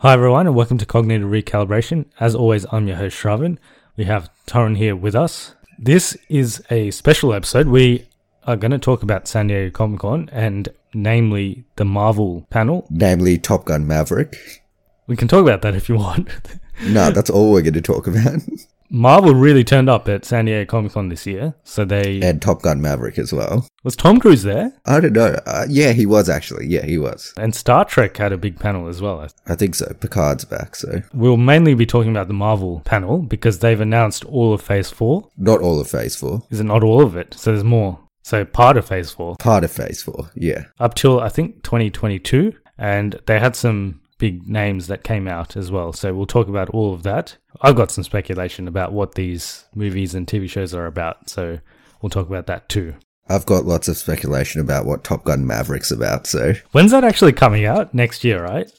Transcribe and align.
Hi 0.00 0.14
everyone, 0.14 0.46
and 0.46 0.56
welcome 0.56 0.78
to 0.78 0.86
Cognitive 0.86 1.28
Recalibration. 1.28 2.06
As 2.18 2.34
always, 2.34 2.64
I'm 2.72 2.88
your 2.88 2.96
host 2.96 3.18
Shravan. 3.18 3.58
We 3.98 4.04
have 4.04 4.30
Torrin 4.46 4.78
here 4.78 4.96
with 4.96 5.14
us. 5.14 5.54
This 5.78 6.16
is 6.30 6.62
a 6.70 6.90
special 6.90 7.34
episode. 7.34 7.66
We 7.66 8.06
are 8.44 8.56
going 8.56 8.70
to 8.70 8.78
talk 8.78 9.02
about 9.02 9.28
San 9.28 9.48
Diego 9.48 9.70
Comic 9.70 10.00
Con 10.00 10.30
and 10.32 10.70
namely 10.94 11.64
the 11.76 11.84
Marvel 11.84 12.46
panel. 12.48 12.86
namely 12.88 13.36
Top 13.36 13.66
Gun 13.66 13.86
Maverick. 13.86 14.62
We 15.06 15.16
can 15.16 15.28
talk 15.28 15.42
about 15.42 15.60
that 15.62 15.74
if 15.74 15.88
you 15.88 15.96
want. 15.96 16.30
No, 16.82 17.10
that's 17.10 17.28
all 17.28 17.52
we're 17.52 17.60
going 17.60 17.74
to 17.74 17.82
talk 17.82 18.06
about. 18.06 18.40
Marvel 18.90 19.34
really 19.34 19.62
turned 19.64 19.88
up 19.88 20.08
at 20.08 20.24
San 20.24 20.46
Diego 20.46 20.68
Comic 20.68 20.92
Con 20.92 21.08
this 21.08 21.26
year, 21.26 21.54
so 21.64 21.84
they 21.84 22.20
and 22.20 22.42
Top 22.42 22.62
Gun 22.62 22.80
Maverick 22.80 23.18
as 23.18 23.32
well. 23.32 23.66
was 23.84 23.94
Tom 23.96 24.18
Cruise 24.18 24.42
there, 24.42 24.72
I 24.84 25.00
don't 25.00 25.12
know. 25.12 25.38
Uh, 25.46 25.66
yeah, 25.68 25.92
he 25.92 26.06
was 26.06 26.28
actually. 26.28 26.66
Yeah, 26.66 26.84
he 26.84 26.98
was. 26.98 27.32
and 27.36 27.54
Star 27.54 27.84
Trek 27.84 28.16
had 28.16 28.32
a 28.32 28.38
big 28.38 28.58
panel 28.58 28.88
as 28.88 29.00
well. 29.00 29.26
I 29.46 29.54
think 29.54 29.74
so. 29.76 29.92
Picard's 30.00 30.44
back, 30.44 30.74
so 30.74 31.02
We'll 31.14 31.36
mainly 31.36 31.74
be 31.74 31.86
talking 31.86 32.10
about 32.10 32.28
the 32.28 32.34
Marvel 32.34 32.80
panel 32.84 33.18
because 33.18 33.60
they've 33.60 33.80
announced 33.80 34.24
all 34.24 34.52
of 34.52 34.60
Phase 34.60 34.90
Four. 34.90 35.28
not 35.36 35.60
all 35.60 35.80
of 35.80 35.88
Phase 35.88 36.16
4. 36.16 36.42
Is 36.50 36.60
it 36.60 36.64
not 36.64 36.82
all 36.82 37.02
of 37.02 37.16
it? 37.16 37.34
So 37.34 37.52
there's 37.52 37.64
more. 37.64 37.98
So 38.22 38.44
part 38.44 38.76
of 38.76 38.86
Phase 38.86 39.10
Four. 39.12 39.36
Part 39.38 39.64
of 39.64 39.70
Phase 39.70 40.02
4, 40.02 40.30
yeah. 40.34 40.64
up 40.78 40.94
till 40.94 41.20
I 41.20 41.28
think 41.28 41.62
2022, 41.62 42.54
and 42.78 43.18
they 43.26 43.38
had 43.38 43.54
some 43.56 44.00
big 44.20 44.46
names 44.46 44.86
that 44.86 45.02
came 45.02 45.26
out 45.26 45.56
as 45.56 45.72
well. 45.72 45.92
So 45.92 46.14
we'll 46.14 46.26
talk 46.26 46.46
about 46.46 46.70
all 46.70 46.94
of 46.94 47.02
that. 47.02 47.36
I've 47.60 47.74
got 47.74 47.90
some 47.90 48.04
speculation 48.04 48.68
about 48.68 48.92
what 48.92 49.16
these 49.16 49.64
movies 49.74 50.14
and 50.14 50.26
TV 50.26 50.48
shows 50.48 50.72
are 50.74 50.86
about, 50.86 51.28
so 51.28 51.58
we'll 52.00 52.10
talk 52.10 52.28
about 52.28 52.46
that 52.46 52.68
too. 52.68 52.94
I've 53.28 53.46
got 53.46 53.64
lots 53.64 53.88
of 53.88 53.96
speculation 53.96 54.60
about 54.60 54.86
what 54.86 55.02
Top 55.02 55.24
Gun 55.24 55.46
Maverick's 55.46 55.90
about, 55.90 56.26
so 56.26 56.54
When's 56.72 56.90
that 56.92 57.02
actually 57.04 57.32
coming 57.32 57.64
out? 57.64 57.94
Next 57.94 58.22
year, 58.22 58.42
right? 58.44 58.70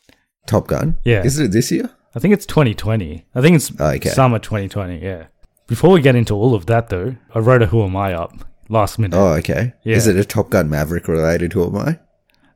Top 0.45 0.67
Gun? 0.67 0.97
Yeah. 1.03 1.23
Is 1.23 1.39
it 1.39 1.51
this 1.51 1.71
year? 1.71 1.89
I 2.15 2.19
think 2.19 2.33
it's 2.33 2.45
2020. 2.45 3.25
I 3.33 3.41
think 3.41 3.55
it's 3.55 3.71
oh, 3.79 3.91
Okay. 3.91 4.09
summer 4.09 4.39
2020, 4.39 5.01
yeah. 5.03 5.27
Before 5.67 5.91
we 5.91 6.01
get 6.01 6.15
into 6.15 6.35
all 6.35 6.53
of 6.53 6.65
that 6.67 6.89
though, 6.89 7.15
I 7.33 7.39
wrote 7.39 7.61
a 7.61 7.67
Who 7.67 7.83
Am 7.83 7.95
I 7.95 8.13
up 8.13 8.45
last 8.69 8.99
minute. 8.99 9.15
Oh, 9.17 9.33
okay. 9.35 9.73
Yeah. 9.83 9.95
Is 9.95 10.07
it 10.07 10.17
a 10.17 10.25
Top 10.25 10.49
Gun 10.49 10.69
Maverick 10.69 11.07
related 11.07 11.53
Who 11.53 11.65
am 11.65 11.77
I? 11.77 11.99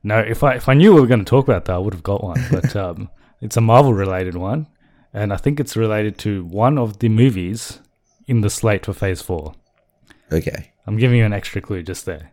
No, 0.05 0.19
if 0.19 0.43
I 0.43 0.53
if 0.55 0.69
I 0.69 0.73
knew 0.75 0.93
we 0.93 1.01
were 1.01 1.07
going 1.07 1.25
to 1.25 1.29
talk 1.35 1.45
about 1.47 1.65
that, 1.65 1.73
I 1.75 1.79
would 1.79 1.93
have 1.93 2.03
got 2.03 2.23
one. 2.23 2.41
But 2.51 2.75
um, 2.75 3.09
it's 3.41 3.57
a 3.57 3.61
Marvel 3.61 3.93
related 3.93 4.35
one, 4.35 4.67
and 5.13 5.33
I 5.33 5.37
think 5.37 5.59
it's 5.59 5.75
related 5.75 6.17
to 6.19 6.45
one 6.45 6.77
of 6.77 6.99
the 6.99 7.09
movies 7.09 7.79
in 8.27 8.41
the 8.41 8.49
slate 8.49 8.85
for 8.85 8.93
Phase 8.93 9.21
Four. 9.21 9.53
Okay. 10.31 10.71
I'm 10.87 10.97
giving 10.97 11.17
you 11.19 11.25
an 11.25 11.33
extra 11.33 11.59
clue 11.61 11.81
just 11.83 12.05
there. 12.05 12.31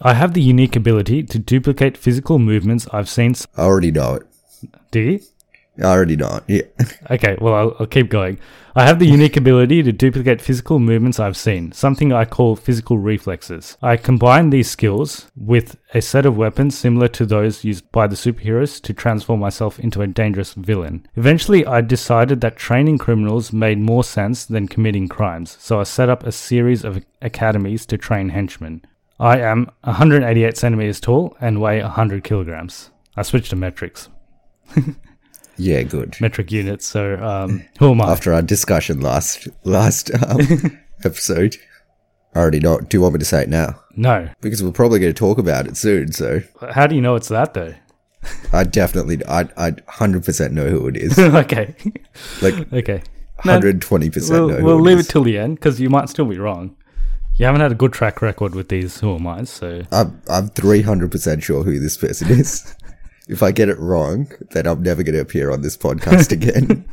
I 0.00 0.14
have 0.14 0.34
the 0.34 0.42
unique 0.42 0.76
ability 0.76 1.22
to 1.24 1.38
duplicate 1.38 1.96
physical 1.96 2.38
movements 2.38 2.86
I've 2.92 3.08
seen. 3.08 3.32
s- 3.32 3.46
I 3.56 3.62
already 3.62 3.90
know 3.92 4.14
it. 4.14 4.22
Do 4.90 5.00
you? 5.00 5.20
I 5.78 5.86
already 5.86 6.16
know. 6.16 6.40
Yeah. 6.48 6.62
Okay, 7.10 7.36
well, 7.40 7.54
I'll, 7.54 7.76
I'll 7.80 7.86
keep 7.86 8.08
going. 8.08 8.38
I 8.74 8.84
have 8.84 8.98
the 8.98 9.06
unique 9.06 9.36
ability 9.36 9.82
to 9.82 9.92
duplicate 9.92 10.40
physical 10.40 10.78
movements 10.78 11.20
I've 11.20 11.36
seen, 11.36 11.72
something 11.72 12.10
I 12.10 12.24
call 12.24 12.56
physical 12.56 12.96
reflexes. 12.96 13.76
I 13.82 13.98
combine 13.98 14.48
these 14.48 14.70
skills 14.70 15.30
with 15.36 15.76
a 15.92 16.00
set 16.00 16.24
of 16.24 16.38
weapons 16.38 16.78
similar 16.78 17.08
to 17.08 17.26
those 17.26 17.64
used 17.64 17.90
by 17.92 18.06
the 18.06 18.16
superheroes 18.16 18.80
to 18.82 18.94
transform 18.94 19.40
myself 19.40 19.78
into 19.78 20.00
a 20.00 20.06
dangerous 20.06 20.54
villain. 20.54 21.06
Eventually, 21.16 21.66
I 21.66 21.82
decided 21.82 22.40
that 22.40 22.56
training 22.56 22.96
criminals 22.96 23.52
made 23.52 23.78
more 23.78 24.04
sense 24.04 24.46
than 24.46 24.68
committing 24.68 25.08
crimes, 25.08 25.58
so 25.60 25.80
I 25.80 25.82
set 25.82 26.08
up 26.08 26.24
a 26.24 26.32
series 26.32 26.82
of 26.82 27.04
academies 27.20 27.84
to 27.86 27.98
train 27.98 28.30
henchmen. 28.30 28.82
I 29.20 29.38
am 29.40 29.70
188 29.84 30.56
centimeters 30.56 30.98
tall 30.98 31.36
and 31.42 31.60
weigh 31.60 31.82
100 31.82 32.24
kilograms. 32.24 32.90
I 33.16 33.22
switched 33.22 33.50
to 33.50 33.56
metrics, 33.56 34.08
Yeah, 35.56 35.82
good. 35.82 36.16
metric 36.20 36.50
units. 36.50 36.86
So, 36.86 37.22
um, 37.22 37.64
who 37.78 37.90
am 37.92 38.00
I? 38.00 38.10
After 38.10 38.32
our 38.32 38.42
discussion 38.42 39.00
last 39.00 39.48
last 39.64 40.10
um, 40.14 40.78
episode. 41.04 41.56
I 42.34 42.38
already 42.38 42.60
know. 42.60 42.78
Do 42.80 42.96
you 42.96 43.02
want 43.02 43.12
me 43.14 43.18
to 43.18 43.26
say 43.26 43.42
it 43.42 43.50
now? 43.50 43.78
No. 43.94 44.30
Because 44.40 44.62
we're 44.62 44.72
probably 44.72 45.00
going 45.00 45.12
to 45.12 45.18
talk 45.18 45.36
about 45.36 45.66
it 45.66 45.76
soon, 45.76 46.12
so 46.12 46.40
How 46.70 46.86
do 46.86 46.94
you 46.94 47.02
know 47.02 47.14
it's 47.14 47.28
that 47.28 47.52
though? 47.52 47.74
I 48.52 48.64
definitely, 48.64 49.24
I, 49.26 49.40
I 49.56 49.72
100% 49.72 50.52
know 50.52 50.68
who 50.68 50.88
it 50.88 50.96
is. 50.96 51.18
okay. 51.18 51.74
Like, 52.40 52.72
okay. 52.72 53.02
120% 53.40 54.30
we'll 54.30 54.48
know 54.48 54.64
we'll 54.64 54.78
it 54.78 54.82
leave 54.82 54.98
is. 55.00 55.08
it 55.08 55.10
till 55.10 55.24
the 55.24 55.36
end 55.36 55.56
because 55.56 55.80
you 55.80 55.90
might 55.90 56.08
still 56.08 56.24
be 56.26 56.38
wrong. 56.38 56.76
You 57.36 57.46
haven't 57.46 57.62
had 57.62 57.72
a 57.72 57.74
good 57.74 57.92
track 57.92 58.22
record 58.22 58.54
with 58.54 58.68
these 58.68 59.00
who 59.00 59.14
am 59.16 59.26
I, 59.26 59.44
so 59.44 59.82
I'm, 59.90 60.22
I'm 60.28 60.48
300% 60.50 61.42
sure 61.42 61.64
who 61.64 61.80
this 61.80 61.96
person 61.96 62.30
is. 62.30 62.74
If 63.32 63.42
I 63.42 63.50
get 63.52 63.68
it 63.68 63.78
wrong, 63.78 64.30
then 64.50 64.66
I'm 64.66 64.82
never 64.82 65.02
going 65.02 65.14
to 65.14 65.20
appear 65.20 65.50
on 65.50 65.62
this 65.62 65.76
podcast 65.76 66.30
again. 66.38 66.86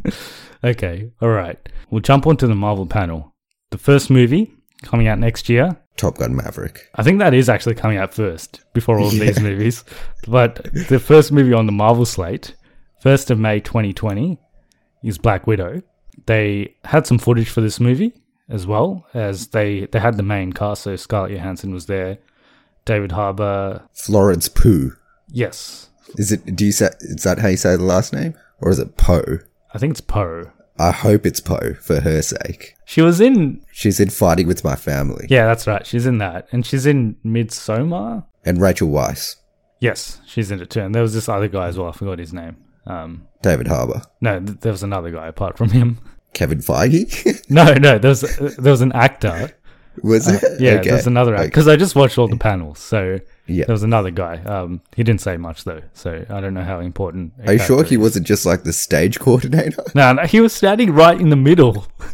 okay, 0.64 1.12
all 1.22 1.30
right. 1.30 1.58
We'll 1.90 2.02
jump 2.02 2.26
onto 2.28 2.48
the 2.48 2.56
Marvel 2.56 2.86
panel. 2.88 3.36
The 3.72 3.78
first 3.78 4.10
movie 4.10 4.54
coming 4.82 5.08
out 5.08 5.20
next 5.20 5.50
year. 5.50 5.78
Top 5.98 6.18
Gun 6.18 6.36
Maverick. 6.36 6.90
I 6.96 7.04
think 7.04 7.20
that 7.20 7.34
is 7.34 7.50
actually 7.50 7.76
coming 7.76 7.98
out 7.98 8.14
first 8.14 8.62
before 8.74 9.00
all 9.00 9.08
of 9.08 9.20
these 9.20 9.40
movies. 9.42 9.84
But 10.28 10.64
the 10.88 11.00
first 11.00 11.32
movie 11.32 11.54
on 11.54 11.66
the 11.66 11.72
Marvel 11.74 12.06
slate, 12.06 12.56
1st 13.04 13.32
of 13.32 13.40
May 13.40 13.60
2020, 13.60 14.40
is 15.04 15.18
Black 15.18 15.46
Widow. 15.46 15.82
They 16.26 16.76
had 16.86 17.06
some 17.06 17.20
footage 17.20 17.50
for 17.50 17.62
this 17.62 17.80
movie 17.80 18.14
as 18.50 18.66
well 18.66 19.06
as 19.14 19.48
they 19.48 19.86
they 19.86 20.00
had 20.00 20.18
the 20.18 20.24
main 20.24 20.54
cast. 20.54 20.84
So 20.84 20.96
Scarlett 20.96 21.32
Johansson 21.32 21.74
was 21.74 21.86
there, 21.86 22.18
David 22.86 23.12
Harbour. 23.12 23.84
Florence 23.94 24.50
Pugh. 24.50 24.96
Yes, 25.32 25.89
Is 26.16 26.32
it, 26.32 26.56
do 26.56 26.66
you 26.66 26.72
say, 26.72 26.90
is 27.02 27.24
that 27.24 27.40
how 27.40 27.48
you 27.48 27.58
say 27.58 27.76
the 27.76 27.84
last 27.84 28.14
name? 28.14 28.34
Or 28.62 28.70
is 28.72 28.80
it 28.80 28.98
Poe? 28.98 29.40
I 29.74 29.78
think 29.78 29.92
it's 29.92 30.02
Poe. 30.02 30.52
I 30.78 30.92
hope 30.92 31.26
it's 31.26 31.40
Poe 31.40 31.74
for 31.76 32.00
her 32.02 32.22
sake. 32.22 32.76
She 32.86 33.02
was 33.02 33.20
in. 33.22 33.62
She's 33.72 34.00
in 34.00 34.10
Fighting 34.10 34.48
with 34.48 34.64
My 34.64 34.76
Family. 34.76 35.28
Yeah, 35.30 35.46
that's 35.46 35.68
right. 35.68 35.86
She's 35.86 36.06
in 36.06 36.18
that, 36.20 36.48
and 36.52 36.66
she's 36.66 36.86
in 36.86 37.16
Midsommar. 37.26 38.26
And 38.46 38.62
Rachel 38.62 38.88
Weisz. 38.90 39.36
Yes, 39.80 40.20
she's 40.26 40.52
in 40.52 40.62
it 40.62 40.70
too. 40.70 40.82
And 40.82 40.96
there 40.96 41.02
was 41.02 41.14
this 41.14 41.30
other 41.30 41.48
guy 41.48 41.68
as 41.68 41.78
well. 41.78 41.90
I 41.90 41.92
forgot 41.92 42.20
his 42.20 42.34
name. 42.34 42.58
Um, 42.86 43.28
David 43.42 43.68
Harbour. 43.68 44.02
no, 44.22 44.40
th- 44.40 44.60
there 44.60 44.72
was 44.72 44.84
another 44.84 45.12
guy 45.12 45.28
apart 45.28 45.58
from 45.58 45.70
him. 45.70 46.00
Kevin 46.34 46.60
Feige. 46.60 47.46
No, 47.50 47.74
no, 47.74 47.98
there 47.98 48.10
was 48.10 48.22
there 48.22 48.72
was 48.72 48.82
an 48.82 48.92
actor 48.94 49.52
Was 50.04 50.28
it? 50.28 50.62
Yeah, 50.62 50.74
Okay. 50.80 50.90
there's 50.92 51.08
another 51.08 51.34
actor 51.34 51.44
Okay. 51.44 51.50
because 51.50 51.68
I 51.68 51.76
just 51.76 51.96
watched 51.96 52.18
all 52.20 52.28
the 52.28 52.38
panels. 52.38 52.78
So 52.80 53.20
Yeah. 53.50 53.66
there 53.66 53.74
was 53.74 53.84
another 53.84 54.12
guy. 54.12 54.38
Um, 54.44 54.82
he 54.96 55.04
didn't 55.04 55.22
say 55.22 55.38
much 55.38 55.64
though, 55.64 55.82
so 55.94 56.26
I 56.30 56.40
don't 56.42 56.54
know 56.54 56.64
how 56.64 56.80
important. 56.80 57.34
Are 57.48 57.54
you 57.54 57.60
sure 57.60 57.84
he 57.84 57.96
is. 57.96 58.00
wasn't 58.02 58.28
just 58.28 58.46
like 58.46 58.64
the 58.64 58.74
stage 58.74 59.20
coordinator? 59.20 59.84
No, 59.96 60.14
no, 60.14 60.24
he 60.24 60.40
was 60.42 60.54
standing 60.54 60.92
right 60.94 61.20
in 61.20 61.30
the 61.30 61.36
middle. 61.36 61.86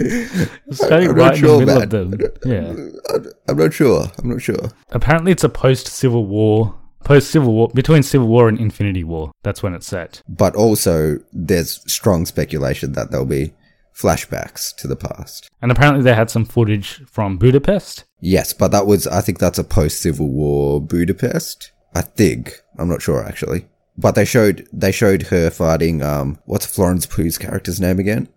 Standing 0.72 1.10
I'm 1.10 1.16
right 1.16 1.36
in 1.36 1.42
the 1.42 1.58
middle 1.60 1.66
man. 1.66 1.84
of 1.84 1.90
them. 1.90 2.20
Yeah. 2.46 3.24
I'm 3.48 3.58
not 3.58 3.74
sure. 3.74 4.06
I'm 4.18 4.30
not 4.30 4.42
sure. 4.42 4.70
Apparently, 4.90 5.32
it's 5.32 5.44
a 5.44 5.50
post 5.50 5.88
Civil 5.88 6.26
War, 6.26 6.76
post 7.04 7.30
Civil 7.32 7.54
War, 7.54 7.70
between 7.74 8.04
Civil 8.04 8.28
War 8.28 8.50
and 8.50 8.60
Infinity 8.60 9.04
War. 9.04 9.32
That's 9.44 9.64
when 9.64 9.74
it's 9.74 9.88
set. 9.88 10.22
But 10.28 10.56
also, 10.56 11.20
there's 11.32 11.82
strong 11.92 12.26
speculation 12.26 12.94
that 12.94 13.12
there'll 13.12 13.26
be 13.26 13.54
flashbacks 13.96 14.76
to 14.76 14.88
the 14.88 14.96
past. 14.96 15.50
And 15.62 15.72
apparently, 15.72 16.04
they 16.04 16.14
had 16.14 16.30
some 16.30 16.46
footage 16.46 17.02
from 17.10 17.38
Budapest. 17.38 18.04
Yes, 18.26 18.54
but 18.54 18.72
that 18.72 18.88
was, 18.88 19.06
I 19.06 19.22
think 19.22 19.38
that's 19.38 19.60
a 19.60 19.64
post 19.64 20.02
Civil 20.02 20.30
War 20.30 20.82
Budapest. 20.82 21.72
I 21.94 22.02
think. 22.02 22.60
I'm 22.80 22.90
not 22.90 23.04
sure 23.04 23.24
actually. 23.24 23.68
But 24.00 24.16
they 24.16 24.26
showed, 24.26 24.68
they 24.74 24.92
showed 24.92 25.22
her 25.24 25.52
fighting, 25.52 26.02
um, 26.02 26.40
what's 26.46 26.66
Florence 26.66 27.06
Pugh's 27.06 27.38
character's 27.38 27.80
name 27.80 28.00
again? 28.00 28.28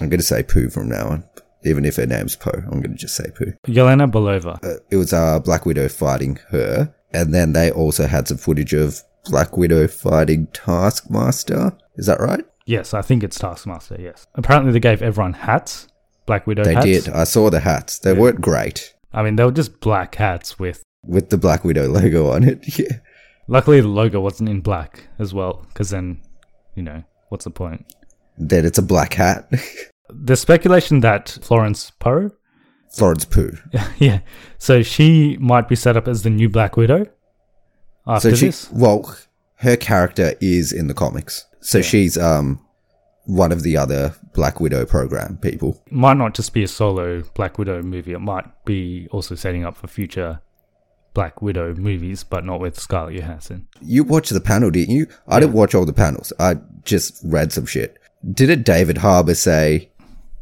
I'm 0.00 0.10
gonna 0.10 0.22
say 0.22 0.44
Pooh 0.44 0.70
from 0.70 0.88
now 0.88 1.08
on. 1.08 1.24
Even 1.64 1.84
if 1.84 1.96
her 1.96 2.06
name's 2.06 2.36
Poe, 2.36 2.62
I'm 2.70 2.80
gonna 2.80 2.94
just 2.94 3.16
say 3.16 3.28
Pooh. 3.36 3.52
Yelena 3.66 4.08
Belova. 4.08 4.64
Uh, 4.64 4.78
it 4.90 4.96
was, 4.96 5.12
uh, 5.12 5.40
Black 5.40 5.66
Widow 5.66 5.88
fighting 5.88 6.38
her. 6.50 6.94
And 7.12 7.34
then 7.34 7.52
they 7.52 7.72
also 7.72 8.06
had 8.06 8.28
some 8.28 8.36
footage 8.38 8.74
of 8.74 9.02
Black 9.24 9.56
Widow 9.56 9.88
fighting 9.88 10.46
Taskmaster. 10.52 11.76
Is 11.96 12.06
that 12.06 12.20
right? 12.20 12.44
Yes, 12.64 12.94
I 12.94 13.02
think 13.02 13.24
it's 13.24 13.40
Taskmaster. 13.40 13.96
Yes. 13.98 14.28
Apparently, 14.36 14.70
they 14.72 14.80
gave 14.80 15.02
everyone 15.02 15.32
hats. 15.32 15.88
Black 16.26 16.46
Widow 16.46 16.62
They 16.64 16.74
hats. 16.74 16.86
did. 16.86 17.08
I 17.08 17.24
saw 17.24 17.50
the 17.50 17.60
hats. 17.60 17.98
They 17.98 18.12
weren't 18.12 18.40
great 18.40 18.92
I 19.16 19.22
mean, 19.22 19.36
they 19.36 19.44
were 19.44 19.50
just 19.50 19.80
black 19.80 20.14
hats 20.14 20.58
with. 20.58 20.82
with 21.02 21.30
the 21.30 21.38
Black 21.38 21.64
Widow 21.64 21.88
logo 21.88 22.30
on 22.30 22.44
it. 22.44 22.64
Yeah. 22.78 22.98
Luckily, 23.48 23.80
the 23.80 23.88
logo 23.88 24.20
wasn't 24.20 24.48
in 24.48 24.60
black 24.60 25.08
as 25.20 25.32
well, 25.32 25.64
because 25.68 25.90
then, 25.90 26.20
you 26.74 26.82
know, 26.82 27.04
what's 27.28 27.44
the 27.44 27.50
point? 27.50 27.86
Then 28.36 28.64
it's 28.66 28.78
a 28.78 28.82
black 28.82 29.14
hat. 29.14 29.48
There's 30.10 30.40
speculation 30.40 31.00
that 31.00 31.38
Florence 31.42 31.90
Poe, 31.90 32.32
Florence 32.92 33.24
Pooh. 33.24 33.56
yeah, 33.98 34.20
so 34.58 34.82
she 34.82 35.36
might 35.38 35.68
be 35.68 35.76
set 35.76 35.96
up 35.96 36.08
as 36.08 36.22
the 36.22 36.30
new 36.30 36.48
Black 36.48 36.76
Widow 36.76 37.06
after 38.06 38.30
so 38.30 38.36
she, 38.36 38.46
this. 38.46 38.70
well, 38.72 39.16
her 39.56 39.76
character 39.76 40.34
is 40.40 40.72
in 40.72 40.88
the 40.88 40.94
comics. 40.94 41.46
So 41.60 41.82
she's 41.82 42.18
um 42.18 42.60
one 43.26 43.52
of 43.52 43.62
the 43.62 43.76
other 43.76 44.14
Black 44.34 44.60
Widow 44.60 44.86
program 44.86 45.36
people. 45.38 45.82
It 45.86 45.92
Might 45.92 46.16
not 46.16 46.34
just 46.34 46.52
be 46.52 46.62
a 46.62 46.68
solo 46.68 47.22
Black 47.34 47.58
Widow 47.58 47.82
movie. 47.82 48.12
It 48.12 48.20
might 48.20 48.46
be 48.64 49.08
also 49.10 49.34
setting 49.34 49.64
up 49.64 49.76
for 49.76 49.86
future 49.88 50.40
Black 51.12 51.42
Widow 51.42 51.74
movies, 51.74 52.24
but 52.24 52.44
not 52.44 52.60
with 52.60 52.78
Scarlett 52.78 53.16
Johansson. 53.16 53.66
You 53.80 54.04
watched 54.04 54.32
the 54.32 54.40
panel, 54.40 54.70
didn't 54.70 54.94
you? 54.94 55.06
I 55.26 55.40
didn't 55.40 55.54
watch 55.54 55.74
all 55.74 55.86
the 55.86 55.92
panels. 55.92 56.32
I 56.38 56.56
just 56.84 57.20
read 57.24 57.52
some 57.52 57.66
shit. 57.66 57.98
Didn't 58.32 58.64
David 58.64 58.98
Harbour 58.98 59.34
say 59.34 59.90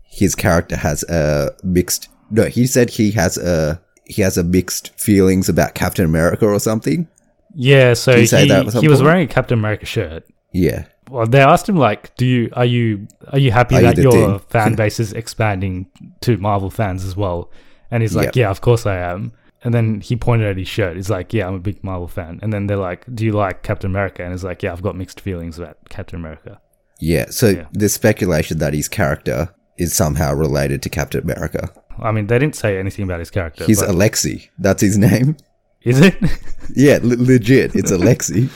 his 0.02 0.34
character 0.34 0.76
has 0.76 1.02
a 1.04 1.54
mixed? 1.62 2.08
No, 2.30 2.44
he 2.44 2.66
said 2.66 2.90
he 2.90 3.12
has 3.12 3.38
a 3.38 3.80
he 4.06 4.22
has 4.22 4.36
a 4.36 4.42
mixed 4.42 4.98
feelings 4.98 5.48
about 5.48 5.74
Captain 5.74 6.04
America 6.04 6.46
or 6.46 6.58
something. 6.58 7.08
Yeah, 7.54 7.94
so 7.94 8.16
he 8.16 8.26
he 8.26 8.88
was 8.88 9.02
wearing 9.02 9.24
a 9.24 9.32
Captain 9.32 9.58
America 9.58 9.86
shirt. 9.86 10.24
Yeah, 10.52 10.86
Well, 11.14 11.26
they 11.26 11.40
asked 11.40 11.68
him 11.68 11.76
like, 11.76 12.14
"Do 12.16 12.26
you 12.26 12.50
are 12.54 12.64
you 12.64 13.06
are 13.32 13.38
you 13.38 13.50
happy 13.52 13.76
Are 13.76 13.82
that 13.82 13.96
the 13.96 14.02
your 14.02 14.12
thing?" 14.12 14.38
fan 14.48 14.74
base 14.82 14.98
is 15.00 15.12
expanding 15.12 15.86
to 16.22 16.36
Marvel 16.38 16.70
fans 16.70 17.04
as 17.04 17.16
well?" 17.16 17.50
And 17.90 18.02
he's 18.02 18.16
like, 18.16 18.26
Yep. 18.26 18.36
"Yeah, 18.36 18.50
of 18.50 18.60
course 18.60 18.84
I 18.86 18.96
am." 18.96 19.32
And 19.62 19.72
then 19.72 20.00
he 20.00 20.14
pointed 20.16 20.48
at 20.48 20.58
his 20.58 20.68
shirt. 20.68 20.96
He's 20.96 21.08
like, 21.08 21.32
"Yeah, 21.32 21.46
I'm 21.48 21.54
a 21.54 21.58
big 21.60 21.82
Marvel 21.84 22.08
fan." 22.08 22.38
And 22.42 22.52
then 22.52 22.66
they're 22.66 22.76
like, 22.90 23.04
"Do 23.14 23.24
you 23.24 23.32
like 23.32 23.62
Captain 23.62 23.90
America?" 23.90 24.22
And 24.24 24.32
he's 24.32 24.44
like, 24.44 24.62
"Yeah, 24.62 24.72
I've 24.72 24.82
got 24.82 24.96
mixed 24.96 25.20
feelings 25.20 25.58
about 25.58 25.76
Captain 25.88 26.18
America." 26.18 26.60
yeah. 27.00 27.26
So 27.30 27.48
Yeah. 27.48 27.66
there's 27.72 27.92
speculation 27.94 28.58
that 28.58 28.72
his 28.74 28.88
character 28.88 29.54
is 29.78 29.94
somehow 29.94 30.34
related 30.34 30.82
to 30.82 30.88
Captain 30.88 31.20
America. 31.22 31.70
I 32.00 32.10
mean, 32.12 32.26
they 32.26 32.38
didn't 32.38 32.56
say 32.56 32.78
anything 32.78 33.04
about 33.04 33.20
his 33.20 33.30
character. 33.30 33.64
He's 33.64 33.82
Alexi. 33.82 34.48
That's 34.58 34.80
his 34.82 34.98
name. 34.98 35.36
is 35.82 36.00
it? 36.00 36.14
Yeah, 36.74 36.98
le- 37.02 37.16
legit. 37.32 37.74
It's 37.76 37.90
Alexi. 37.92 38.48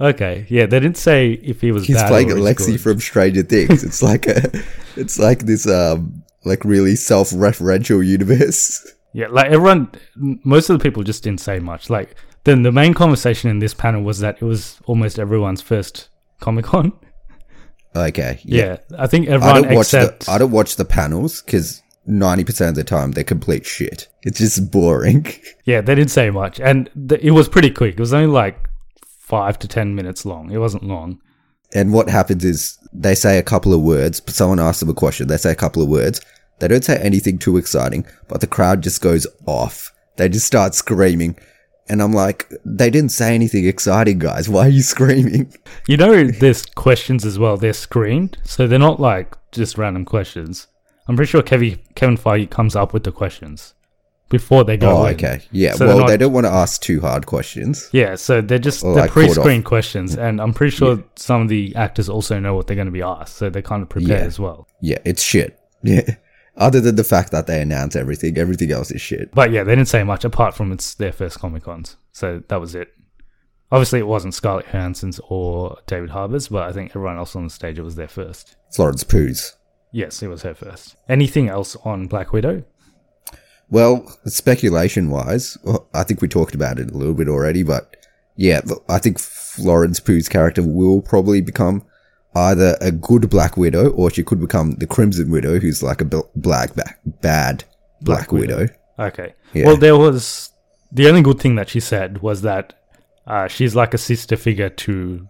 Okay, 0.00 0.46
yeah, 0.48 0.66
they 0.66 0.80
didn't 0.80 0.96
say 0.96 1.32
if 1.32 1.60
he 1.60 1.72
was. 1.72 1.86
He's 1.86 1.96
bad 1.96 2.08
playing 2.08 2.28
Alexi 2.28 2.72
good. 2.72 2.80
from 2.80 3.00
Stranger 3.00 3.42
Things. 3.42 3.84
It's 3.84 4.02
like 4.02 4.26
a, 4.26 4.50
it's 4.96 5.18
like 5.18 5.40
this 5.40 5.66
um 5.66 6.22
like 6.44 6.64
really 6.64 6.96
self-referential 6.96 8.06
universe. 8.06 8.92
Yeah, 9.12 9.28
like 9.30 9.46
everyone, 9.46 9.90
most 10.14 10.68
of 10.68 10.78
the 10.78 10.82
people 10.82 11.02
just 11.02 11.24
didn't 11.24 11.40
say 11.40 11.58
much. 11.58 11.88
Like, 11.88 12.16
then 12.44 12.64
the 12.64 12.70
main 12.70 12.92
conversation 12.92 13.48
in 13.48 13.60
this 13.60 13.72
panel 13.72 14.02
was 14.02 14.18
that 14.18 14.36
it 14.42 14.44
was 14.44 14.78
almost 14.84 15.18
everyone's 15.18 15.62
first 15.62 16.10
Comic 16.40 16.66
Con. 16.66 16.92
Okay. 17.96 18.40
Yeah. 18.44 18.76
I 18.98 19.06
think 19.06 19.26
I 19.26 19.32
everyone 19.32 19.62
don't 19.62 19.74
watch 19.74 19.86
except 19.86 20.26
the 20.26 20.32
I 20.32 20.36
don't 20.36 20.50
watch 20.50 20.76
the 20.76 20.84
panels 20.84 21.40
because 21.40 21.82
ninety 22.04 22.44
percent 22.44 22.68
of 22.68 22.74
the 22.74 22.84
time 22.84 23.12
they're 23.12 23.24
complete 23.24 23.64
shit. 23.64 24.08
It's 24.22 24.38
just 24.38 24.70
boring. 24.70 25.26
yeah, 25.64 25.80
they 25.80 25.94
didn't 25.94 26.10
say 26.10 26.28
much, 26.28 26.60
and 26.60 26.90
th- 27.08 27.22
it 27.22 27.30
was 27.30 27.48
pretty 27.48 27.70
quick. 27.70 27.94
It 27.94 28.00
was 28.00 28.12
only 28.12 28.26
like 28.26 28.65
five 29.26 29.58
to 29.58 29.68
ten 29.68 29.94
minutes 29.94 30.24
long. 30.24 30.52
It 30.52 30.58
wasn't 30.58 30.84
long. 30.84 31.20
And 31.74 31.92
what 31.92 32.08
happens 32.08 32.44
is 32.44 32.78
they 32.92 33.16
say 33.16 33.38
a 33.38 33.42
couple 33.42 33.74
of 33.74 33.82
words. 33.82 34.20
But 34.20 34.34
someone 34.34 34.60
asks 34.60 34.80
them 34.80 34.88
a 34.88 34.94
question. 34.94 35.26
They 35.26 35.36
say 35.36 35.50
a 35.50 35.56
couple 35.56 35.82
of 35.82 35.88
words. 35.88 36.20
They 36.60 36.68
don't 36.68 36.84
say 36.84 36.96
anything 36.98 37.38
too 37.38 37.56
exciting, 37.56 38.06
but 38.28 38.40
the 38.40 38.46
crowd 38.46 38.82
just 38.82 39.02
goes 39.02 39.26
off. 39.44 39.92
They 40.16 40.28
just 40.28 40.46
start 40.46 40.74
screaming. 40.74 41.36
And 41.88 42.00
I'm 42.00 42.12
like, 42.12 42.50
they 42.64 42.88
didn't 42.88 43.10
say 43.10 43.34
anything 43.34 43.66
exciting, 43.66 44.18
guys. 44.20 44.48
Why 44.48 44.66
are 44.66 44.70
you 44.70 44.82
screaming? 44.94 45.52
You 45.88 45.96
know, 45.96 46.24
there's 46.28 46.64
questions 46.64 47.24
as 47.24 47.38
well. 47.38 47.56
They're 47.56 47.72
screened, 47.72 48.38
so 48.44 48.66
they're 48.66 48.78
not 48.78 49.00
like 49.00 49.36
just 49.52 49.76
random 49.76 50.04
questions. 50.04 50.68
I'm 51.08 51.16
pretty 51.16 51.30
sure 51.30 51.42
Kevin 51.42 51.78
Kevin 51.94 52.16
Feige 52.16 52.50
comes 52.50 52.74
up 52.74 52.92
with 52.92 53.04
the 53.04 53.12
questions 53.12 53.74
before 54.28 54.64
they 54.64 54.76
go. 54.76 54.90
Oh, 54.90 55.06
in. 55.06 55.14
okay. 55.14 55.40
Yeah. 55.52 55.74
So 55.74 55.86
well, 55.86 55.98
not- 56.00 56.08
they 56.08 56.16
don't 56.16 56.32
want 56.32 56.46
to 56.46 56.52
ask 56.52 56.80
too 56.82 57.00
hard 57.00 57.26
questions. 57.26 57.88
Yeah, 57.92 58.14
so 58.16 58.40
they're 58.40 58.58
just 58.58 58.82
they're 58.82 58.92
like, 58.92 59.10
pre-screened 59.10 59.64
off. 59.64 59.68
questions, 59.68 60.16
and 60.16 60.40
I'm 60.40 60.52
pretty 60.52 60.74
sure 60.76 61.02
some 61.16 61.42
of 61.42 61.48
the 61.48 61.74
actors 61.76 62.08
also 62.08 62.38
know 62.38 62.54
what 62.54 62.66
they're 62.66 62.76
going 62.76 62.86
to 62.86 62.92
be 62.92 63.02
asked, 63.02 63.36
so 63.36 63.50
they're 63.50 63.62
kind 63.62 63.82
of 63.82 63.88
prepared 63.88 64.20
Yeah. 64.20 64.26
as 64.26 64.38
well. 64.40 64.66
Yeah, 64.80 64.98
it's 65.04 65.22
shit. 65.22 65.58
Yeah. 65.82 66.16
Other 66.56 66.80
than 66.80 66.96
the 66.96 67.04
fact 67.04 67.32
that 67.32 67.46
they 67.46 67.60
announce 67.60 67.94
everything, 67.96 68.38
everything 68.38 68.72
else 68.72 68.90
is 68.90 69.00
shit. 69.02 69.30
But 69.34 69.50
yeah, 69.50 69.62
they 69.62 69.72
didn't 69.76 69.88
say 69.88 70.02
much 70.04 70.24
apart 70.24 70.54
from 70.54 70.72
it's 70.72 70.94
their 70.94 71.12
first 71.12 71.38
Comic 71.38 71.64
Cons, 71.64 71.96
so 72.12 72.42
that 72.48 72.60
was 72.60 72.74
it. 72.74 72.92
Obviously, 73.70 73.98
it 73.98 74.06
wasn't 74.06 74.32
Scarlett 74.32 74.66
Johansson's 74.66 75.20
or 75.28 75.76
David 75.86 76.10
Harbour's, 76.10 76.48
but 76.48 76.62
I 76.62 76.72
think 76.72 76.92
everyone 76.92 77.16
else 77.18 77.34
on 77.36 77.44
the 77.44 77.50
stage 77.50 77.78
it 77.78 77.82
was 77.82 77.96
their 77.96 78.08
first. 78.08 78.56
Florence 78.72 79.02
Pooh's. 79.04 79.56
Yes, 79.92 80.22
it 80.22 80.28
was 80.28 80.42
her 80.42 80.54
first. 80.54 80.96
Anything 81.08 81.48
else 81.48 81.76
on 81.84 82.06
Black 82.06 82.32
Widow? 82.32 82.64
Well, 83.68 84.16
speculation 84.26 85.10
wise, 85.10 85.58
I 85.92 86.04
think 86.04 86.22
we 86.22 86.28
talked 86.28 86.54
about 86.54 86.78
it 86.78 86.90
a 86.90 86.96
little 86.96 87.14
bit 87.14 87.28
already, 87.28 87.62
but 87.62 87.96
yeah, 88.36 88.60
I 88.88 88.98
think 88.98 89.18
Florence 89.18 89.98
Pugh's 89.98 90.28
character 90.28 90.62
will 90.62 91.02
probably 91.02 91.40
become 91.40 91.82
either 92.34 92.76
a 92.80 92.92
good 92.92 93.28
Black 93.30 93.56
Widow 93.56 93.90
or 93.90 94.10
she 94.10 94.22
could 94.22 94.40
become 94.40 94.72
the 94.76 94.86
Crimson 94.86 95.30
Widow, 95.30 95.58
who's 95.58 95.82
like 95.82 96.00
a 96.00 96.04
black, 96.04 96.74
ba- 96.74 96.94
bad 97.06 97.64
Black, 98.02 98.28
Black 98.28 98.32
Widow. 98.32 98.58
Widow. 98.58 98.74
Okay. 98.98 99.34
Yeah. 99.54 99.66
Well, 99.66 99.76
there 99.76 99.96
was 99.96 100.50
the 100.92 101.08
only 101.08 101.22
good 101.22 101.40
thing 101.40 101.56
that 101.56 101.68
she 101.68 101.80
said 101.80 102.22
was 102.22 102.42
that 102.42 102.74
uh, 103.26 103.48
she's 103.48 103.74
like 103.74 103.94
a 103.94 103.98
sister 103.98 104.36
figure 104.36 104.68
to 104.68 105.28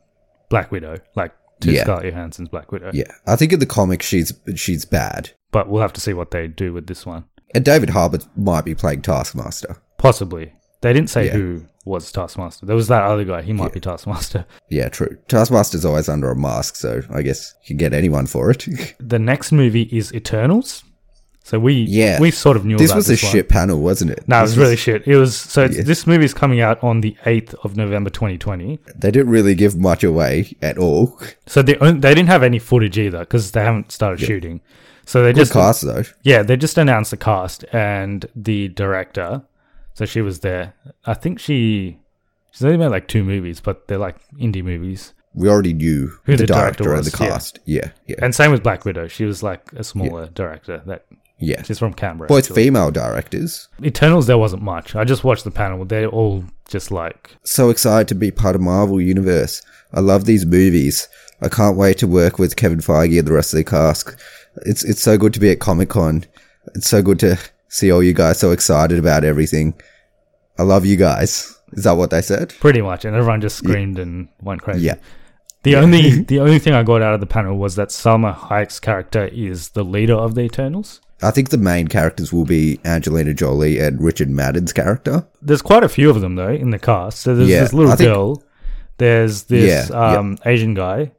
Black 0.50 0.70
Widow, 0.70 0.98
like 1.14 1.32
to 1.60 1.72
Yeah. 1.72 1.84
Scarlett 1.84 2.12
Johansson's 2.12 2.48
Black 2.50 2.70
Widow. 2.70 2.90
Yeah, 2.92 3.10
I 3.26 3.36
think 3.36 3.52
in 3.52 3.60
the 3.60 3.66
comics 3.66 4.04
she's 4.06 4.32
she's 4.56 4.84
bad, 4.84 5.30
But 5.52 5.68
we'll 5.68 5.80
have 5.82 5.92
to 5.94 6.00
see 6.00 6.12
what 6.12 6.32
they 6.32 6.48
do 6.48 6.72
with 6.72 6.86
this 6.86 7.06
one. 7.06 7.24
And 7.56 7.64
David 7.64 7.90
Harbour 7.90 8.18
might 8.36 8.64
be 8.64 8.74
playing 8.74 9.02
Taskmaster. 9.02 9.76
Possibly. 9.98 10.52
They 10.82 10.92
didn't 10.92 11.10
say 11.10 11.26
Yeah. 11.26 11.32
who 11.32 11.64
was 11.84 12.12
Taskmaster. 12.12 12.66
There 12.66 12.76
was 12.76 12.88
that 12.88 13.02
other 13.02 13.24
guy. 13.24 13.42
He 13.42 13.52
might 13.52 13.72
be 13.72 13.80
Taskmaster. 13.80 14.44
Yeah, 14.68 14.88
true. 14.88 15.16
Taskmaster's 15.28 15.84
always 15.84 16.08
under 16.08 16.30
a 16.30 16.36
mask, 16.36 16.76
so 16.76 17.02
I 17.10 17.22
guess 17.22 17.54
you 17.62 17.68
can 17.68 17.76
get 17.78 17.92
anyone 17.94 18.26
for 18.26 18.50
it. 18.50 18.66
The 19.00 19.18
next 19.18 19.52
movie 19.52 19.88
is 19.90 20.12
Eternals. 20.12 20.84
So 21.44 21.60
we 21.60 21.74
yeah, 21.74 22.18
we 22.20 22.32
sort 22.32 22.56
of 22.56 22.64
knew 22.64 22.76
this 22.76 22.90
about 22.90 22.96
was 22.96 23.06
this 23.06 23.22
a 23.22 23.26
one. 23.26 23.32
shit 23.32 23.48
panel, 23.48 23.78
wasn't 23.80 24.10
it? 24.10 24.26
No, 24.26 24.40
it 24.40 24.42
was 24.42 24.58
really 24.58 24.74
shit. 24.74 25.06
It 25.06 25.16
was 25.16 25.36
so 25.36 25.62
it's, 25.64 25.76
Yeah. 25.76 25.84
this 25.84 26.04
movie 26.04 26.24
is 26.24 26.34
coming 26.34 26.60
out 26.60 26.82
on 26.82 27.02
the 27.02 27.16
eighth 27.24 27.54
of 27.62 27.76
November, 27.76 28.10
2020. 28.10 28.80
They 28.96 29.10
didn't 29.12 29.30
really 29.30 29.54
give 29.54 29.76
much 29.76 30.02
away 30.02 30.56
at 30.60 30.76
all. 30.76 31.20
So 31.46 31.62
they 31.62 31.74
they 31.74 32.14
didn't 32.16 32.26
have 32.26 32.42
any 32.42 32.58
footage 32.58 32.98
either 32.98 33.20
because 33.20 33.52
they 33.52 33.62
haven't 33.62 33.92
started 33.92 34.18
shooting. 34.26 34.60
So 35.06 35.22
they 35.22 35.32
Good 35.32 35.40
just 35.40 35.52
cast 35.52 35.82
though. 35.82 36.02
yeah 36.24 36.42
they 36.42 36.56
just 36.56 36.76
announced 36.76 37.10
the 37.12 37.16
cast 37.16 37.64
and 37.72 38.26
the 38.36 38.68
director. 38.68 39.42
So 39.94 40.04
she 40.04 40.20
was 40.20 40.40
there. 40.40 40.74
I 41.06 41.14
think 41.14 41.38
she 41.38 41.98
she's 42.50 42.64
only 42.64 42.76
made 42.76 42.88
like 42.88 43.08
two 43.08 43.24
movies, 43.24 43.60
but 43.60 43.88
they're 43.88 43.96
like 43.98 44.16
indie 44.36 44.62
movies. 44.62 45.14
We 45.34 45.48
already 45.48 45.72
knew 45.74 46.08
Who 46.24 46.32
the, 46.36 46.42
the 46.42 46.46
director 46.46 46.84
director 46.84 46.94
and 46.94 47.04
was, 47.04 47.12
the 47.12 47.24
yeah. 47.24 47.30
cast. 47.30 47.58
Yeah, 47.64 47.90
yeah. 48.06 48.16
And 48.20 48.34
same 48.34 48.50
with 48.50 48.62
Black 48.62 48.84
Widow. 48.84 49.06
She 49.08 49.24
was 49.24 49.42
like 49.42 49.72
a 49.74 49.84
smaller 49.84 50.28
director 50.28 50.82
that 50.86 51.06
Yeah. 51.38 51.62
She's 51.62 51.78
from 51.78 51.92
Canberra. 51.94 52.28
Both 52.28 52.44
actually. 52.46 52.64
female 52.64 52.90
directors. 52.90 53.68
Eternals, 53.82 54.26
there 54.26 54.38
wasn't 54.38 54.62
much. 54.62 54.96
I 54.96 55.04
just 55.04 55.24
watched 55.24 55.44
the 55.44 55.50
panel. 55.50 55.84
They're 55.84 56.08
all 56.08 56.44
just 56.68 56.90
like 56.90 57.36
So 57.44 57.68
excited 57.70 58.08
to 58.08 58.14
be 58.14 58.30
part 58.30 58.56
of 58.56 58.62
Marvel 58.62 59.00
Universe. 59.00 59.62
I 59.92 60.00
love 60.00 60.24
these 60.24 60.44
movies. 60.46 61.08
I 61.42 61.48
can't 61.50 61.76
wait 61.76 61.98
to 61.98 62.06
work 62.06 62.38
with 62.38 62.56
Kevin 62.56 62.78
Feige 62.80 63.18
and 63.18 63.28
the 63.28 63.32
rest 63.34 63.52
of 63.52 63.58
the 63.58 63.64
cast. 63.64 64.16
It's 64.64 64.84
it's 64.84 65.02
so 65.02 65.16
good 65.18 65.34
to 65.34 65.40
be 65.40 65.50
at 65.50 65.60
Comic 65.60 65.90
Con. 65.90 66.24
It's 66.74 66.88
so 66.88 67.02
good 67.02 67.18
to 67.20 67.38
see 67.68 67.90
all 67.92 68.02
you 68.02 68.12
guys 68.14 68.38
so 68.38 68.50
excited 68.52 68.98
about 68.98 69.24
everything. 69.24 69.74
I 70.58 70.62
love 70.62 70.86
you 70.86 70.96
guys. 70.96 71.52
Is 71.72 71.84
that 71.84 71.92
what 71.92 72.10
they 72.10 72.22
said? 72.22 72.54
pretty 72.60 72.80
much, 72.80 73.04
and 73.04 73.14
everyone 73.16 73.40
just 73.40 73.56
screamed 73.56 73.98
and 73.98 74.28
went 74.40 74.62
crazy. 74.62 74.86
Yeah. 74.86 74.94
The 75.64 75.76
only 75.76 76.22
the 76.32 76.40
only 76.40 76.58
thing 76.58 76.72
I 76.74 76.82
got 76.82 77.02
out 77.02 77.14
of 77.14 77.20
the 77.20 77.26
panel 77.26 77.58
was 77.58 77.74
that 77.76 77.88
Salma 77.88 78.34
Hayek's 78.34 78.80
character 78.80 79.26
is 79.26 79.70
the 79.70 79.84
leader 79.84 80.14
of 80.14 80.34
the 80.34 80.42
Eternals. 80.42 81.00
I 81.22 81.30
think 81.30 81.48
the 81.48 81.58
main 81.58 81.88
characters 81.88 82.32
will 82.32 82.44
be 82.44 82.78
Angelina 82.84 83.32
Jolie 83.34 83.78
and 83.80 84.00
Richard 84.02 84.28
Madden's 84.28 84.72
character. 84.72 85.26
There's 85.42 85.62
quite 85.62 85.82
a 85.82 85.88
few 85.88 86.08
of 86.10 86.20
them 86.20 86.36
though 86.36 86.52
in 86.52 86.70
the 86.70 86.78
cast. 86.78 87.20
So 87.20 87.34
there's 87.34 87.48
Yeah, 87.48 87.60
this 87.62 87.72
little 87.72 87.96
think- 87.96 88.08
girl. 88.08 88.42
There's 88.98 89.44
this 89.44 89.90
Yeah, 89.90 89.96
yeah. 90.12 90.18
um, 90.18 90.38
Asian 90.46 90.72
guy. 90.74 91.12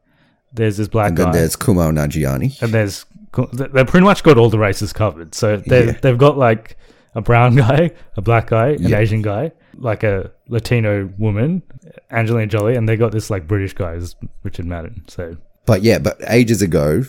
There's 0.53 0.77
this 0.77 0.87
black 0.87 1.09
And 1.09 1.17
then 1.17 1.25
guy. 1.27 1.31
there's 1.33 1.55
Kumail 1.55 1.91
Nanjiani. 1.93 2.59
and 2.61 2.73
there's 2.73 3.05
they've 3.53 3.87
pretty 3.87 4.05
much 4.05 4.23
got 4.23 4.37
all 4.37 4.49
the 4.49 4.59
races 4.59 4.93
covered. 4.93 5.35
So 5.35 5.57
they 5.57 5.85
Yeah. 5.87 5.91
they've 6.01 6.17
got 6.17 6.37
like 6.37 6.77
a 7.15 7.21
brown 7.21 7.55
guy, 7.63 7.91
a 8.15 8.21
black 8.21 8.47
guy, 8.47 8.69
an 8.69 8.83
Yeah. 8.83 8.97
Asian 8.99 9.21
guy, 9.21 9.51
like 9.75 10.03
a 10.03 10.31
Latino 10.47 11.09
woman, 11.17 11.61
Angelina 12.11 12.47
Jolie, 12.47 12.75
and 12.75 12.87
they 12.87 12.95
got 12.95 13.11
this 13.11 13.29
like 13.29 13.47
British 13.47 13.73
guy, 13.73 13.95
who's 13.95 14.15
Richard 14.43 14.65
Madden. 14.65 15.03
So 15.07 15.35
But 15.65 15.83
yeah, 15.83 15.99
but 15.99 16.17
ages 16.27 16.61
ago, 16.61 17.03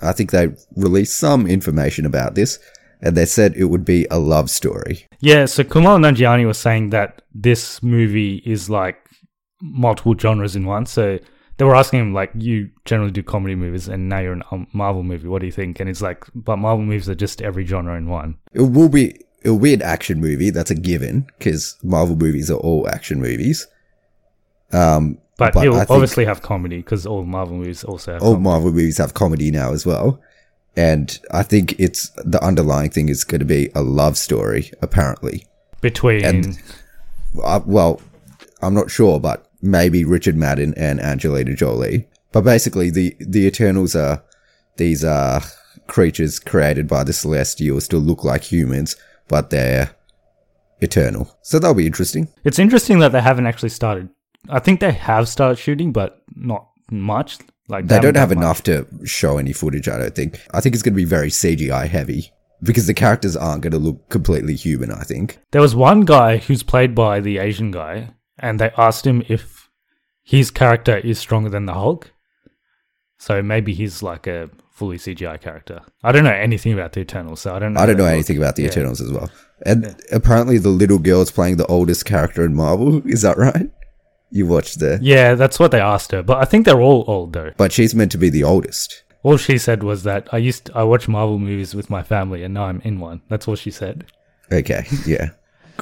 I 0.00 0.12
think 0.12 0.30
they 0.30 0.48
released 0.76 1.18
some 1.18 1.46
information 1.46 2.04
about 2.06 2.34
this, 2.34 2.58
and 3.00 3.16
they 3.16 3.24
said 3.24 3.54
it 3.56 3.66
would 3.66 3.84
be 3.84 4.06
a 4.10 4.18
love 4.18 4.50
story. 4.50 5.06
yeah, 5.20 5.46
so 5.46 5.62
Kumail 5.64 5.98
Nanjiani 6.00 6.46
was 6.46 6.58
saying 6.58 6.90
that 6.90 7.22
this 7.34 7.82
movie 7.82 8.42
is 8.44 8.68
like 8.68 8.96
multiple 9.60 10.16
genres 10.18 10.56
in 10.56 10.64
one. 10.66 10.86
So 10.86 11.18
they 11.62 11.66
were 11.66 11.76
asking 11.76 12.00
him 12.00 12.12
like, 12.12 12.32
you 12.34 12.70
generally 12.84 13.12
do 13.12 13.22
comedy 13.22 13.54
movies, 13.54 13.86
and 13.86 14.08
now 14.08 14.18
you're 14.18 14.32
in 14.32 14.42
a 14.50 14.66
Marvel 14.72 15.04
movie. 15.04 15.28
What 15.28 15.38
do 15.42 15.46
you 15.46 15.52
think? 15.52 15.78
And 15.78 15.88
he's 15.88 16.02
like, 16.02 16.24
but 16.34 16.56
Marvel 16.56 16.84
movies 16.84 17.08
are 17.08 17.14
just 17.14 17.40
every 17.40 17.64
genre 17.64 17.96
in 17.96 18.08
one. 18.08 18.36
It 18.52 18.62
will 18.62 18.88
be 18.88 19.20
be 19.60 19.72
an 19.72 19.80
action 19.80 20.20
movie. 20.20 20.50
That's 20.50 20.72
a 20.72 20.74
given 20.74 21.28
because 21.38 21.76
Marvel 21.84 22.16
movies 22.16 22.50
are 22.50 22.56
all 22.58 22.88
action 22.88 23.20
movies. 23.20 23.68
Um, 24.72 25.18
But, 25.38 25.54
But 25.54 25.62
he'll 25.62 25.76
obviously 25.88 26.24
have 26.24 26.42
comedy 26.42 26.78
because 26.78 27.06
all 27.06 27.22
Marvel 27.24 27.56
movies 27.58 27.84
also 27.84 28.14
have 28.14 28.22
all 28.22 28.32
comedy. 28.32 28.42
Marvel 28.42 28.72
movies 28.72 28.98
have 28.98 29.14
comedy 29.14 29.52
now 29.52 29.72
as 29.72 29.86
well, 29.86 30.20
and 30.76 31.16
I 31.30 31.44
think 31.44 31.78
it's 31.78 32.10
the 32.24 32.42
underlying 32.44 32.90
thing 32.90 33.08
is 33.08 33.22
going 33.22 33.38
to 33.38 33.44
be 33.44 33.70
a 33.76 33.82
love 33.82 34.18
story. 34.18 34.72
Apparently, 34.82 35.46
between 35.80 36.24
And- 36.24 36.58
uh, 37.40 37.60
well, 37.64 38.00
I'm 38.62 38.74
not 38.74 38.90
sure, 38.90 39.20
but 39.20 39.46
maybe 39.62 40.04
Richard 40.04 40.36
Madden 40.36 40.74
and 40.76 41.00
Angelina 41.00 41.54
Jolie. 41.54 42.08
But 42.32 42.42
basically, 42.42 42.90
the 42.90 43.16
the 43.20 43.46
Eternals 43.46 43.94
are 43.96 44.22
these 44.76 45.04
uh 45.04 45.40
creatures 45.86 46.38
created 46.38 46.86
by 46.88 47.04
the 47.04 47.12
Celestials 47.12 47.88
to 47.88 47.98
look 47.98 48.24
like 48.24 48.42
humans, 48.44 48.96
but 49.28 49.50
they're 49.50 49.90
eternal. 50.80 51.36
So 51.42 51.58
that'll 51.58 51.74
be 51.74 51.86
interesting. 51.86 52.28
it's 52.44 52.58
interesting 52.58 52.98
that 53.00 53.12
they 53.12 53.20
haven't 53.20 53.46
actually 53.46 53.68
started. 53.68 54.08
I 54.48 54.58
think 54.58 54.80
they 54.80 54.92
have 54.92 55.28
started 55.28 55.58
shooting, 55.58 55.92
but 55.92 56.22
not 56.34 56.68
much. 56.90 57.38
Like 57.68 57.86
They 57.86 57.94
haven't 57.96 58.14
don't 58.14 58.20
have 58.20 58.28
done 58.30 58.38
much. 58.38 58.68
enough 58.68 58.88
to 59.00 59.06
show 59.06 59.38
any 59.38 59.52
footage. 59.52 59.88
I 59.88 59.98
don't 59.98 60.14
think. 60.14 60.40
I 60.52 60.60
think 60.60 60.74
it's 60.74 60.82
going 60.82 60.94
to 60.94 60.96
be 60.96 61.04
very 61.04 61.28
CGI 61.28 61.86
heavy 61.88 62.32
because 62.62 62.86
the 62.86 62.94
characters 62.94 63.36
aren't 63.36 63.62
going 63.62 63.72
to 63.72 63.78
look 63.78 64.08
completely 64.08 64.54
human. 64.56 64.90
I 64.90 65.02
think. 65.04 65.38
There 65.52 65.62
was 65.62 65.74
one 65.76 66.00
guy 66.02 66.38
who's 66.38 66.62
played 66.64 66.94
by 66.94 67.20
the 67.20 67.38
Asian 67.38 67.70
guy, 67.70 68.10
and 68.42 68.58
they 68.58 68.70
asked 68.76 69.06
him 69.06 69.22
if 69.28 69.70
his 70.22 70.50
character 70.50 70.96
is 70.98 71.18
stronger 71.18 71.48
than 71.48 71.66
the 71.66 71.74
Hulk. 71.74 72.12
So 73.18 73.42
maybe 73.42 73.72
he's 73.72 74.02
like 74.02 74.26
a 74.26 74.50
fully 74.70 74.98
CGI 74.98 75.40
character. 75.40 75.80
I 76.02 76.10
don't 76.12 76.24
know 76.24 76.30
anything 76.32 76.72
about 76.72 76.92
the 76.92 77.00
Eternals, 77.00 77.40
so 77.40 77.54
I 77.54 77.58
don't. 77.60 77.74
know 77.74 77.80
I 77.80 77.86
don't 77.86 77.96
know 77.98 78.04
anything 78.06 78.36
about 78.36 78.56
the 78.56 78.62
Yeah. 78.62 78.68
Eternals 78.70 79.00
as 79.00 79.10
well. 79.12 79.30
And 79.64 79.94
apparently, 80.10 80.58
the 80.58 80.70
little 80.70 80.98
girl's 80.98 81.30
playing 81.30 81.56
the 81.56 81.66
oldest 81.66 82.04
character 82.04 82.44
in 82.44 82.54
Marvel. 82.54 83.00
Is 83.08 83.22
that 83.22 83.38
right? 83.38 83.70
You 84.30 84.46
watched 84.46 84.80
the, 84.80 84.98
Yeah, 85.02 85.34
that's 85.34 85.58
what 85.60 85.70
they 85.72 85.80
asked 85.80 86.10
her, 86.12 86.22
but 86.22 86.38
I 86.38 86.46
think 86.46 86.64
they're 86.64 86.80
all 86.80 87.04
old 87.06 87.32
though. 87.34 87.52
but 87.58 87.70
she's 87.70 87.94
meant 87.94 88.10
to 88.12 88.18
be 88.18 88.30
the 88.30 88.42
oldest. 88.44 89.04
All 89.22 89.36
she 89.36 89.56
said 89.58 89.82
was 89.84 90.02
that 90.04 90.26
I 90.32 90.38
used 90.38 90.64
to, 90.66 90.76
I 90.76 90.82
watch 90.84 91.06
Marvel 91.06 91.38
movies 91.38 91.74
with 91.76 91.90
my 91.90 92.02
family, 92.02 92.42
and 92.42 92.54
now 92.54 92.64
I'm 92.64 92.80
in 92.80 92.98
one. 92.98 93.20
That's 93.28 93.46
all 93.46 93.54
she 93.56 93.70
said. 93.70 94.06
Okay, 94.50 94.84
yeah, 95.06 95.30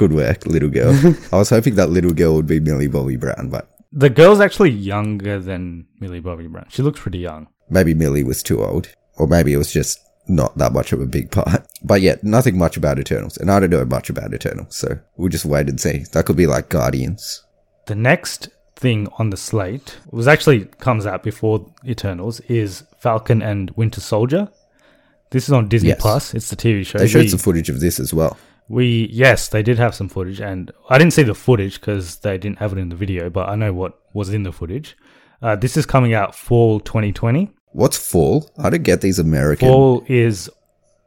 good 0.00 0.12
work, 0.14 0.46
little 0.46 0.70
girl. 0.70 0.92
I 1.32 1.36
was 1.36 1.50
hoping 1.50 1.74
that 1.76 1.90
little 1.90 2.12
girl 2.12 2.34
would 2.36 2.46
be 2.46 2.58
Millie 2.58 2.88
Bobby 2.88 3.16
Brown, 3.16 3.48
but 3.50 3.64
The 3.92 4.10
girl's 4.10 4.40
actually 4.40 4.70
younger 4.70 5.38
than 5.38 5.86
Millie 6.00 6.20
Bobby 6.20 6.46
Brown. 6.46 6.66
She 6.70 6.82
looks 6.82 7.00
pretty 7.00 7.18
young. 7.18 7.48
maybe 7.68 7.92
Millie 7.94 8.24
was 8.24 8.42
too 8.42 8.64
old, 8.64 8.88
or 9.18 9.26
maybe 9.26 9.52
it 9.52 9.58
was 9.58 9.72
just 9.72 10.00
not 10.26 10.56
that 10.58 10.72
much 10.72 10.92
of 10.92 11.00
a 11.00 11.06
big 11.06 11.30
part. 11.30 11.66
But 11.82 12.00
yeah, 12.02 12.16
nothing 12.22 12.56
much 12.58 12.76
about 12.76 12.98
Eternals, 12.98 13.36
and 13.38 13.50
I 13.50 13.58
don't 13.60 13.70
know 13.70 13.84
much 13.84 14.10
about 14.10 14.32
Eternals, 14.34 14.76
so 14.76 14.98
we'll 15.16 15.28
just 15.36 15.44
wait 15.46 15.68
and 15.68 15.80
see. 15.80 16.04
That 16.12 16.24
could 16.26 16.36
be 16.36 16.46
like 16.46 16.68
Guardians. 16.68 17.44
The 17.86 17.94
next 17.94 18.48
thing 18.76 19.08
on 19.18 19.30
the 19.30 19.36
slate 19.36 19.98
was 20.10 20.26
actually 20.28 20.60
comes 20.86 21.04
out 21.06 21.22
before 21.22 21.56
Eternals 21.86 22.40
is 22.40 22.84
Falcon 22.98 23.40
and 23.42 23.70
Winter 23.76 24.00
Soldier. 24.00 24.48
This 25.30 25.44
is 25.48 25.52
on 25.52 25.68
Disney 25.68 25.90
Yes. 25.90 26.00
Plus. 26.00 26.34
It's 26.34 26.50
the 26.50 26.56
TV 26.56 26.84
show. 26.86 26.98
They 26.98 27.06
showed 27.08 27.20
we, 27.26 27.28
some 27.28 27.38
footage 27.38 27.68
of 27.70 27.80
this 27.80 28.00
as 28.00 28.12
well. 28.12 28.36
We 28.70 29.08
yes, 29.12 29.48
they 29.48 29.64
did 29.64 29.78
have 29.78 29.96
some 29.96 30.08
footage, 30.08 30.40
and 30.40 30.70
I 30.88 30.96
didn't 30.96 31.12
see 31.12 31.24
the 31.24 31.34
footage 31.34 31.80
because 31.80 32.16
they 32.18 32.38
didn't 32.38 32.58
have 32.60 32.72
it 32.72 32.78
in 32.78 32.88
the 32.88 32.94
video, 32.94 33.28
but 33.28 33.48
I 33.48 33.56
know 33.56 33.72
what 33.72 33.98
was 34.14 34.32
in 34.32 34.44
the 34.44 34.52
footage. 34.52 34.96
Uh, 35.42 35.56
this 35.56 35.76
is 35.76 35.84
coming 35.84 36.14
out 36.14 36.36
fall 36.36 36.78
2020. 36.78 37.50
What's 37.72 37.98
fall? 37.98 38.48
I 38.58 38.70
don't 38.70 38.84
get 38.84 39.00
these 39.00 39.18
American. 39.18 39.66
Fall 39.66 40.04
is 40.06 40.48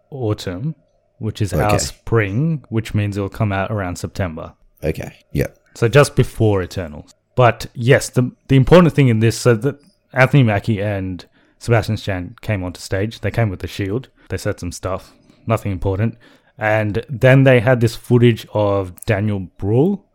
autumn, 0.09 0.75
which 1.19 1.41
is 1.41 1.53
our 1.53 1.79
spring, 1.79 2.65
which 2.67 2.93
means 2.93 3.15
it'll 3.15 3.29
come 3.29 3.53
out 3.53 3.71
around 3.71 3.95
September. 3.95 4.53
Okay, 4.83 5.15
yeah. 5.31 5.47
So 5.73 5.87
just 5.87 6.17
before 6.17 6.61
Eternals. 6.61 7.13
But 7.35 7.67
yes, 7.73 8.09
the 8.09 8.29
the 8.49 8.57
important 8.57 8.93
thing 8.93 9.07
in 9.07 9.21
this, 9.21 9.39
so 9.39 9.55
that 9.55 9.79
Anthony 10.11 10.43
Mackie 10.43 10.81
and 10.81 11.25
Sebastian 11.59 11.95
Stan 11.95 12.35
came 12.41 12.61
onto 12.61 12.81
stage. 12.81 13.21
They 13.21 13.31
came 13.31 13.49
with 13.49 13.61
the 13.61 13.67
shield. 13.67 14.09
They 14.27 14.37
said 14.37 14.59
some 14.59 14.73
stuff, 14.73 15.13
nothing 15.47 15.71
important. 15.71 16.17
And 16.63 17.05
then 17.09 17.43
they 17.43 17.59
had 17.59 17.81
this 17.81 17.95
footage 17.95 18.47
of 18.53 19.03
Daniel 19.05 19.39
Bruhl 19.59 20.05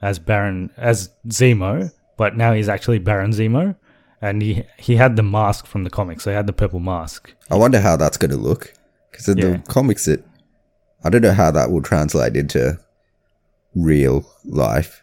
as 0.00 0.18
Baron 0.20 0.70
as 0.76 1.10
Zemo, 1.26 1.90
but 2.16 2.36
now 2.36 2.52
he's 2.52 2.68
actually 2.68 3.00
Baron 3.00 3.32
Zemo. 3.32 3.74
And 4.22 4.40
he 4.42 4.64
he 4.78 4.94
had 4.96 5.16
the 5.16 5.22
mask 5.24 5.66
from 5.66 5.82
the 5.84 5.90
comics. 5.90 6.22
So 6.24 6.30
he 6.30 6.36
had 6.36 6.46
the 6.46 6.52
purple 6.52 6.80
mask. 6.80 7.34
I 7.50 7.56
wonder 7.56 7.80
how 7.80 7.96
that's 7.96 8.16
going 8.16 8.30
to 8.30 8.36
look 8.36 8.72
because 9.10 9.28
in 9.28 9.38
Yeah. 9.38 9.50
the 9.56 9.58
comics, 9.76 10.06
it 10.06 10.24
I 11.04 11.10
don't 11.10 11.22
know 11.22 11.32
how 11.42 11.50
that 11.52 11.70
will 11.70 11.82
translate 11.82 12.36
into 12.36 12.78
real 13.74 14.24
life. 14.44 15.02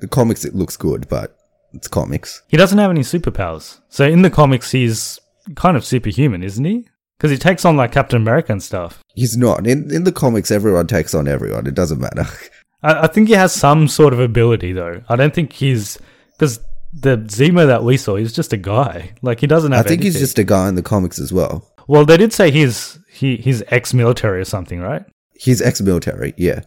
The 0.00 0.08
comics, 0.08 0.44
it 0.44 0.54
looks 0.54 0.76
good, 0.76 1.08
but 1.08 1.36
it's 1.72 1.88
comics. 1.88 2.42
He 2.48 2.56
doesn't 2.56 2.78
have 2.78 2.90
any 2.90 3.02
superpowers. 3.02 3.80
So 3.88 4.04
in 4.04 4.22
the 4.22 4.30
comics, 4.30 4.70
he's 4.72 5.20
kind 5.54 5.76
of 5.76 5.84
superhuman, 5.84 6.42
isn't 6.42 6.64
he? 6.64 6.86
Because 7.22 7.30
he 7.30 7.38
takes 7.38 7.64
on 7.64 7.76
like 7.76 7.92
Captain 7.92 8.20
America 8.20 8.50
and 8.50 8.60
stuff. 8.60 9.00
He's 9.14 9.36
not 9.36 9.64
in 9.64 9.94
in 9.94 10.02
the 10.02 10.10
comics. 10.10 10.50
Everyone 10.50 10.88
takes 10.88 11.14
on 11.14 11.28
everyone. 11.28 11.68
It 11.68 11.74
doesn't 11.74 12.00
matter. 12.00 12.26
I, 12.82 13.04
I 13.04 13.06
think 13.06 13.28
he 13.28 13.34
has 13.34 13.52
some 13.52 13.86
sort 13.86 14.12
of 14.12 14.18
ability 14.18 14.72
though. 14.72 15.04
I 15.08 15.14
don't 15.14 15.32
think 15.32 15.52
he's 15.52 15.98
because 16.32 16.58
the 16.92 17.18
Zemo 17.18 17.64
that 17.68 17.84
we 17.84 17.96
saw, 17.96 18.16
he's 18.16 18.32
just 18.32 18.52
a 18.52 18.56
guy. 18.56 19.12
Like 19.22 19.38
he 19.38 19.46
doesn't 19.46 19.70
have. 19.70 19.86
I 19.86 19.88
think 19.88 20.02
he's 20.02 20.18
just 20.18 20.40
a 20.40 20.42
guy 20.42 20.68
in 20.68 20.74
the 20.74 20.82
comics 20.82 21.20
as 21.20 21.32
well. 21.32 21.72
Well, 21.86 22.04
they 22.04 22.16
did 22.16 22.32
say 22.32 22.50
he's 22.50 22.98
he 23.08 23.36
he's 23.36 23.62
ex-military 23.68 24.40
or 24.40 24.44
something, 24.44 24.80
right? 24.80 25.04
He's 25.36 25.62
ex-military. 25.62 26.34
Yeah. 26.36 26.62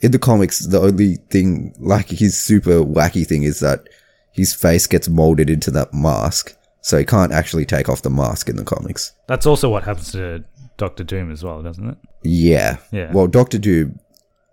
In 0.00 0.10
the 0.10 0.18
comics, 0.18 0.60
the 0.60 0.80
only 0.80 1.16
thing 1.28 1.74
like 1.78 2.08
his 2.08 2.42
super 2.42 2.80
wacky 2.82 3.26
thing 3.26 3.42
is 3.42 3.60
that 3.60 3.90
his 4.32 4.54
face 4.54 4.86
gets 4.86 5.10
molded 5.10 5.50
into 5.50 5.70
that 5.72 5.92
mask, 5.92 6.56
so 6.82 6.98
he 6.98 7.04
can't 7.04 7.32
actually 7.32 7.64
take 7.64 7.88
off 7.88 8.02
the 8.02 8.10
mask 8.10 8.48
in 8.48 8.56
the 8.56 8.64
comics. 8.64 9.12
That's 9.28 9.46
also 9.46 9.70
what 9.70 9.84
happens 9.84 10.12
to 10.12 10.44
Doctor 10.76 11.04
Doom 11.04 11.30
as 11.30 11.42
well, 11.42 11.62
doesn't 11.62 11.88
it? 11.88 11.96
Yeah. 12.22 12.76
Yeah. 12.90 13.12
Well, 13.12 13.26
Doctor 13.28 13.58
Doom 13.58 13.98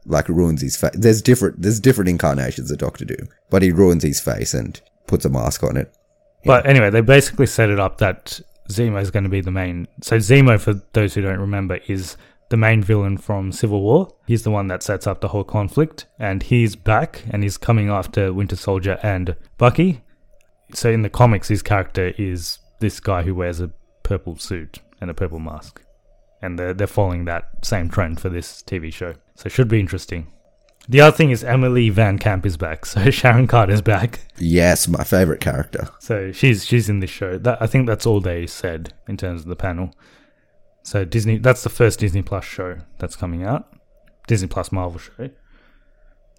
like 0.06 0.30
ruins 0.30 0.62
his 0.62 0.76
face. 0.78 0.92
There's 0.94 1.22
different 1.22 1.62
there's 1.62 1.80
different 1.80 2.10
incarnations 2.10 2.72
of 2.72 2.78
Doctor 2.78 3.06
Doom, 3.06 3.28
but 3.50 3.62
he 3.62 3.72
ruins 3.72 4.04
his 4.04 4.20
face 4.20 4.54
and 4.54 4.80
puts 5.08 5.26
a 5.26 5.30
mask 5.30 5.64
on 5.64 5.76
it. 5.76 5.94
But 6.46 6.66
anyway, 6.66 6.90
they 6.90 7.02
basically 7.02 7.48
set 7.48 7.70
it 7.70 7.80
up 7.80 7.98
that 7.98 8.40
Zemo 8.70 9.02
is 9.02 9.12
going 9.12 9.24
to 9.24 9.30
be 9.30 9.42
the 9.42 9.52
main. 9.52 9.88
So 10.02 10.18
Zemo, 10.18 10.60
for 10.60 10.76
those 10.94 11.14
who 11.14 11.22
don't 11.22 11.40
remember, 11.40 11.80
is 11.88 12.16
the 12.50 12.58
main 12.58 12.82
villain 12.82 13.18
from 13.18 13.52
Civil 13.52 13.82
War. 13.82 14.08
He's 14.26 14.44
the 14.44 14.52
one 14.52 14.68
that 14.68 14.84
sets 14.84 15.06
up 15.06 15.22
the 15.22 15.30
whole 15.30 15.44
conflict, 15.44 16.06
and 16.18 16.44
he's 16.44 16.76
back 16.76 17.24
and 17.30 17.44
he's 17.44 17.58
coming 17.58 17.90
after 17.90 18.32
Winter 18.34 18.56
Soldier 18.56 19.00
and 19.04 19.36
Bucky. 19.58 20.02
So 20.74 20.90
in 20.90 21.02
the 21.02 21.10
comics, 21.10 21.48
his 21.48 21.62
character 21.62 22.14
is 22.18 22.60
this 22.80 23.00
guy 23.00 23.24
who 23.24 23.36
wears 23.36 23.60
a 23.60 23.72
purple 24.04 24.38
suit 24.38 24.80
and 25.02 25.10
a 25.10 25.14
purple 25.14 25.40
mask. 25.40 25.82
and 26.42 26.58
they're 26.58 26.74
they're 26.74 26.88
following 26.88 27.26
that 27.26 27.44
same 27.64 27.90
trend 27.90 28.20
for 28.20 28.30
this 28.30 28.64
TV 28.64 28.92
show. 28.94 29.14
So 29.36 29.48
it 29.48 29.52
should 29.52 29.68
be 29.68 29.80
interesting. 29.80 30.32
The 30.88 31.02
other 31.02 31.16
thing 31.16 31.30
is 31.32 31.44
Emily 31.44 31.90
Van 31.90 32.18
Camp 32.18 32.46
is 32.46 32.58
back, 32.58 32.86
so 32.92 33.10
Sharon 33.12 33.48
Carter's 33.48 33.82
back. 33.82 34.22
Yes, 34.38 34.88
my 34.88 35.04
favorite 35.04 35.42
character. 35.42 35.90
So 36.00 36.32
she's 36.32 36.66
she's 36.66 36.90
in 36.90 37.00
this 37.02 37.10
show. 37.10 37.38
That 37.38 37.62
I 37.62 37.68
think 37.68 37.88
that's 37.88 38.06
all 38.06 38.22
they 38.22 38.48
said 38.48 38.94
in 39.08 39.18
terms 39.18 39.42
of 39.42 39.48
the 39.48 39.56
panel. 39.56 39.92
So 40.84 41.06
Disney, 41.06 41.38
that's 41.38 41.64
the 41.64 41.70
first 41.70 42.00
Disney 42.00 42.22
Plus 42.22 42.46
show 42.46 42.78
that's 43.00 43.16
coming 43.16 43.44
out. 43.44 43.68
Disney 44.28 44.48
Plus 44.48 44.72
Marvel 44.72 45.00
show. 45.00 45.30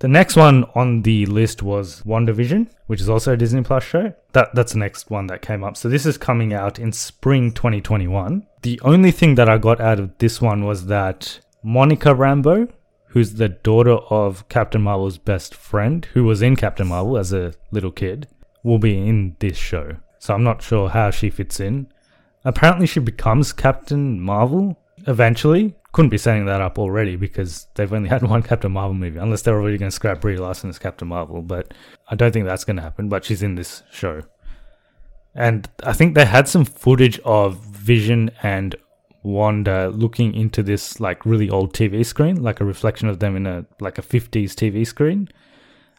The 0.00 0.08
next 0.08 0.34
one 0.34 0.64
on 0.74 1.02
the 1.02 1.26
list 1.26 1.62
was 1.62 2.00
WandaVision, 2.06 2.68
which 2.86 3.02
is 3.02 3.10
also 3.10 3.34
a 3.34 3.36
Disney 3.36 3.62
Plus 3.62 3.84
show. 3.84 4.14
That 4.32 4.54
that's 4.54 4.72
the 4.72 4.78
next 4.78 5.10
one 5.10 5.26
that 5.26 5.42
came 5.42 5.62
up. 5.62 5.76
So 5.76 5.90
this 5.90 6.06
is 6.06 6.16
coming 6.16 6.54
out 6.54 6.78
in 6.78 6.90
spring 6.90 7.52
2021. 7.52 8.46
The 8.62 8.80
only 8.82 9.10
thing 9.10 9.34
that 9.34 9.50
I 9.50 9.58
got 9.58 9.78
out 9.78 10.00
of 10.00 10.16
this 10.16 10.40
one 10.40 10.64
was 10.64 10.86
that 10.86 11.40
Monica 11.62 12.14
Rambeau, 12.14 12.70
who's 13.08 13.34
the 13.34 13.50
daughter 13.50 13.96
of 14.08 14.48
Captain 14.48 14.80
Marvel's 14.80 15.18
best 15.18 15.54
friend, 15.54 16.06
who 16.14 16.24
was 16.24 16.40
in 16.40 16.56
Captain 16.56 16.88
Marvel 16.88 17.18
as 17.18 17.34
a 17.34 17.52
little 17.70 17.92
kid, 17.92 18.26
will 18.62 18.78
be 18.78 18.96
in 18.96 19.36
this 19.40 19.58
show. 19.58 19.96
So 20.18 20.32
I'm 20.32 20.44
not 20.44 20.62
sure 20.62 20.88
how 20.88 21.10
she 21.10 21.28
fits 21.28 21.60
in. 21.60 21.88
Apparently, 22.46 22.86
she 22.86 23.00
becomes 23.00 23.52
Captain 23.52 24.18
Marvel 24.18 24.78
eventually. 25.06 25.74
Couldn't 25.92 26.10
be 26.10 26.18
setting 26.18 26.46
that 26.46 26.60
up 26.60 26.78
already 26.78 27.16
because 27.16 27.66
they've 27.74 27.92
only 27.92 28.08
had 28.14 28.22
one 28.22 28.42
Captain 28.42 28.72
Marvel 28.72 28.94
movie, 28.94 29.18
unless 29.18 29.42
they're 29.42 29.60
already 29.60 29.78
going 29.78 29.90
to 29.90 29.94
scrap 29.94 30.20
Brie 30.20 30.36
Larson 30.36 30.70
as 30.70 30.78
Captain 30.78 31.08
Marvel. 31.08 31.42
But 31.42 31.72
I 32.08 32.14
don't 32.14 32.32
think 32.32 32.46
that's 32.46 32.64
going 32.64 32.76
to 32.76 32.82
happen. 32.82 33.08
But 33.08 33.24
she's 33.24 33.42
in 33.42 33.54
this 33.54 33.82
show. 33.90 34.22
And 35.34 35.68
I 35.84 35.92
think 35.92 36.14
they 36.14 36.24
had 36.24 36.48
some 36.48 36.64
footage 36.64 37.18
of 37.20 37.64
Vision 37.64 38.30
and 38.42 38.74
Wanda 39.22 39.90
looking 39.90 40.34
into 40.34 40.62
this 40.62 40.98
like 40.98 41.24
really 41.26 41.50
old 41.50 41.74
TV 41.74 42.04
screen, 42.04 42.42
like 42.42 42.60
a 42.60 42.64
reflection 42.64 43.08
of 43.08 43.20
them 43.20 43.36
in 43.36 43.46
a 43.46 43.66
like 43.78 43.98
a 43.98 44.02
50s 44.02 44.52
TV 44.52 44.86
screen. 44.86 45.28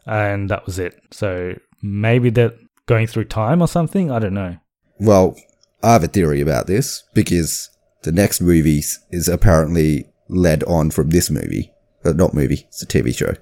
And 0.06 0.50
that 0.50 0.66
was 0.66 0.80
it. 0.80 1.00
So 1.12 1.56
maybe 1.82 2.30
they're 2.30 2.54
going 2.88 3.08
through 3.08 3.26
time 3.26 3.62
or 3.62 3.68
something. 3.68 4.12
I 4.12 4.20
don't 4.20 4.34
know. 4.34 4.58
Well, 5.00 5.36
I 5.84 5.94
have 5.94 6.04
a 6.04 6.08
theory 6.08 6.42
about 6.42 6.68
this 6.68 7.04
because 7.14 7.70
the 8.04 8.12
next 8.12 8.42
movie 8.42 8.82
is 9.12 9.28
apparently 9.28 10.08
led 10.28 10.64
on 10.64 10.92
from 10.92 11.10
this 11.10 11.30
movie. 11.30 11.72
Uh, 12.04 12.14
not 12.14 12.34
movie, 12.34 12.66
it's 12.68 12.82
a 12.82 12.88
TV 12.88 13.16
show. 13.16 13.34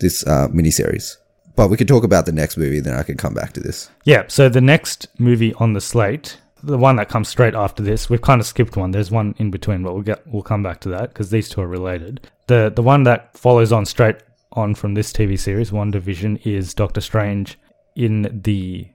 This 0.00 0.26
uh, 0.26 0.48
miniseries. 0.48 1.16
But 1.56 1.68
we 1.68 1.76
could 1.76 1.88
talk 1.88 2.04
about 2.04 2.26
the 2.26 2.32
next 2.32 2.56
movie, 2.56 2.80
then 2.80 2.94
I 2.94 3.02
can 3.02 3.16
come 3.16 3.34
back 3.34 3.52
to 3.52 3.60
this. 3.60 3.90
Yeah, 4.04 4.24
so 4.28 4.48
the 4.48 4.60
next 4.60 5.08
movie 5.18 5.52
on 5.54 5.74
the 5.74 5.80
slate, 5.80 6.38
the 6.62 6.78
one 6.78 6.96
that 6.96 7.08
comes 7.08 7.28
straight 7.28 7.54
after 7.54 7.82
this, 7.82 8.08
we've 8.08 8.22
kind 8.22 8.40
of 8.40 8.46
skipped 8.46 8.76
one. 8.76 8.90
There's 8.90 9.10
one 9.10 9.34
in 9.38 9.50
between, 9.50 9.82
but 9.82 9.92
we'll 9.92 10.02
get 10.02 10.26
we'll 10.26 10.42
come 10.42 10.62
back 10.62 10.80
to 10.80 10.88
that 10.90 11.10
because 11.10 11.30
these 11.30 11.48
two 11.48 11.60
are 11.60 11.68
related. 11.68 12.28
The 12.46 12.72
the 12.74 12.82
one 12.82 13.02
that 13.04 13.36
follows 13.36 13.72
on 13.72 13.84
straight 13.84 14.16
on 14.52 14.74
from 14.74 14.94
this 14.94 15.12
TV 15.12 15.38
series, 15.38 15.70
WandaVision, 15.70 16.44
is 16.46 16.74
Doctor 16.74 17.00
Strange 17.00 17.58
in 17.94 18.40
the 18.42 18.88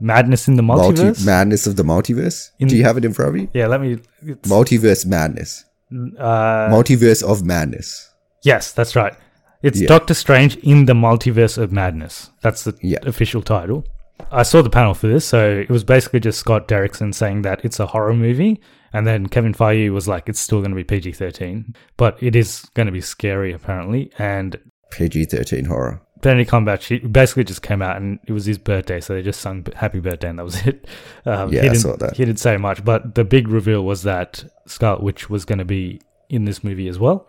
Madness 0.00 0.48
in 0.48 0.56
the 0.56 0.62
Multi- 0.62 1.02
Multiverse. 1.02 1.24
madness 1.26 1.66
of 1.66 1.76
the 1.76 1.82
multiverse. 1.82 2.50
In- 2.58 2.68
Do 2.68 2.76
you 2.76 2.84
have 2.84 2.96
it 2.96 3.04
in 3.04 3.12
front 3.12 3.28
of 3.34 3.40
you? 3.40 3.48
yeah, 3.52 3.66
let 3.66 3.80
me. 3.80 3.92
it's- 4.26 4.48
Multiverse 4.50 5.04
madness. 5.06 5.64
uh, 6.18 6.68
Multiverse 6.70 7.22
of 7.22 7.44
madness. 7.44 8.08
yes, 8.44 8.72
that's 8.72 8.94
right. 8.96 9.14
It's 9.62 9.78
Yeah. 9.80 9.88
Doctor 9.88 10.14
Strange 10.14 10.56
in 10.58 10.86
the 10.86 10.94
Multiverse 10.94 11.58
of 11.58 11.70
Madness. 11.70 12.30
That's 12.42 12.64
the 12.64 12.74
Yeah. 12.80 12.98
official 13.04 13.42
title. 13.42 13.84
I 14.32 14.42
saw 14.42 14.62
the 14.62 14.70
panel 14.70 14.94
for 14.94 15.06
this, 15.08 15.26
so 15.26 15.50
it 15.50 15.68
was 15.68 15.84
basically 15.84 16.20
just 16.20 16.38
Scott 16.38 16.66
Derrickson 16.68 17.14
saying 17.14 17.42
that 17.42 17.62
it's 17.64 17.78
a 17.80 17.86
horror 17.86 18.14
movie, 18.14 18.60
and 18.92 19.06
then 19.06 19.26
Kevin 19.26 19.52
Feige 19.52 19.90
was 19.90 20.08
like, 20.08 20.28
it's 20.30 20.40
still 20.40 20.60
going 20.60 20.70
to 20.70 20.76
be 20.76 20.84
PG 20.84 21.12
13, 21.12 21.74
but 21.98 22.16
it 22.22 22.34
is 22.36 22.64
going 22.74 22.86
to 22.86 22.92
be 22.92 23.00
scary 23.02 23.52
apparently. 23.52 24.10
And 24.18 24.56
PG 24.92 25.26
13 25.26 25.66
horror. 25.66 26.00
Benedict 26.20 26.50
Cumberbatch 26.50 26.84
he 26.88 26.98
basically 26.98 27.44
just 27.44 27.62
came 27.62 27.80
out 27.82 27.96
and 27.96 28.18
it 28.26 28.32
was 28.32 28.44
his 28.44 28.58
birthday, 28.58 29.00
so 29.00 29.14
they 29.14 29.22
just 29.22 29.40
sung 29.40 29.66
Happy 29.76 30.00
Birthday 30.00 30.28
and 30.28 30.38
that 30.38 30.44
was 30.44 30.56
it. 30.66 30.86
Um, 31.24 31.52
Yeah, 31.52 31.62
he 31.62 31.68
I 31.68 31.72
didn't, 31.72 31.80
saw 31.82 31.96
that. 31.96 32.16
He 32.16 32.24
didn't 32.24 32.40
say 32.40 32.56
much, 32.56 32.84
but 32.84 33.14
the 33.14 33.24
big 33.24 33.48
reveal 33.48 33.84
was 33.84 34.02
that 34.02 34.44
Scarlet 34.66 35.02
Witch 35.02 35.30
was 35.30 35.44
going 35.44 35.58
to 35.58 35.64
be 35.64 36.00
in 36.28 36.44
this 36.44 36.62
movie 36.62 36.88
as 36.88 36.98
well. 36.98 37.26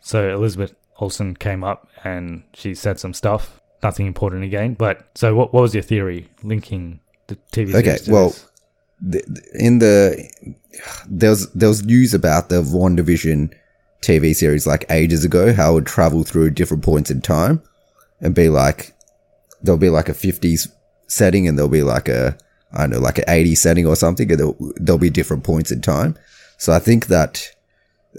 So 0.00 0.32
Elizabeth 0.34 0.74
Olsen 0.98 1.36
came 1.36 1.62
up 1.64 1.88
and 2.04 2.42
she 2.54 2.74
said 2.74 2.98
some 2.98 3.12
stuff, 3.14 3.60
nothing 3.82 4.06
important 4.06 4.44
again. 4.44 4.74
But 4.74 5.06
so 5.14 5.34
what, 5.34 5.52
what 5.52 5.60
was 5.62 5.74
your 5.74 5.82
theory 5.82 6.28
linking 6.42 7.00
the 7.26 7.36
TV 7.52 7.70
series? 7.72 7.74
Okay, 7.76 7.96
to 8.04 8.10
well, 8.12 8.34
the- 9.00 9.24
in 9.54 9.78
the 9.78 10.30
there 11.08 11.30
was 11.30 11.50
there 11.52 11.68
was 11.68 11.84
news 11.84 12.14
about 12.14 12.48
the 12.48 12.62
WandaVision 12.62 13.52
TV 14.02 14.34
series 14.34 14.66
like 14.66 14.84
ages 14.90 15.24
ago, 15.24 15.52
how 15.52 15.72
it 15.72 15.74
would 15.74 15.86
travel 15.86 16.22
through 16.24 16.50
different 16.50 16.82
points 16.82 17.10
in 17.10 17.20
time 17.20 17.62
and 18.20 18.34
be 18.34 18.48
like 18.48 18.94
there'll 19.62 19.78
be 19.78 19.90
like 19.90 20.08
a 20.08 20.14
50s 20.14 20.68
setting 21.06 21.46
and 21.46 21.58
there'll 21.58 21.68
be 21.68 21.82
like 21.82 22.08
a 22.08 22.36
I 22.72 22.82
don't 22.82 22.90
know 22.90 23.00
like 23.00 23.18
an 23.18 23.24
80s 23.24 23.58
setting 23.58 23.86
or 23.86 23.96
something 23.96 24.30
and 24.30 24.38
there'll, 24.38 24.72
there'll 24.76 24.98
be 24.98 25.10
different 25.10 25.44
points 25.44 25.70
in 25.70 25.80
time. 25.80 26.16
So 26.56 26.72
I 26.72 26.78
think 26.78 27.06
that 27.06 27.50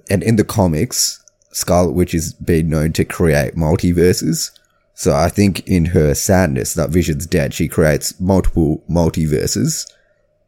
and 0.09 0.23
in 0.23 0.35
the 0.35 0.43
comics, 0.43 1.23
Scarlet 1.51 1.91
Witch 1.91 2.13
is 2.13 2.33
being 2.33 2.69
known 2.69 2.93
to 2.93 3.05
create 3.05 3.55
multiverses. 3.55 4.51
So 4.93 5.13
I 5.13 5.29
think 5.29 5.67
in 5.67 5.85
her 5.85 6.13
sadness 6.13 6.73
that 6.75 6.89
Vision's 6.89 7.25
dead, 7.25 7.53
she 7.53 7.67
creates 7.67 8.19
multiple 8.19 8.83
multiverses 8.89 9.91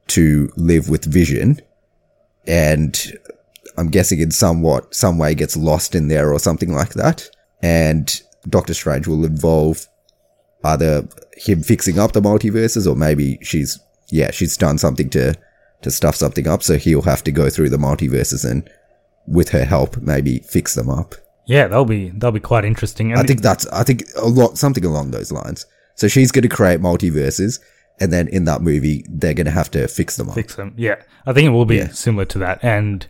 to 0.08 0.52
live 0.56 0.90
with 0.90 1.06
Vision, 1.06 1.60
and 2.46 3.18
I'm 3.78 3.90
guessing 3.90 4.20
in 4.20 4.32
somewhat 4.32 4.94
some 4.94 5.18
way 5.18 5.34
gets 5.34 5.58
lost 5.58 5.96
in 5.96 6.08
there 6.08 6.32
or 6.32 6.40
something 6.40 6.74
like 6.74 6.94
that. 6.94 7.30
And 7.62 8.22
Doctor 8.50 8.74
Strange 8.74 9.08
will 9.08 9.26
involve 9.26 9.88
either 10.64 11.08
him 11.36 11.62
fixing 11.64 12.00
up 12.00 12.14
the 12.14 12.22
multiverses 12.22 12.90
or 12.90 12.96
maybe 12.96 13.38
she's 13.42 13.80
yeah 14.10 14.32
she's 14.32 14.56
done 14.58 14.78
something 14.78 15.10
to 15.10 15.34
to 15.82 15.92
stuff 15.92 16.16
something 16.16 16.48
up, 16.48 16.64
so 16.64 16.78
he'll 16.78 17.02
have 17.02 17.24
to 17.26 17.32
go 17.32 17.50
through 17.50 17.70
the 17.70 17.78
multiverses 17.78 18.50
and 18.50 18.70
with 19.28 19.50
her 19.50 19.66
help 19.66 19.98
maybe 19.98 20.40
fix 20.40 20.76
them 20.76 20.90
up. 20.90 21.16
yeah, 21.46 21.68
that'll 21.68 21.84
be 21.86 22.10
that'll 22.10 22.32
be 22.32 22.40
quite 22.40 22.64
interesting. 22.66 23.12
And 23.12 23.20
I 23.20 23.24
think 23.24 23.42
that's 23.42 23.66
I 23.68 23.84
think 23.84 24.04
a 24.18 24.26
lot 24.28 24.58
something 24.58 24.86
along 24.86 25.12
those 25.12 25.32
lines. 25.32 25.66
So 25.96 26.08
she's 26.08 26.32
going 26.32 26.44
to 26.44 26.50
create 26.50 26.80
multiverses, 26.82 27.60
and 28.00 28.12
then 28.14 28.28
in 28.30 28.46
that 28.46 28.62
movie 28.62 29.06
they're 29.10 29.34
going 29.34 29.46
to 29.46 29.52
have 29.52 29.70
to 29.72 29.88
fix 29.88 30.16
them 30.18 30.30
up. 30.30 30.36
fix 30.36 30.56
them. 30.56 30.74
Yeah, 30.78 30.96
I 31.26 31.34
think 31.34 31.48
it 31.48 31.52
will 31.52 31.66
be 31.66 31.78
Yeah. 31.78 31.90
similar 31.90 32.26
to 32.26 32.38
that. 32.40 32.64
And 32.64 33.06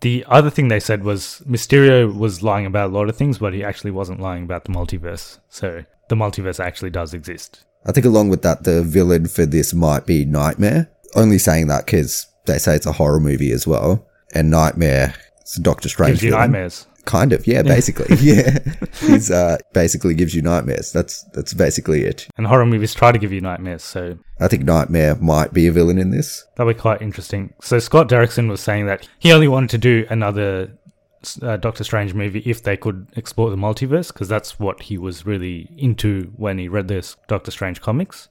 the 0.00 0.24
other 0.28 0.50
thing 0.50 0.68
they 0.68 0.80
said 0.80 1.04
was 1.04 1.42
Mysterio 1.48 2.16
was 2.16 2.42
lying 2.42 2.66
about 2.66 2.90
a 2.90 2.92
lot 2.92 3.08
of 3.08 3.16
things, 3.16 3.38
but 3.38 3.54
he 3.54 3.62
actually 3.64 3.90
wasn't 3.90 4.20
lying 4.20 4.44
about 4.44 4.64
the 4.64 4.70
multiverse. 4.72 5.38
So 5.48 5.84
the 6.08 6.14
multiverse 6.16 6.62
actually 6.62 6.90
does 6.90 7.14
exist. 7.14 7.64
I 7.86 7.92
think 7.92 8.06
along 8.06 8.28
with 8.30 8.42
that, 8.42 8.64
the 8.64 8.82
villain 8.82 9.26
for 9.28 9.46
this 9.46 9.74
might 9.74 10.06
be 10.06 10.24
Nightmare. 10.24 10.90
Only 11.14 11.38
saying 11.38 11.66
that 11.68 11.84
because 11.86 12.26
they 12.46 12.58
say 12.58 12.74
it's 12.74 12.86
a 12.86 12.92
horror 12.92 13.20
movie 13.20 13.52
as 13.52 13.66
well, 13.66 14.06
and 14.34 14.50
Nightmare 14.50 15.14
is 15.44 15.54
Doctor 15.54 15.88
Strange 15.88 16.12
Gives 16.14 16.22
you 16.22 16.30
villain. 16.30 16.52
nightmares. 16.52 16.86
Kind 17.04 17.32
of, 17.32 17.46
yeah, 17.46 17.62
basically, 17.62 18.16
yeah. 18.20 18.58
He's 19.00 19.30
uh 19.30 19.58
basically 19.72 20.14
gives 20.14 20.34
you 20.34 20.42
nightmares. 20.42 20.92
That's 20.92 21.22
that's 21.34 21.54
basically 21.54 22.04
it. 22.04 22.26
And 22.36 22.46
horror 22.46 22.66
movies 22.66 22.94
try 22.94 23.12
to 23.12 23.18
give 23.18 23.32
you 23.32 23.40
nightmares, 23.40 23.82
so 23.84 24.18
I 24.40 24.48
think 24.48 24.64
Nightmare 24.64 25.14
might 25.16 25.52
be 25.52 25.66
a 25.66 25.72
villain 25.72 25.98
in 25.98 26.10
this. 26.10 26.44
That'd 26.56 26.76
be 26.76 26.80
quite 26.80 27.00
interesting. 27.00 27.54
So 27.60 27.78
Scott 27.78 28.08
Derrickson 28.08 28.48
was 28.48 28.60
saying 28.60 28.86
that 28.86 29.08
he 29.18 29.32
only 29.32 29.48
wanted 29.48 29.70
to 29.70 29.78
do 29.78 30.06
another 30.10 30.72
uh, 31.40 31.56
Doctor 31.56 31.84
Strange 31.84 32.14
movie 32.14 32.42
if 32.44 32.62
they 32.62 32.76
could 32.76 33.06
explore 33.16 33.50
the 33.50 33.56
multiverse, 33.56 34.12
because 34.12 34.28
that's 34.28 34.58
what 34.58 34.82
he 34.82 34.98
was 34.98 35.24
really 35.24 35.70
into 35.76 36.32
when 36.36 36.58
he 36.58 36.68
read 36.68 36.88
this 36.88 37.16
Doctor 37.28 37.50
Strange 37.50 37.80
comics. 37.80 38.28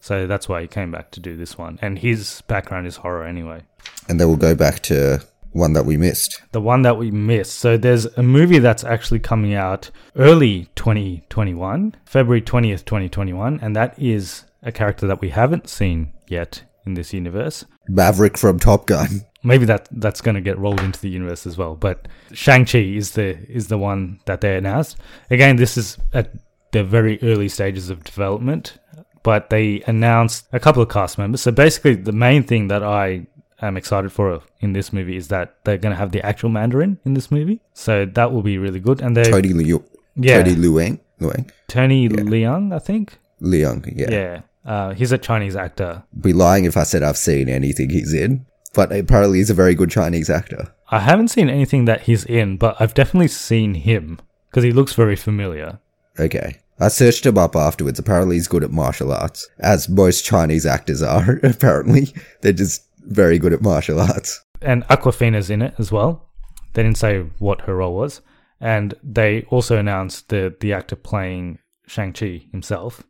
So 0.00 0.26
that's 0.26 0.48
why 0.48 0.62
he 0.62 0.68
came 0.68 0.90
back 0.90 1.10
to 1.12 1.20
do 1.20 1.36
this 1.36 1.56
one. 1.56 1.78
And 1.82 1.98
his 1.98 2.42
background 2.42 2.86
is 2.86 2.96
horror 2.96 3.24
anyway. 3.24 3.62
And 4.08 4.20
then 4.20 4.28
we'll 4.28 4.36
go 4.36 4.54
back 4.54 4.80
to 4.84 5.24
one 5.52 5.72
that 5.72 5.84
we 5.86 5.96
missed. 5.96 6.42
the 6.52 6.60
one 6.60 6.82
that 6.82 6.98
we 6.98 7.10
missed. 7.10 7.54
So 7.58 7.76
there's 7.76 8.04
a 8.04 8.22
movie 8.22 8.58
that's 8.58 8.84
actually 8.84 9.20
coming 9.20 9.54
out 9.54 9.90
early 10.16 10.68
2021, 10.76 11.94
February 12.04 12.42
20th, 12.42 12.84
2021, 12.84 13.60
and 13.62 13.74
that 13.74 13.98
is 13.98 14.44
a 14.62 14.72
character 14.72 15.06
that 15.06 15.20
we 15.20 15.30
haven't 15.30 15.68
seen 15.68 16.12
yet 16.28 16.62
in 16.84 16.94
this 16.94 17.12
universe. 17.12 17.64
Maverick 17.88 18.36
from 18.36 18.58
Top 18.58 18.86
Gun. 18.86 19.22
Maybe 19.42 19.64
that 19.66 19.88
that's 19.92 20.20
going 20.20 20.34
to 20.34 20.40
get 20.40 20.58
rolled 20.58 20.80
into 20.80 21.00
the 21.00 21.08
universe 21.08 21.46
as 21.46 21.56
well. 21.56 21.76
But 21.76 22.08
Shang-Chi 22.32 22.78
is 22.78 23.12
the 23.12 23.38
is 23.48 23.68
the 23.68 23.78
one 23.78 24.18
that 24.26 24.40
they 24.40 24.56
announced. 24.56 24.96
Again, 25.30 25.56
this 25.56 25.76
is 25.76 25.98
at 26.12 26.32
the 26.72 26.82
very 26.82 27.22
early 27.22 27.48
stages 27.48 27.88
of 27.88 28.02
development, 28.02 28.78
but 29.22 29.50
they 29.50 29.82
announced 29.86 30.48
a 30.52 30.58
couple 30.58 30.82
of 30.82 30.88
cast 30.88 31.16
members. 31.16 31.42
So 31.42 31.52
basically 31.52 31.94
the 31.94 32.12
main 32.12 32.42
thing 32.42 32.68
that 32.68 32.82
I 32.82 33.28
am 33.60 33.76
excited 33.76 34.12
for 34.12 34.42
in 34.60 34.72
this 34.72 34.92
movie 34.92 35.16
is 35.16 35.28
that 35.28 35.56
they're 35.64 35.78
going 35.78 35.92
to 35.92 35.98
have 35.98 36.12
the 36.12 36.24
actual 36.24 36.50
Mandarin 36.50 36.98
in 37.04 37.14
this 37.14 37.30
movie. 37.30 37.60
So 37.72 38.04
that 38.04 38.32
will 38.32 38.42
be 38.42 38.58
really 38.58 38.80
good. 38.80 39.00
And 39.00 39.16
they 39.16 39.24
Tony 39.24 39.52
Liu. 39.52 39.84
Yeah. 40.16 40.42
Tony 40.42 40.56
Luang. 40.56 41.00
Luang. 41.20 41.50
Tony 41.68 42.08
Leung, 42.08 42.74
I 42.74 42.78
think. 42.78 43.18
Leung. 43.40 43.92
Yeah. 43.96 44.10
Yeah. 44.10 44.40
Uh, 44.64 44.94
he's 44.94 45.12
a 45.12 45.18
Chinese 45.18 45.54
actor. 45.54 46.02
Be 46.20 46.32
lying 46.32 46.64
if 46.64 46.76
I 46.76 46.82
said 46.82 47.02
I've 47.02 47.16
seen 47.16 47.48
anything 47.48 47.90
he's 47.90 48.12
in. 48.12 48.46
But 48.74 48.92
apparently 48.92 49.38
he's 49.38 49.50
a 49.50 49.54
very 49.54 49.74
good 49.74 49.90
Chinese 49.90 50.28
actor. 50.28 50.72
I 50.90 51.00
haven't 51.00 51.28
seen 51.28 51.48
anything 51.48 51.86
that 51.86 52.02
he's 52.02 52.24
in, 52.24 52.58
but 52.58 52.76
I've 52.78 52.94
definitely 52.94 53.28
seen 53.28 53.74
him 53.74 54.20
because 54.50 54.64
he 54.64 54.72
looks 54.72 54.92
very 54.92 55.16
familiar. 55.16 55.78
Okay. 56.18 56.58
I 56.78 56.88
searched 56.88 57.24
him 57.24 57.38
up 57.38 57.56
afterwards. 57.56 57.98
Apparently, 57.98 58.36
he's 58.36 58.48
good 58.48 58.62
at 58.62 58.70
martial 58.70 59.12
arts, 59.12 59.48
as 59.58 59.88
most 59.88 60.26
Chinese 60.26 60.66
actors 60.66 61.02
are. 61.02 61.40
Apparently, 61.42 62.12
they're 62.42 62.52
just 62.52 62.82
very 63.06 63.38
good 63.38 63.52
at 63.52 63.62
martial 63.62 64.00
arts. 64.00 64.44
And 64.60 64.84
Awkwafina's 64.84 65.50
in 65.50 65.62
it 65.62 65.74
as 65.78 65.92
well. 65.92 66.28
They 66.74 66.82
didn't 66.82 66.98
say 66.98 67.20
what 67.38 67.62
her 67.62 67.76
role 67.76 67.94
was. 67.94 68.20
And 68.60 68.94
they 69.02 69.42
also 69.44 69.76
announced 69.76 70.28
the, 70.28 70.54
the 70.60 70.72
actor 70.72 70.96
playing 70.96 71.58
Shang-Chi 71.86 72.46
himself. 72.50 73.02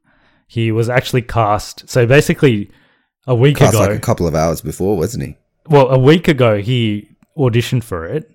He 0.49 0.73
was 0.73 0.89
actually 0.89 1.23
cast. 1.23 1.89
So 1.89 2.07
basically, 2.07 2.71
a 3.27 3.35
week 3.35 3.57
Cast 3.57 3.75
ago. 3.75 3.83
like 3.83 3.97
a 3.97 4.01
couple 4.01 4.27
of 4.27 4.35
hours 4.35 4.61
before, 4.61 4.97
wasn't 4.97 5.25
he? 5.25 5.37
well, 5.69 5.89
a 5.89 5.99
week 5.99 6.29
ago, 6.29 6.59
he 6.61 7.09
auditioned 7.37 7.85
for 7.85 8.07
it. 8.07 8.31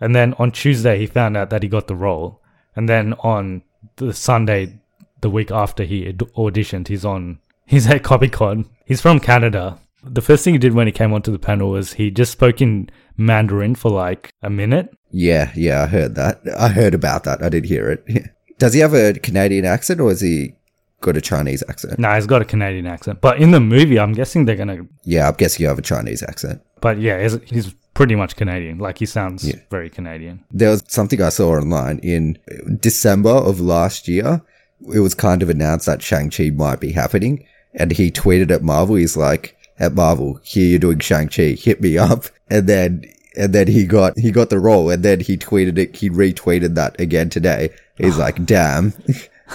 And 0.00 0.14
then 0.14 0.34
on 0.38 0.50
Tuesday, 0.50 0.98
he 0.98 1.06
found 1.06 1.36
out 1.36 1.50
that 1.50 1.62
he 1.62 1.68
got 1.68 1.86
the 1.86 1.94
role. 1.94 2.42
And 2.76 2.88
then 2.88 3.14
on 3.14 3.62
the 3.96 4.12
Sunday, 4.12 4.80
the 5.20 5.30
week 5.30 5.50
after 5.50 5.84
he 5.84 6.12
auditioned, 6.12 6.88
he's 6.88 7.04
on. 7.04 7.38
He's 7.66 7.86
at 7.86 8.02
Comic 8.02 8.32
Con. 8.32 8.68
He's 8.84 9.00
from 9.00 9.20
Canada. 9.20 9.78
The 10.06 10.22
first 10.22 10.44
thing 10.44 10.54
he 10.54 10.58
did 10.58 10.74
when 10.74 10.86
he 10.86 10.92
came 10.92 11.12
onto 11.12 11.32
the 11.32 11.38
panel 11.38 11.70
was 11.70 11.94
he 11.94 12.10
just 12.10 12.32
spoke 12.32 12.60
in 12.60 12.90
Mandarin 13.16 13.74
for 13.74 13.90
like 13.90 14.32
a 14.42 14.50
minute. 14.50 14.90
Yeah, 15.10 15.52
yeah, 15.54 15.82
I 15.82 15.86
heard 15.86 16.14
that. 16.16 16.40
I 16.58 16.68
heard 16.68 16.94
about 16.94 17.24
that. 17.24 17.42
I 17.42 17.48
did 17.48 17.64
hear 17.64 17.90
it. 17.90 18.30
Does 18.58 18.74
he 18.74 18.80
have 18.80 18.94
a 18.94 19.12
Canadian 19.14 19.64
accent 19.64 20.00
or 20.00 20.08
has 20.10 20.20
he 20.20 20.54
got 21.00 21.16
a 21.16 21.20
Chinese 21.20 21.62
accent? 21.68 21.98
Nah, 21.98 22.14
he's 22.14 22.26
got 22.26 22.42
a 22.42 22.44
Canadian 22.44 22.86
accent. 22.86 23.20
But 23.20 23.38
in 23.40 23.50
the 23.50 23.60
movie, 23.60 23.98
I'm 23.98 24.12
guessing 24.12 24.44
they're 24.44 24.56
gonna. 24.56 24.86
Yeah, 25.04 25.28
I'm 25.28 25.34
guessing 25.34 25.62
you 25.62 25.68
have 25.68 25.78
a 25.78 25.82
Chinese 25.82 26.22
accent. 26.22 26.60
But 26.80 26.98
yeah, 26.98 27.20
he's, 27.22 27.38
he's 27.50 27.74
pretty 27.94 28.14
much 28.14 28.36
Canadian. 28.36 28.78
Like 28.78 28.98
he 28.98 29.06
sounds 29.06 29.46
Yeah. 29.46 29.56
very 29.70 29.88
Canadian. 29.90 30.44
There 30.50 30.70
was 30.70 30.82
something 30.88 31.20
I 31.22 31.28
saw 31.30 31.52
online 31.56 31.98
in 32.00 32.38
December 32.80 33.30
of 33.30 33.60
last 33.60 34.08
year. 34.08 34.42
It 34.92 35.00
was 35.00 35.14
kind 35.14 35.42
of 35.42 35.48
announced 35.50 35.86
that 35.86 36.02
Shang-Chi 36.02 36.50
might 36.50 36.80
be 36.80 36.92
happening. 36.92 37.46
And 37.74 37.90
he 37.92 38.10
tweeted 38.10 38.50
at 38.50 38.62
Marvel, 38.62 38.96
he's 38.96 39.16
like, 39.16 39.56
at 39.78 39.94
Marvel, 39.94 40.40
here 40.42 40.66
you're 40.66 40.78
doing 40.78 40.98
Shang-Chi, 40.98 41.52
hit 41.52 41.80
me 41.80 41.98
up. 41.98 42.26
And 42.48 42.68
then, 42.68 43.04
and 43.36 43.52
then 43.52 43.66
he 43.66 43.86
got, 43.86 44.18
he 44.18 44.30
got 44.30 44.50
the 44.50 44.58
role 44.58 44.90
and 44.90 45.02
then 45.02 45.20
he 45.20 45.36
tweeted 45.36 45.78
it, 45.78 45.96
he 45.96 46.10
retweeted 46.10 46.74
that 46.74 46.98
again 47.00 47.30
today. 47.30 47.70
He's 47.96 48.18
like, 48.18 48.44
damn. 48.46 48.92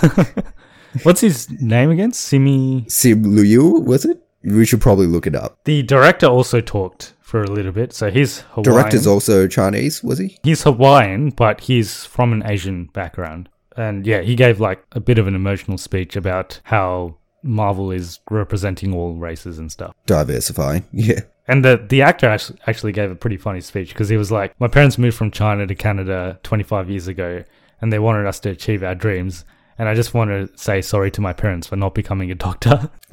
What's 1.03 1.21
his 1.21 1.49
name 1.61 1.91
again? 1.91 2.11
Simi. 2.13 2.85
Sim 2.87 3.23
Liu, 3.23 3.79
was 3.79 4.05
it? 4.05 4.21
We 4.43 4.65
should 4.65 4.81
probably 4.81 5.07
look 5.07 5.27
it 5.27 5.35
up. 5.35 5.59
The 5.65 5.83
director 5.83 6.27
also 6.27 6.61
talked 6.61 7.13
for 7.21 7.43
a 7.43 7.51
little 7.51 7.71
bit. 7.71 7.93
So 7.93 8.09
he's 8.09 8.39
Hawaiian. 8.39 8.63
Director's 8.63 9.07
also 9.07 9.47
Chinese, 9.47 10.03
was 10.03 10.17
he? 10.17 10.39
he's 10.43 10.63
Hawaiian, 10.63 11.29
but 11.29 11.61
he's 11.61 12.05
from 12.05 12.33
an 12.33 12.43
Asian 12.45 12.85
background. 12.85 13.49
And 13.77 14.05
yeah, 14.05 14.21
he 14.21 14.35
gave 14.35 14.59
like 14.59 14.83
a 14.93 14.99
bit 14.99 15.19
of 15.19 15.27
an 15.27 15.35
emotional 15.35 15.77
speech 15.77 16.15
about 16.15 16.59
how 16.63 17.17
Marvel 17.43 17.91
is 17.91 18.19
representing 18.29 18.93
all 18.93 19.15
races 19.15 19.57
and 19.59 19.71
stuff. 19.71 19.93
Diversifying. 20.05 20.83
Yeah. 20.93 21.21
And 21.47 21.65
the 21.65 21.83
the 21.89 22.03
actor 22.03 22.27
actually 22.67 22.91
gave 22.91 23.09
a 23.09 23.15
pretty 23.15 23.37
funny 23.37 23.61
speech 23.61 23.89
because 23.89 24.07
he 24.07 24.17
was 24.17 24.31
like, 24.31 24.53
"My 24.59 24.67
parents 24.67 24.99
moved 24.99 25.17
from 25.17 25.31
China 25.31 25.65
to 25.65 25.73
Canada 25.73 26.37
25 26.43 26.91
years 26.91 27.07
ago, 27.07 27.43
and 27.81 27.91
they 27.91 27.97
wanted 27.97 28.27
us 28.27 28.39
to 28.41 28.49
achieve 28.51 28.83
our 28.83 28.93
dreams." 28.93 29.45
And 29.79 29.89
I 29.89 29.95
just 29.95 30.13
want 30.13 30.29
to 30.29 30.55
say 30.57 30.81
sorry 30.81 31.09
to 31.11 31.21
my 31.21 31.33
parents 31.33 31.65
for 31.65 31.75
not 31.75 31.95
becoming 31.95 32.29
a 32.29 32.35
doctor. 32.35 32.91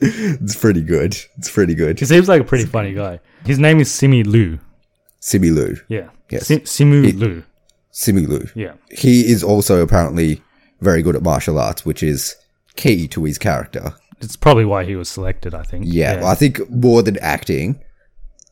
it's 0.00 0.56
pretty 0.56 0.82
good. 0.82 1.16
It's 1.38 1.50
pretty 1.50 1.74
good. 1.74 1.98
he 1.98 2.04
seems 2.04 2.28
like 2.28 2.40
a 2.40 2.44
pretty 2.44 2.66
funny 2.66 2.92
guy. 2.92 3.20
His 3.44 3.58
name 3.58 3.80
is 3.80 3.90
Simi 3.92 4.22
Lu. 4.22 4.58
Simi 5.20 5.50
Lu. 5.50 5.76
Yeah. 5.88 6.10
Yes. 6.30 6.46
Si- 6.46 6.60
Simu 6.60 7.04
He- 7.06 7.12
Lu. 7.12 7.42
Simi 7.90 8.26
Lu. 8.26 8.46
Yeah. 8.54 8.74
He 8.90 9.22
is 9.30 9.42
also 9.42 9.80
apparently 9.82 10.42
very 10.80 11.02
good 11.02 11.16
at 11.16 11.22
martial 11.22 11.58
arts, 11.58 11.84
which 11.86 12.02
is 12.02 12.36
key 12.76 13.08
to 13.08 13.24
his 13.24 13.38
character. 13.38 13.94
It's 14.20 14.36
probably 14.36 14.64
why 14.64 14.84
he 14.84 14.96
was 14.96 15.08
selected, 15.08 15.54
I 15.54 15.62
think. 15.62 15.84
Yeah, 15.86 16.22
I 16.24 16.34
think 16.34 16.70
more 16.70 17.02
than 17.02 17.18
acting, 17.18 17.82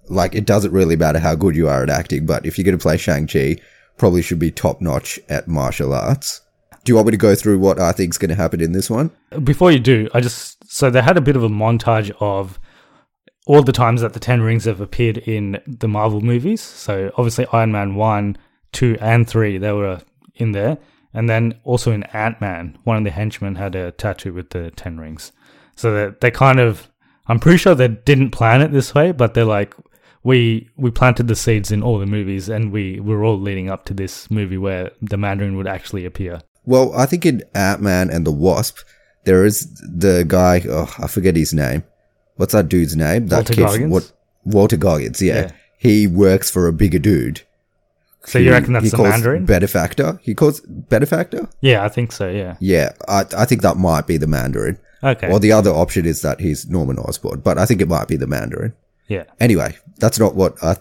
like 0.09 0.35
it 0.35 0.45
doesn't 0.45 0.73
really 0.73 0.97
matter 0.97 1.19
how 1.19 1.35
good 1.35 1.57
you 1.57 1.69
are 1.69 1.83
at 1.83 1.91
acting, 1.91 2.27
but 2.27 2.45
if 2.45 2.59
you're 2.59 2.65
going 2.65 2.77
to 2.77 2.83
play 2.83 2.97
Shang-Chi, 2.97 3.57
probably 3.97 4.23
should 4.23 4.39
be 4.39 4.51
top 4.51 4.81
notch 4.81 5.19
at 5.29 5.49
martial 5.49 5.95
arts. 5.95 6.43
Do 6.85 6.91
you 6.91 6.97
want 6.97 7.07
me 7.07 7.13
to 7.13 7.17
go 7.17 7.35
through 7.35 7.59
what 7.61 7.81
I 7.81 7.93
think's 7.93 8.19
going 8.19 8.29
to 8.29 8.35
happen 8.35 8.61
in 8.61 8.73
this 8.73 8.91
one? 8.91 9.11
Before 9.43 9.73
you 9.73 9.79
do, 9.79 10.09
I 10.13 10.21
just 10.21 10.71
so 10.71 10.91
they 10.91 11.01
had 11.01 11.17
a 11.17 11.23
bit 11.23 11.37
of 11.37 11.43
a 11.43 11.49
montage 11.49 12.11
of 12.21 12.59
all 13.47 13.63
the 13.63 13.73
times 13.73 14.03
that 14.03 14.13
the 14.13 14.21
Ten 14.21 14.43
Rings 14.43 14.65
have 14.65 14.81
appeared 14.81 15.19
in 15.19 15.61
the 15.67 15.89
Marvel 15.89 16.21
movies. 16.21 16.61
So 16.61 17.11
obviously 17.17 17.47
Iron 17.53 17.73
Man 17.73 17.95
one, 17.95 18.37
two, 18.73 18.99
and 19.01 19.27
three 19.27 19.57
they 19.57 19.73
were 19.73 20.03
in 20.35 20.53
there, 20.53 20.77
and 21.14 21.31
then 21.31 21.55
also 21.64 21.92
in 21.92 22.03
Ant 22.12 22.40
Man, 22.40 22.77
one 22.85 22.98
of 22.98 23.05
the 23.05 23.11
henchmen 23.11 23.55
had 23.55 23.74
a 23.74 23.92
tattoo 23.92 24.35
with 24.35 24.50
the 24.50 24.72
Ten 24.72 24.98
Rings. 24.98 25.33
So 25.77 25.94
that 25.94 26.20
they 26.20 26.31
kind 26.31 26.61
of, 26.61 26.90
I'm 27.29 27.40
pretty 27.40 27.59
sure 27.59 27.74
they 27.74 27.88
didn't 27.88 28.33
plan 28.33 28.61
it 28.61 28.72
this 28.72 28.94
way, 28.94 29.12
but 29.12 29.33
they're 29.33 29.46
like. 29.46 29.74
We 30.27 30.70
we 30.79 30.90
planted 30.90 31.29
the 31.29 31.37
seeds 31.37 31.70
in 31.70 31.83
all 31.83 31.98
the 31.98 32.07
movies, 32.07 32.48
and 32.48 32.72
we 32.72 32.98
were 32.98 33.22
all 33.22 33.38
leading 33.38 33.68
up 33.68 33.85
to 33.85 33.92
this 33.92 34.31
movie 34.31 34.57
where 34.57 34.90
the 35.03 35.18
Mandarin 35.18 35.55
would 35.59 35.66
actually 35.66 36.07
appear. 36.07 36.40
Well, 36.64 36.94
I 36.94 37.05
think 37.05 37.27
in 37.27 37.42
Ant-Man 37.55 38.09
and 38.09 38.27
the 38.27 38.33
Wasp, 38.33 38.79
there 39.24 39.44
is 39.44 39.70
the 39.81 40.24
guy, 40.27 40.62
oh, 40.66 40.90
I 40.98 41.09
forget 41.09 41.37
his 41.37 41.53
name. 41.53 41.85
What's 42.37 42.55
that 42.55 42.70
dude's 42.70 42.96
name? 42.96 43.27
That 43.27 43.50
Walter 43.50 43.55
Goggins? 43.55 43.92
What, 43.92 44.12
Walter 44.44 44.79
Goggins, 44.79 45.20
yeah. 45.20 45.35
Yeah. 45.35 45.50
He 45.77 46.07
works 46.07 46.50
for 46.50 46.68
a 46.68 46.72
bigger 46.72 46.98
dude. 46.98 47.42
So 48.27 48.39
you 48.39 48.51
reckon 48.53 48.73
that's 48.73 48.85
he 48.85 48.91
the 48.91 48.97
calls 48.97 49.09
Mandarin? 49.11 49.45
Benefactor? 49.47 50.19
He 50.23 50.35
calls 50.35 50.61
Benefactor? 50.61 51.49
Yeah, 51.61 51.85
I 51.85 51.89
think 51.89 52.13
so. 52.13 52.29
Yeah. 52.31 52.57
Yeah, 52.61 52.93
I, 53.09 53.25
I 53.37 53.45
think 53.45 53.63
that 53.63 53.77
might 53.77 54.07
be 54.07 54.17
the 54.17 54.27
Mandarin. 54.27 54.79
Okay. 55.03 55.31
Or 55.31 55.39
the 55.39 55.53
other 55.53 55.71
option 55.71 56.07
is 56.07 56.23
that 56.23 56.41
he's 56.41 56.67
Norman 56.69 56.99
Osborn, 56.99 57.41
but 57.41 57.59
I 57.59 57.67
think 57.67 57.83
it 57.83 57.89
might 57.89 58.09
be 58.09 58.17
the 58.17 58.27
Mandarin. 58.27 58.73
yeah. 59.09 59.25
Anyway, 59.41 59.77
that's 59.99 60.19
not 60.19 60.35
what 60.35 60.57
I, 60.63 60.77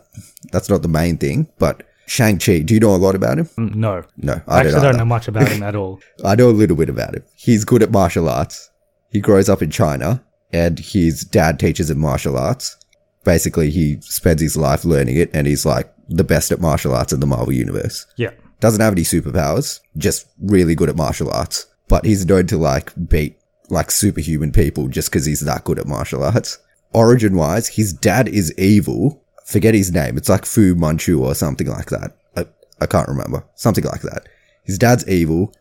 that's 0.51 0.69
not 0.69 0.81
the 0.81 0.87
main 0.87 1.17
thing, 1.17 1.49
but 1.59 1.83
Shang-Chi, 2.05 2.59
do 2.59 2.73
you 2.73 2.79
know 2.79 2.95
a 2.95 2.97
lot 2.97 3.15
about 3.15 3.37
him? 3.39 3.45
Mm, 3.57 3.75
No. 3.75 4.03
No, 4.17 4.41
I 4.47 4.55
I, 4.55 4.59
actually 4.59 4.73
don't, 4.75 4.83
don't 4.83 4.97
know 4.97 5.05
much 5.05 5.27
about 5.27 5.49
him 5.49 5.63
at 5.63 5.75
all. 5.75 5.99
I 6.25 6.35
know 6.35 6.49
a 6.49 6.51
little 6.51 6.77
bit 6.77 6.89
about 6.89 7.15
him. 7.15 7.23
He's 7.35 7.65
good 7.65 7.83
at 7.83 7.91
martial 7.91 8.29
arts. 8.29 8.69
He 9.11 9.19
grows 9.19 9.49
up 9.49 9.61
in 9.61 9.69
China 9.71 10.23
and 10.51 10.79
his 10.79 11.23
dad 11.25 11.59
teaches 11.59 11.89
him 11.89 11.99
martial 11.99 12.37
arts. 12.37 12.77
Basically, 13.23 13.69
he 13.69 13.99
spends 14.01 14.41
his 14.41 14.57
life 14.57 14.83
learning 14.83 15.17
it 15.17 15.29
and 15.33 15.47
he's 15.47 15.65
like 15.65 15.93
the 16.09 16.23
best 16.23 16.51
at 16.51 16.59
martial 16.59 16.93
arts 16.93 17.13
in 17.13 17.19
the 17.19 17.27
Marvel 17.27 17.53
universe. 17.53 18.05
Yeah. 18.17 18.31
Doesn't 18.59 18.81
have 18.81 18.93
any 18.93 19.03
superpowers, 19.03 19.79
just 19.97 20.27
really 20.41 20.75
good 20.75 20.89
at 20.89 20.95
martial 20.95 21.31
arts. 21.31 21.67
But 21.87 22.05
he's 22.05 22.25
known 22.25 22.47
to 22.47 22.57
like 22.57 22.91
beat 23.09 23.37
like 23.69 23.91
superhuman 23.91 24.51
people 24.51 24.87
just 24.87 25.09
because 25.09 25.25
he's 25.25 25.41
that 25.41 25.63
good 25.63 25.79
at 25.79 25.87
martial 25.87 26.23
arts. 26.23 26.59
Origin 26.93 27.35
wise, 27.35 27.67
his 27.67 27.93
dad 27.93 28.27
is 28.27 28.57
evil. 28.57 29.23
Forget 29.45 29.73
his 29.73 29.91
name. 29.91 30.17
It's 30.17 30.29
like 30.29 30.45
Fu 30.45 30.75
Manchu 30.75 31.23
or 31.23 31.35
something 31.35 31.67
like 31.67 31.89
that. 31.89 32.15
I, 32.37 32.45
I 32.79 32.85
can't 32.85 33.07
remember. 33.07 33.43
Something 33.55 33.83
like 33.83 34.01
that. 34.01 34.27
His 34.63 34.77
dad's 34.77 35.07
evil 35.09 35.53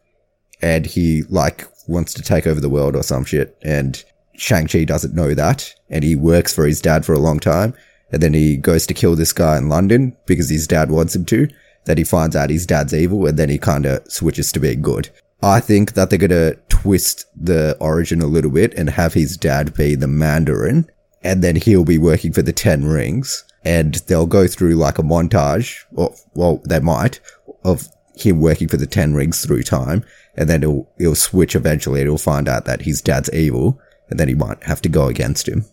and 0.61 0.87
he 0.87 1.23
like 1.29 1.67
wants 1.89 2.15
to 2.15 2.23
take 2.23 2.47
over 2.47 2.61
the 2.61 2.71
world 2.71 2.95
or 2.95 3.03
some 3.03 3.25
shit. 3.25 3.57
And 3.63 4.03
Shang-Chi 4.43 4.85
doesn't 4.85 5.15
know 5.15 5.35
that. 5.35 5.75
And 5.89 6.03
he 6.03 6.17
works 6.17 6.55
for 6.55 6.67
his 6.67 6.81
dad 6.81 7.05
for 7.05 7.13
a 7.13 7.21
long 7.21 7.39
time. 7.39 7.75
And 8.11 8.23
then 8.23 8.35
he 8.35 8.57
goes 8.57 8.87
to 8.87 8.95
kill 8.95 9.17
this 9.17 9.33
guy 9.33 9.57
in 9.57 9.69
London 9.69 10.17
because 10.27 10.51
his 10.51 10.67
dad 10.67 10.91
wants 10.91 11.17
him 11.17 11.25
to. 11.27 11.49
Then 11.85 11.97
he 11.97 12.05
finds 12.05 12.37
out 12.37 12.51
his 12.51 12.67
dad's 12.67 12.95
evil 12.95 13.27
and 13.27 13.39
then 13.39 13.49
he 13.49 13.59
kind 13.59 13.87
of 13.87 14.03
switches 14.11 14.53
to 14.53 14.61
being 14.61 14.83
good. 14.83 15.11
I 15.43 15.61
think 15.61 15.95
that 15.95 16.11
they're 16.11 16.19
going 16.19 16.31
to 16.31 16.59
twist 16.69 17.27
the 17.35 17.77
origin 17.81 18.21
a 18.21 18.27
little 18.27 18.51
bit 18.51 18.75
and 18.75 18.91
have 18.91 19.15
his 19.15 19.37
dad 19.37 19.75
be 19.75 19.95
the 19.95 20.07
Mandarin. 20.07 20.89
And 21.23 21.43
then 21.43 21.57
he'll 21.57 21.85
be 21.85 21.99
working 21.99 22.33
for 22.33 22.43
the 22.43 22.53
Ten 22.53 22.85
Rings. 22.85 23.45
And 23.65 23.95
they'll 24.07 24.27
go 24.27 24.49
through 24.49 24.75
like 24.75 24.99
a 24.99 25.03
montage, 25.03 25.85
or, 25.93 26.13
well, 26.35 26.61
they 26.65 26.81
might, 26.81 27.21
of 27.65 27.87
him 28.17 28.41
working 28.41 28.67
for 28.67 28.77
the 28.77 28.89
Ten 28.89 29.15
Rings 29.15 29.45
through 29.45 29.63
time. 29.63 30.05
And 30.37 30.49
then 30.49 30.63
it'll, 30.63 30.91
it'll 30.99 31.15
switch 31.15 31.55
eventually 31.55 32.01
and 32.01 32.09
he'll 32.09 32.19
find 32.19 32.49
out 32.49 32.65
that 32.65 32.83
his 32.83 33.01
dad's 33.01 33.33
evil. 33.33 33.81
And 34.13 34.21
then 34.21 34.29
he 34.29 34.35
might 34.35 34.63
have 34.65 34.83
to 34.83 34.91
go 34.91 35.07
against 35.09 35.49
him. 35.49 35.65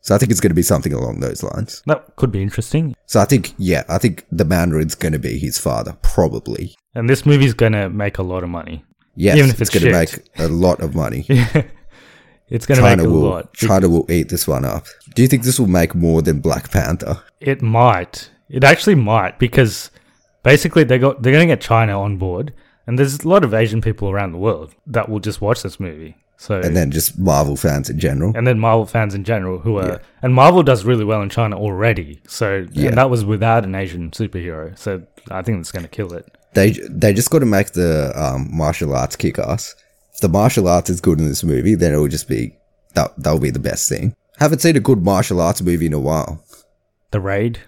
So 0.00 0.12
I 0.12 0.18
think 0.18 0.32
it's 0.32 0.40
going 0.40 0.50
to 0.50 0.56
be 0.56 0.62
something 0.62 0.92
along 0.92 1.20
those 1.20 1.44
lines. 1.44 1.84
That 1.86 2.16
could 2.16 2.32
be 2.32 2.42
interesting. 2.42 2.96
So 3.06 3.20
I 3.20 3.24
think, 3.26 3.54
yeah, 3.58 3.84
I 3.88 3.98
think 3.98 4.26
the 4.32 4.44
Mandarin's 4.44 4.96
going 4.96 5.12
to 5.12 5.20
be 5.20 5.38
his 5.38 5.56
father, 5.56 5.96
probably. 6.02 6.74
And 6.96 7.08
this 7.08 7.24
movie's 7.24 7.54
going 7.54 7.72
to 7.72 7.88
make 7.88 8.18
a 8.18 8.24
lot 8.24 8.42
of 8.42 8.48
money. 8.50 8.84
Yes, 9.14 9.38
Even 9.38 9.50
if 9.50 9.60
it's, 9.60 9.70
it's 9.74 9.82
going 9.82 9.92
to 9.92 9.98
make 9.98 10.28
a 10.38 10.48
lot 10.48 10.80
of 10.80 10.96
money. 10.96 11.26
It's 12.48 12.66
going 12.66 12.76
to 12.78 12.96
make 12.96 13.04
a 13.04 13.08
will, 13.08 13.20
lot. 13.20 13.54
China 13.54 13.88
will 13.88 14.10
eat 14.10 14.28
this 14.28 14.46
one 14.46 14.66
up. 14.66 14.86
Do 15.14 15.22
you 15.22 15.28
think 15.28 15.44
this 15.44 15.58
will 15.58 15.66
make 15.66 15.94
more 15.94 16.20
than 16.20 16.40
Black 16.40 16.70
Panther? 16.70 17.22
It 17.40 17.62
might. 17.62 18.30
It 18.50 18.62
actually 18.64 18.96
might 18.96 19.38
because 19.38 19.90
basically 20.42 20.84
they 20.84 20.98
got 20.98 21.22
they're 21.22 21.32
going 21.32 21.48
to 21.48 21.52
get 21.54 21.62
China 21.62 21.98
on 21.98 22.18
board. 22.18 22.52
And 22.86 22.98
there's 22.98 23.20
a 23.20 23.28
lot 23.28 23.44
of 23.44 23.54
Asian 23.54 23.80
people 23.80 24.10
around 24.10 24.32
the 24.32 24.38
world 24.38 24.74
that 24.86 25.08
will 25.08 25.20
just 25.20 25.40
watch 25.40 25.62
this 25.62 25.80
movie. 25.80 26.16
So 26.36 26.60
And 26.60 26.76
then 26.76 26.90
just 26.90 27.18
Marvel 27.18 27.56
fans 27.56 27.88
in 27.88 27.98
general. 27.98 28.32
and 28.36 28.46
then 28.46 28.58
Marvel 28.58 28.86
fans 28.86 29.14
in 29.14 29.24
general 29.24 29.58
who 29.60 29.78
are 29.78 29.86
Yeah. 29.88 29.98
and 30.22 30.34
Marvel 30.34 30.62
does 30.62 30.84
really 30.84 31.04
well 31.04 31.22
in 31.22 31.30
China 31.30 31.56
already. 31.56 32.20
So 32.26 32.66
Yeah. 32.72 32.88
and 32.88 32.98
that 32.98 33.08
was 33.08 33.24
without 33.24 33.64
an 33.64 33.74
Asian 33.74 34.10
superhero. 34.10 34.76
So 34.78 35.02
I 35.30 35.42
think 35.42 35.60
it's 35.60 35.72
going 35.72 35.84
to 35.84 35.88
kill 35.88 36.12
it. 36.12 36.26
They 36.54 36.72
they 36.90 37.12
just 37.14 37.30
got 37.30 37.38
to 37.40 37.46
make 37.46 37.72
the 37.72 38.12
um, 38.14 38.48
martial 38.52 38.94
arts 38.94 39.16
kick 39.16 39.38
ass. 39.38 39.74
If 40.12 40.20
the 40.20 40.28
martial 40.28 40.68
arts 40.68 40.90
is 40.90 41.00
good 41.00 41.18
in 41.20 41.26
this 41.28 41.42
movie, 41.44 41.74
then 41.76 41.92
it 41.94 41.96
will 41.96 42.08
just 42.08 42.28
be 42.28 42.54
that 42.94 43.12
that'll 43.16 43.40
be 43.40 43.50
the 43.50 43.58
best 43.70 43.88
thing. 43.88 44.14
Haven't 44.38 44.60
seen 44.60 44.76
a 44.76 44.80
good 44.80 45.02
martial 45.04 45.40
arts 45.40 45.62
movie 45.62 45.86
in 45.86 45.92
a 45.92 45.98
while. 46.00 46.44
The 47.12 47.20
Raid, 47.20 47.60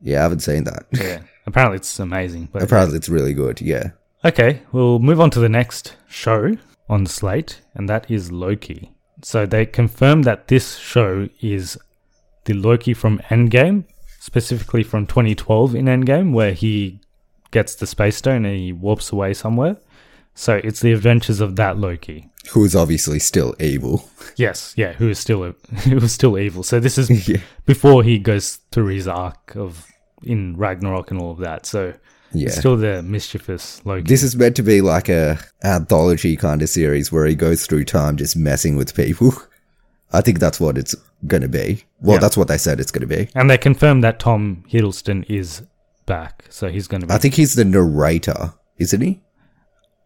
Yeah, 0.00 0.20
I 0.20 0.22
haven't 0.22 0.40
seen 0.40 0.64
that. 0.64 0.86
yeah. 0.92 1.18
Apparently 1.46 1.76
it's 1.76 1.98
amazing. 1.98 2.48
But 2.52 2.62
Apparently, 2.62 2.96
it's 2.96 3.08
really 3.08 3.34
good. 3.34 3.60
Yeah. 3.60 3.90
Okay, 4.24 4.62
we'll 4.72 4.98
move 4.98 5.20
on 5.20 5.30
to 5.30 5.40
the 5.40 5.48
next 5.48 5.96
show 6.08 6.56
on 6.88 7.06
slate, 7.06 7.60
and 7.74 7.88
that 7.88 8.10
is 8.10 8.32
Loki. 8.32 8.92
So 9.22 9.46
they 9.46 9.66
confirmed 9.66 10.24
that 10.24 10.48
this 10.48 10.76
show 10.78 11.28
is 11.40 11.78
the 12.44 12.54
Loki 12.54 12.94
from 12.94 13.18
Endgame, 13.30 13.84
specifically 14.20 14.82
from 14.82 15.06
2012 15.06 15.74
in 15.74 15.86
Endgame, 15.86 16.32
where 16.32 16.52
he 16.52 17.00
gets 17.50 17.74
the 17.76 17.86
Space 17.86 18.16
Stone 18.16 18.44
and 18.44 18.56
he 18.56 18.72
warps 18.72 19.12
away 19.12 19.32
somewhere. 19.34 19.76
So 20.34 20.60
it's 20.62 20.80
the 20.80 20.92
adventures 20.92 21.40
of 21.40 21.56
that 21.56 21.78
Loki. 21.78 22.28
Who 22.52 22.64
is 22.64 22.76
obviously 22.76 23.18
still 23.18 23.54
evil. 23.58 24.08
Yes, 24.36 24.74
yeah, 24.76 24.92
who 24.92 25.08
is 25.08 25.18
still 25.18 25.44
a, 25.44 25.50
who 25.88 25.96
is 25.98 26.12
still 26.12 26.38
evil. 26.38 26.62
So 26.62 26.78
this 26.78 26.98
is 26.98 27.10
Yeah. 27.28 27.38
before 27.64 28.02
he 28.02 28.18
goes 28.18 28.56
through 28.70 28.88
his 28.88 29.08
arc 29.08 29.56
of 29.56 29.86
in 30.22 30.56
Ragnarok 30.56 31.10
and 31.10 31.20
all 31.20 31.30
of 31.30 31.38
that. 31.38 31.64
So 31.66 31.94
Yeah. 32.32 32.48
it's 32.48 32.56
still 32.58 32.76
the 32.76 33.02
mischievous 33.02 33.84
Loki. 33.86 34.02
This 34.02 34.22
is 34.22 34.36
meant 34.36 34.56
to 34.56 34.62
be 34.62 34.80
like 34.80 35.08
a 35.08 35.38
anthology 35.64 36.36
kind 36.36 36.62
of 36.62 36.68
series 36.68 37.10
where 37.12 37.26
he 37.26 37.34
goes 37.34 37.66
through 37.66 37.84
time 37.84 38.16
just 38.16 38.36
messing 38.36 38.76
with 38.76 38.94
people. 38.94 39.32
I 40.12 40.20
think 40.20 40.38
that's 40.38 40.60
what 40.60 40.78
it's 40.78 40.94
going 41.26 41.42
to 41.42 41.48
be. 41.48 41.84
Well, 42.00 42.16
Yeah. 42.16 42.20
that's 42.20 42.36
what 42.36 42.48
they 42.48 42.58
said 42.58 42.78
it's 42.80 42.92
going 42.92 43.08
to 43.08 43.16
be. 43.16 43.28
And 43.34 43.50
they 43.50 43.58
confirmed 43.58 44.04
that 44.04 44.20
Tom 44.20 44.64
Hiddleston 44.70 45.24
is 45.28 45.62
back, 46.06 46.44
so 46.48 46.68
he's 46.68 46.86
going 46.86 47.00
to 47.00 47.06
be. 47.08 47.12
I 47.12 47.18
think 47.18 47.34
he's 47.34 47.54
the 47.54 47.64
narrator, 47.64 48.54
isn't 48.78 49.00
he? 49.00 49.20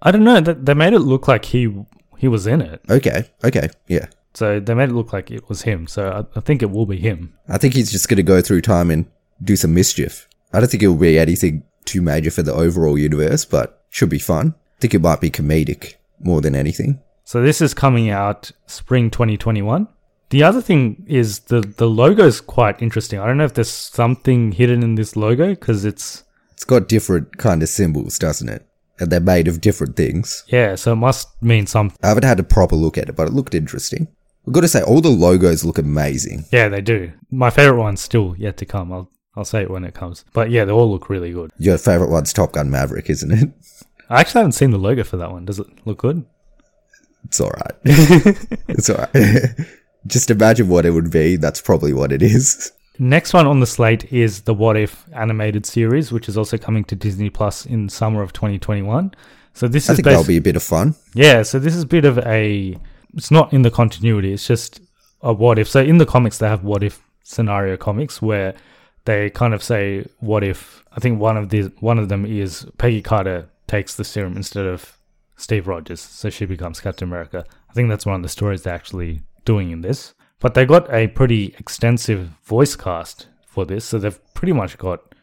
I 0.02 0.10
don't 0.10 0.24
know. 0.24 0.40
They, 0.40 0.54
they 0.54 0.74
made 0.74 0.94
it 0.94 1.00
look 1.00 1.28
like 1.28 1.44
he 1.44 1.74
he 2.16 2.28
was 2.28 2.46
in 2.46 2.60
it, 2.60 2.80
Okay. 2.90 3.24
Okay. 3.44 3.68
Yeah. 3.88 4.06
so 4.34 4.60
they 4.60 4.74
made 4.74 4.90
it 4.90 4.94
look 4.94 5.12
like 5.12 5.30
it 5.30 5.48
was 5.48 5.62
him. 5.62 5.86
So 5.86 6.10
I, 6.34 6.38
I 6.38 6.40
think 6.40 6.62
it 6.62 6.70
will 6.70 6.86
be 6.86 6.98
him. 6.98 7.34
I 7.48 7.58
think 7.58 7.74
he's 7.74 7.90
just 7.90 8.08
going 8.08 8.16
to 8.18 8.22
go 8.22 8.40
through 8.42 8.60
time 8.62 8.90
and 8.90 9.06
do 9.42 9.56
some 9.56 9.72
mischief. 9.74 10.28
I 10.52 10.60
don't 10.60 10.70
think 10.70 10.82
it 10.82 10.88
will 10.88 10.96
be 10.96 11.18
anything 11.18 11.62
too 11.84 12.02
major 12.02 12.30
for 12.30 12.42
the 12.42 12.54
overall 12.54 12.98
universe, 12.98 13.44
but 13.44 13.84
should 13.90 14.10
be 14.10 14.18
fun. 14.18 14.54
I 14.78 14.80
think 14.80 14.94
it 14.94 15.00
might 15.02 15.20
be 15.20 15.30
comedic 15.30 15.94
more 16.20 16.40
than 16.40 16.54
anything. 16.54 17.00
So 17.24 17.42
this 17.42 17.60
is 17.60 17.74
coming 17.74 18.10
out 18.10 18.50
spring 18.66 19.10
2021. 19.10 19.88
The 20.30 20.42
other 20.44 20.60
thing 20.60 21.04
is 21.08 21.40
the 21.40 21.60
the 21.60 21.88
logo 21.88 22.24
is 22.24 22.40
quite 22.40 22.80
interesting. 22.82 23.18
I 23.18 23.26
don't 23.26 23.36
know 23.38 23.44
if 23.44 23.54
there's 23.54 23.70
something 23.70 24.52
hidden 24.52 24.82
in 24.82 24.94
this 24.94 25.16
logo 25.16 25.50
because 25.50 25.84
it's 25.84 26.24
It's 26.52 26.64
got 26.64 26.88
different 26.88 27.36
kind 27.38 27.62
of 27.62 27.68
symbols, 27.68 28.18
doesn't 28.18 28.48
it? 28.48 28.64
And 29.00 29.10
they're 29.10 29.20
made 29.20 29.48
of 29.48 29.60
different 29.60 29.96
things. 29.96 30.44
yeah. 30.48 30.74
So 30.76 30.92
it 30.92 30.96
must 30.96 31.28
mean 31.42 31.66
something. 31.66 31.98
I 32.02 32.08
haven't 32.08 32.24
had 32.24 32.38
a 32.38 32.44
proper 32.44 32.76
look 32.76 32.98
at 32.98 33.08
it, 33.08 33.16
but 33.16 33.26
it 33.28 33.32
looked 33.32 33.54
interesting. 33.54 34.08
I've 34.46 34.52
got 34.52 34.60
to 34.62 34.68
say, 34.68 34.82
all 34.82 35.00
the 35.00 35.08
logos 35.08 35.64
look 35.64 35.78
amazing. 35.78 36.44
Yeah, 36.52 36.68
they 36.68 36.80
do. 36.80 37.12
My 37.30 37.50
favorite 37.50 37.78
one's 37.80 38.00
still 38.00 38.34
yet 38.38 38.56
to 38.58 38.66
come. 38.66 38.92
I'll 38.92 39.10
I'll 39.36 39.44
say 39.44 39.62
it 39.62 39.70
when 39.70 39.84
it 39.84 39.94
comes. 39.94 40.24
But 40.32 40.50
yeah, 40.50 40.64
they 40.64 40.72
all 40.72 40.90
look 40.90 41.08
really 41.08 41.32
good. 41.32 41.50
Your 41.58 41.78
favorite 41.78 42.10
one's 42.10 42.32
Top 42.32 42.52
Gun 42.52 42.70
Maverick, 42.70 43.08
isn't 43.10 43.30
it? 43.30 43.50
I 44.08 44.20
actually 44.20 44.40
haven't 44.40 44.52
seen 44.52 44.70
the 44.70 44.78
logo 44.78 45.04
for 45.04 45.16
that 45.18 45.30
one. 45.30 45.44
Does 45.44 45.60
it 45.60 45.66
look 45.86 45.98
good? 45.98 46.24
It's 47.24 47.40
all 47.40 47.50
right. 47.50 47.72
it's 47.84 48.90
all 48.90 48.96
right. 48.96 49.50
Just 50.06 50.30
imagine 50.30 50.68
what 50.68 50.86
it 50.86 50.90
would 50.90 51.10
be. 51.10 51.36
That's 51.36 51.60
probably 51.60 51.92
what 51.92 52.10
it 52.10 52.22
is. 52.22 52.72
Next 52.98 53.32
one 53.32 53.46
on 53.46 53.60
the 53.60 53.66
slate 53.66 54.12
is 54.12 54.42
the 54.42 54.54
What 54.54 54.76
If 54.76 55.04
animated 55.14 55.64
series, 55.64 56.10
which 56.10 56.28
is 56.28 56.36
also 56.36 56.58
coming 56.58 56.84
to 56.84 56.96
Disney 56.96 57.30
Plus 57.30 57.66
in 57.66 57.88
summer 57.88 58.22
of 58.22 58.32
2021. 58.32 59.14
So 59.54 59.68
this 59.68 59.88
I 59.88 59.92
is 59.92 59.96
think 59.98 60.06
basi- 60.06 60.10
that'll 60.10 60.24
be 60.26 60.36
a 60.38 60.42
bit 60.42 60.56
of 60.56 60.62
fun. 60.62 60.94
yeah. 61.14 61.42
So 61.42 61.58
this 61.58 61.74
is 61.76 61.82
a 61.84 61.86
bit 61.86 62.04
of 62.04 62.18
a. 62.18 62.76
It's 63.14 63.30
not 63.30 63.52
in 63.52 63.62
the 63.62 63.70
continuity. 63.70 64.32
It's 64.32 64.46
just 64.46 64.80
a 65.22 65.32
what 65.32 65.58
if. 65.58 65.68
So 65.68 65.80
in 65.80 65.98
the 65.98 66.06
comics, 66.06 66.38
they 66.38 66.48
have 66.48 66.64
what 66.64 66.82
if 66.82 67.00
scenario 67.22 67.76
comics 67.76 68.20
where 68.20 68.54
they 69.04 69.30
kind 69.30 69.54
of 69.54 69.62
say 69.62 70.06
what 70.18 70.44
if. 70.44 70.84
I 70.92 71.00
think 71.00 71.20
one 71.20 71.36
of 71.36 71.50
the 71.50 71.72
one 71.80 71.98
of 71.98 72.08
them 72.08 72.24
is 72.24 72.66
Peggy 72.78 73.02
Carter 73.02 73.48
takes 73.66 73.94
the 73.94 74.04
serum 74.04 74.36
instead 74.36 74.66
of 74.66 74.98
Steve 75.36 75.66
Rogers, 75.66 76.00
so 76.00 76.30
she 76.30 76.44
becomes 76.44 76.80
Captain 76.80 77.08
America. 77.08 77.44
I 77.68 77.72
think 77.72 77.88
that's 77.88 78.06
one 78.06 78.16
of 78.16 78.22
the 78.22 78.28
stories 78.28 78.62
they're 78.62 78.74
actually 78.74 79.22
doing 79.44 79.70
in 79.70 79.80
this. 79.80 80.14
But 80.40 80.54
they 80.54 80.64
got 80.64 80.92
a 80.92 81.08
pretty 81.08 81.54
extensive 81.58 82.30
voice 82.44 82.74
cast 82.74 83.26
for 83.46 83.64
this, 83.64 83.84
so 83.84 83.98
they've 83.98 84.34
pretty 84.34 84.52
much 84.52 84.78
got 84.78 85.14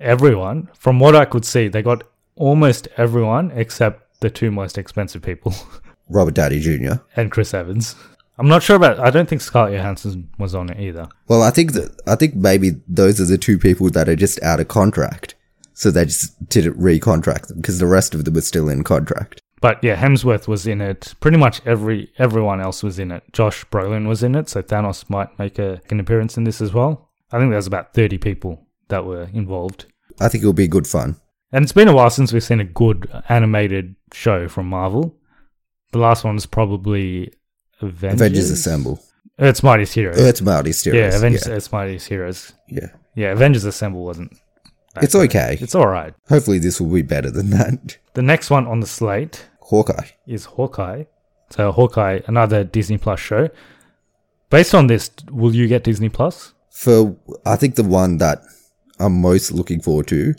everyone. 0.00 0.70
From 0.74 0.98
what 0.98 1.14
I 1.14 1.24
could 1.24 1.44
see, 1.44 1.68
they 1.68 1.82
got 1.82 2.04
almost 2.34 2.88
everyone 2.96 3.50
except 3.52 4.20
the 4.20 4.30
two 4.30 4.50
most 4.50 4.78
expensive 4.78 5.22
people 5.22 5.54
Robert 6.08 6.34
Downey 6.34 6.60
Jr. 6.60 7.02
and 7.16 7.30
Chris 7.30 7.52
Evans. 7.52 7.94
I'm 8.38 8.48
not 8.48 8.62
sure 8.62 8.76
about. 8.76 9.00
I 9.00 9.10
don't 9.10 9.28
think 9.28 9.40
Scarlett 9.40 9.74
Johansson 9.74 10.30
was 10.38 10.54
on 10.54 10.70
it 10.70 10.80
either. 10.80 11.08
Well, 11.26 11.42
I 11.42 11.50
think 11.50 11.72
that 11.72 12.00
I 12.06 12.14
think 12.14 12.34
maybe 12.34 12.80
those 12.86 13.20
are 13.20 13.24
the 13.24 13.38
two 13.38 13.58
people 13.58 13.90
that 13.90 14.08
are 14.08 14.16
just 14.16 14.40
out 14.42 14.60
of 14.60 14.68
contract, 14.68 15.34
so 15.74 15.90
they 15.90 16.04
just 16.04 16.48
didn't 16.48 16.78
recontract 16.78 17.48
them 17.48 17.58
because 17.58 17.78
the 17.78 17.86
rest 17.86 18.14
of 18.14 18.24
them 18.24 18.36
are 18.36 18.42
still 18.42 18.68
in 18.68 18.84
contract. 18.84 19.42
But 19.60 19.82
yeah, 19.82 19.96
Hemsworth 19.96 20.46
was 20.46 20.66
in 20.66 20.80
it. 20.80 21.14
Pretty 21.20 21.36
much 21.36 21.60
every 21.66 22.12
everyone 22.18 22.60
else 22.60 22.82
was 22.82 22.98
in 22.98 23.10
it. 23.10 23.24
Josh 23.32 23.64
Brolin 23.66 24.06
was 24.06 24.22
in 24.22 24.34
it, 24.34 24.48
so 24.48 24.62
Thanos 24.62 25.10
might 25.10 25.36
make 25.38 25.58
a, 25.58 25.80
an 25.90 25.98
appearance 25.98 26.36
in 26.36 26.44
this 26.44 26.60
as 26.60 26.72
well. 26.72 27.10
I 27.32 27.38
think 27.38 27.50
there's 27.50 27.66
about 27.66 27.92
30 27.92 28.18
people 28.18 28.66
that 28.88 29.04
were 29.04 29.28
involved. 29.32 29.86
I 30.20 30.28
think 30.28 30.42
it'll 30.42 30.52
be 30.52 30.68
good 30.68 30.86
fun. 30.86 31.16
And 31.52 31.62
it's 31.62 31.72
been 31.72 31.88
a 31.88 31.94
while 31.94 32.10
since 32.10 32.32
we've 32.32 32.42
seen 32.42 32.60
a 32.60 32.64
good 32.64 33.10
animated 33.28 33.96
show 34.12 34.48
from 34.48 34.68
Marvel. 34.68 35.16
The 35.92 35.98
last 35.98 36.24
one 36.24 36.34
was 36.34 36.46
probably 36.46 37.32
Avengers. 37.80 38.20
Avengers 38.20 38.50
Assemble. 38.50 39.00
Earth's 39.38 39.62
Mightiest 39.62 39.94
Heroes. 39.94 40.42
Mightiest 40.42 40.84
yeah, 40.86 40.92
Heroes. 40.92 41.14
Avengers 41.14 41.46
Yeah. 41.46 41.52
Earth's 41.54 41.72
Mightiest 41.72 42.08
Heroes. 42.08 42.52
yeah. 42.68 42.86
Yeah, 43.14 43.32
Avengers 43.32 43.64
Assemble 43.64 44.04
wasn't. 44.04 44.32
It's 45.00 45.12
good. 45.14 45.30
okay. 45.30 45.58
It's 45.60 45.74
alright. 45.74 46.14
Hopefully, 46.28 46.58
this 46.58 46.80
will 46.80 46.92
be 46.92 47.02
better 47.02 47.30
than 47.30 47.50
that. 47.50 47.98
The 48.14 48.22
next 48.22 48.50
one 48.50 48.66
on 48.66 48.80
the 48.80 48.86
slate 48.86 49.48
Hawkeye. 49.60 50.08
is 50.26 50.44
Hawkeye. 50.46 51.04
So 51.50 51.70
Hawkeye, 51.70 52.20
another 52.26 52.64
Disney 52.64 52.98
Plus 52.98 53.20
show. 53.20 53.48
Based 54.50 54.74
on 54.74 54.88
this, 54.88 55.10
will 55.30 55.54
you 55.54 55.68
get 55.68 55.84
Disney 55.84 56.08
Plus? 56.08 56.52
For 56.70 57.16
I 57.46 57.54
think 57.56 57.76
the 57.76 57.84
one 57.84 58.18
that 58.18 58.42
I'm 58.98 59.20
most 59.20 59.52
looking 59.52 59.80
forward 59.80 60.08
to 60.08 60.34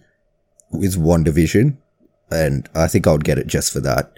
is 0.74 0.98
WandaVision, 0.98 1.78
and 2.32 2.68
I 2.76 2.88
think 2.88 3.08
I 3.08 3.12
would 3.14 3.24
get 3.24 3.38
it 3.38 3.48
just 3.48 3.72
for 3.72 3.80
that. 3.82 4.12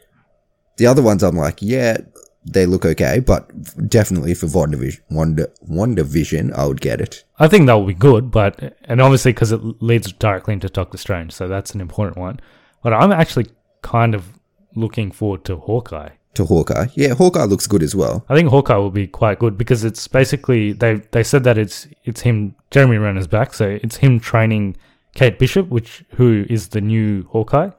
The 0.77 0.87
other 0.87 1.03
ones 1.03 1.21
I'm 1.23 1.35
like, 1.37 1.61
yeah, 1.61 1.97
they 2.43 2.65
look 2.65 2.85
okay, 2.85 3.19
but 3.19 3.49
definitely 3.87 4.33
for 4.33 4.47
WandaVision, 4.47 5.01
One, 5.09 5.35
WandaVision, 5.69 6.53
I 6.53 6.65
would 6.65 6.81
get 6.81 6.99
it. 6.99 7.23
I 7.39 7.47
think 7.47 7.67
that 7.67 7.73
will 7.73 7.85
be 7.85 7.93
good, 7.93 8.31
but 8.31 8.77
and 8.85 9.01
obviously 9.01 9.31
because 9.31 9.51
it 9.51 9.61
leads 9.81 10.11
directly 10.13 10.53
into 10.53 10.69
Doctor 10.69 10.97
Strange, 10.97 11.33
so 11.33 11.47
that's 11.47 11.73
an 11.75 11.81
important 11.81 12.17
one. 12.17 12.39
But 12.83 12.93
I'm 12.93 13.11
actually 13.11 13.47
kind 13.81 14.15
of 14.15 14.39
looking 14.75 15.11
forward 15.11 15.43
to 15.45 15.55
Hawkeye. 15.55 16.09
To 16.35 16.45
Hawkeye, 16.45 16.87
yeah, 16.93 17.13
Hawkeye 17.13 17.43
looks 17.43 17.67
good 17.67 17.83
as 17.83 17.93
well. 17.93 18.25
I 18.29 18.35
think 18.35 18.49
Hawkeye 18.49 18.77
will 18.77 18.89
be 18.89 19.05
quite 19.05 19.37
good 19.37 19.57
because 19.57 19.83
it's 19.83 20.07
basically 20.07 20.71
they 20.71 20.95
they 21.11 21.23
said 21.23 21.43
that 21.43 21.57
it's 21.57 21.87
it's 22.05 22.21
him 22.21 22.55
Jeremy 22.71 22.97
Renner's 22.97 23.27
back, 23.27 23.53
so 23.53 23.77
it's 23.83 23.97
him 23.97 24.19
training 24.19 24.77
Kate 25.13 25.37
Bishop, 25.37 25.67
which 25.67 26.05
who 26.15 26.45
is 26.49 26.69
the 26.69 26.81
new 26.81 27.23
Hawkeye, 27.25 27.71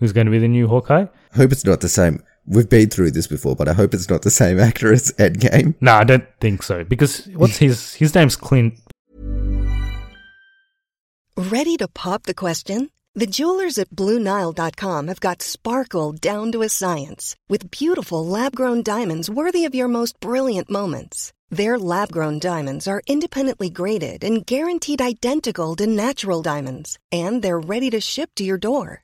who's 0.00 0.12
going 0.12 0.26
to 0.26 0.30
be 0.32 0.40
the 0.40 0.48
new 0.48 0.66
Hawkeye. 0.66 1.06
I 1.32 1.36
Hope 1.36 1.52
it's 1.52 1.64
not 1.64 1.80
the 1.80 1.88
same. 1.88 2.22
We've 2.46 2.68
been 2.68 2.90
through 2.90 3.12
this 3.12 3.26
before, 3.26 3.56
but 3.56 3.68
I 3.68 3.72
hope 3.72 3.94
it's 3.94 4.10
not 4.10 4.22
the 4.22 4.30
same 4.30 4.60
actor 4.60 4.92
as 4.92 5.12
Endgame. 5.12 5.74
No, 5.80 5.94
I 5.94 6.04
don't 6.04 6.26
think 6.40 6.62
so 6.62 6.84
because 6.84 7.26
what's 7.34 7.56
his 7.56 7.94
his 7.94 8.14
name's 8.14 8.36
Clint 8.36 8.74
Ready 11.36 11.76
to 11.78 11.88
pop 11.88 12.22
the 12.24 12.34
question? 12.34 12.90
The 13.14 13.26
jewelers 13.26 13.78
at 13.78 13.90
BlueNile.com 13.90 15.08
have 15.08 15.20
got 15.20 15.42
sparkle 15.42 16.12
down 16.12 16.52
to 16.52 16.62
a 16.62 16.68
science 16.68 17.36
with 17.48 17.70
beautiful 17.70 18.26
lab 18.26 18.54
grown 18.54 18.82
diamonds 18.82 19.28
worthy 19.28 19.64
of 19.64 19.74
your 19.74 19.88
most 19.88 20.18
brilliant 20.20 20.70
moments. 20.70 21.32
Their 21.50 21.78
lab 21.78 22.10
grown 22.10 22.38
diamonds 22.38 22.88
are 22.88 23.02
independently 23.06 23.70
graded 23.70 24.24
and 24.24 24.46
guaranteed 24.46 25.00
identical 25.00 25.76
to 25.76 25.86
natural 25.86 26.42
diamonds, 26.42 26.98
and 27.12 27.42
they're 27.42 27.60
ready 27.60 27.90
to 27.90 28.00
ship 28.00 28.30
to 28.36 28.44
your 28.44 28.58
door. 28.58 29.03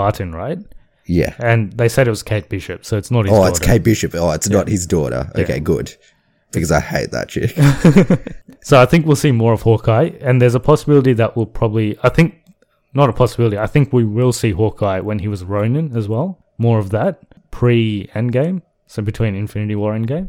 Barton, 0.00 0.32
right? 0.34 0.58
Yeah. 1.06 1.34
And 1.38 1.72
they 1.80 1.88
said 1.88 2.06
it 2.06 2.10
was 2.10 2.22
Kate 2.22 2.48
Bishop, 2.48 2.84
so 2.84 2.96
it's 2.96 3.10
not 3.10 3.24
his 3.26 3.32
Oh, 3.34 3.38
daughter. 3.38 3.50
it's 3.50 3.58
Kate 3.58 3.82
Bishop. 3.84 4.12
Oh, 4.14 4.30
it's 4.30 4.48
not 4.48 4.66
his 4.68 4.86
daughter. 4.86 5.30
Okay, 5.36 5.60
good. 5.60 5.94
Because 6.52 6.72
I 6.72 6.80
hate 6.80 7.10
that 7.16 7.28
chick. 7.28 7.50
So 8.62 8.78
I 8.78 8.84
think 8.84 9.06
we'll 9.06 9.16
see 9.16 9.32
more 9.32 9.54
of 9.54 9.62
Hawkeye, 9.62 10.10
and 10.20 10.40
there's 10.40 10.54
a 10.54 10.60
possibility 10.60 11.14
that 11.14 11.34
we'll 11.34 11.46
probably, 11.60 11.98
I 12.02 12.10
think, 12.10 12.34
not 12.92 13.08
a 13.08 13.12
possibility, 13.14 13.56
I 13.56 13.66
think 13.66 13.90
we 13.90 14.04
will 14.04 14.32
see 14.34 14.50
Hawkeye 14.50 15.00
when 15.00 15.18
he 15.20 15.28
was 15.28 15.44
Ronin 15.44 15.96
as 15.96 16.06
well. 16.08 16.28
More 16.58 16.78
of 16.78 16.90
that 16.90 17.20
pre 17.50 18.08
Endgame, 18.14 18.60
so 18.86 19.00
between 19.02 19.34
Infinity 19.34 19.76
War 19.76 19.94
and 19.94 20.06
Endgame. 20.06 20.28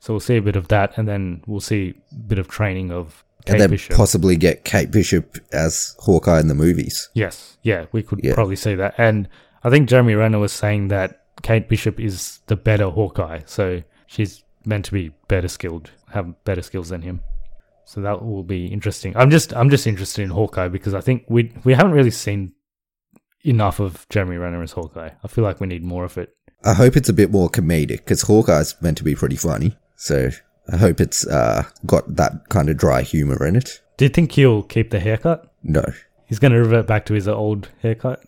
So 0.00 0.12
we'll 0.14 0.20
see 0.30 0.36
a 0.36 0.42
bit 0.42 0.56
of 0.56 0.66
that, 0.74 0.98
and 0.98 1.06
then 1.06 1.42
we'll 1.46 1.60
see 1.72 1.94
a 2.10 2.14
bit 2.32 2.38
of 2.40 2.48
training 2.48 2.90
of 2.90 3.23
Kate 3.46 3.52
and 3.52 3.60
then 3.60 3.70
Bishop. 3.70 3.96
possibly 3.96 4.36
get 4.36 4.64
Kate 4.64 4.90
Bishop 4.90 5.38
as 5.52 5.94
Hawkeye 6.00 6.40
in 6.40 6.48
the 6.48 6.54
movies. 6.54 7.08
yes, 7.14 7.56
yeah, 7.62 7.86
we 7.92 8.02
could 8.02 8.20
Yeah. 8.22 8.34
probably 8.34 8.56
see 8.56 8.74
that. 8.74 8.94
And 8.98 9.28
I 9.62 9.70
think 9.70 9.88
Jeremy 9.88 10.14
Renner 10.14 10.38
was 10.38 10.52
saying 10.52 10.88
that 10.88 11.22
Kate 11.42 11.68
Bishop 11.68 11.98
is 12.00 12.40
the 12.46 12.56
better 12.56 12.88
Hawkeye, 12.90 13.40
so 13.46 13.82
she's 14.06 14.42
meant 14.64 14.84
to 14.86 14.92
be 14.92 15.12
better 15.28 15.48
skilled, 15.48 15.90
have 16.12 16.42
better 16.44 16.62
skills 16.62 16.88
than 16.88 17.02
him. 17.02 17.20
So 17.86 18.00
that 18.00 18.24
will 18.24 18.42
be 18.44 18.66
interesting. 18.66 19.14
I'm 19.16 19.30
just 19.30 19.52
I'm 19.54 19.68
just 19.68 19.86
interested 19.86 20.22
in 20.22 20.30
Hawkeye 20.30 20.68
because 20.68 20.94
I 20.94 21.00
think 21.02 21.24
we 21.28 21.52
we 21.64 21.74
haven't 21.74 21.92
really 21.92 22.10
seen 22.10 22.52
enough 23.44 23.78
of 23.78 24.06
Jeremy 24.08 24.36
Renner 24.36 24.62
as 24.62 24.72
Hawkeye. 24.72 25.10
I 25.22 25.28
feel 25.28 25.44
like 25.44 25.60
we 25.60 25.66
need 25.66 25.84
more 25.84 26.04
of 26.04 26.16
it. 26.16 26.34
I 26.64 26.72
hope 26.72 26.96
it's 26.96 27.10
a 27.10 27.12
bit 27.12 27.30
more 27.30 27.50
comedic 27.50 27.98
because 27.98 28.22
Hawkeye's 28.22 28.74
meant 28.80 28.96
to 28.98 29.04
be 29.04 29.14
pretty 29.14 29.36
funny. 29.36 29.76
So 29.96 30.30
I 30.72 30.76
hope 30.76 31.00
it's 31.00 31.26
uh, 31.26 31.64
got 31.86 32.16
that 32.16 32.48
kind 32.48 32.68
of 32.68 32.76
dry 32.76 33.02
humor 33.02 33.46
in 33.46 33.56
it. 33.56 33.80
Do 33.96 34.04
you 34.04 34.08
think 34.08 34.32
he'll 34.32 34.62
keep 34.62 34.90
the 34.90 35.00
haircut? 35.00 35.52
No, 35.62 35.84
He's 36.26 36.38
going 36.38 36.52
to 36.52 36.58
revert 36.58 36.86
back 36.86 37.06
to 37.06 37.14
his 37.14 37.28
old 37.28 37.68
haircut. 37.82 38.24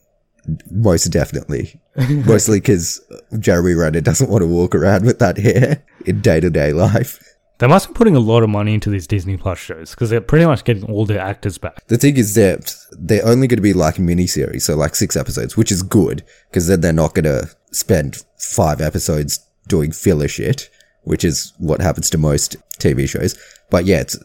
most 0.71 1.07
definitely. 1.07 1.81
Mostly 2.09 2.59
because 2.61 3.01
Jeremy 3.39 3.75
Renner 3.75 4.01
doesn't 4.01 4.31
want 4.31 4.43
to 4.43 4.47
walk 4.47 4.75
around 4.75 5.05
with 5.07 5.19
that 5.19 5.39
hair 5.39 5.83
in 6.05 6.21
day 6.21 6.41
to 6.41 6.51
day 6.51 6.73
life. 6.73 7.19
They 7.59 7.67
must 7.67 7.89
be 7.89 7.95
putting 7.95 8.15
a 8.15 8.21
lot 8.21 8.43
of 8.43 8.51
money 8.51 8.75
into 8.75 8.91
these 8.91 9.07
Disney 9.07 9.39
Plus 9.39 9.59
shows 9.59 9.91
because 9.93 10.11
they're 10.11 10.21
pretty 10.21 10.45
much 10.45 10.65
getting 10.65 10.85
all 10.85 11.07
their 11.07 11.21
actors 11.21 11.57
back. 11.57 11.87
The 11.87 11.97
thing 11.97 12.19
is 12.19 12.35
that 12.35 12.77
they're 12.93 13.27
only 13.27 13.47
going 13.47 13.57
to 13.57 13.63
be 13.63 13.73
like 13.73 13.99
a 13.99 14.03
miniseries, 14.03 14.63
so 14.63 14.77
like 14.77 14.95
six 14.95 15.17
episodes, 15.17 15.57
which 15.57 15.73
is 15.73 15.83
good 15.83 16.23
because 16.51 16.69
then 16.69 16.83
they're 16.83 16.93
not 16.93 17.15
going 17.15 17.25
to 17.25 17.49
spend 17.73 18.23
five 18.39 18.83
episodes 18.83 19.41
doing 19.69 19.91
filler 19.91 20.29
shit, 20.29 20.69
which 21.07 21.25
is 21.25 21.53
what 21.59 21.81
happens 21.81 22.11
to 22.11 22.19
most 22.19 22.57
TV 22.79 23.09
shows. 23.09 23.39
But 23.71 23.85
yeah, 23.85 24.01
it's 24.01 24.19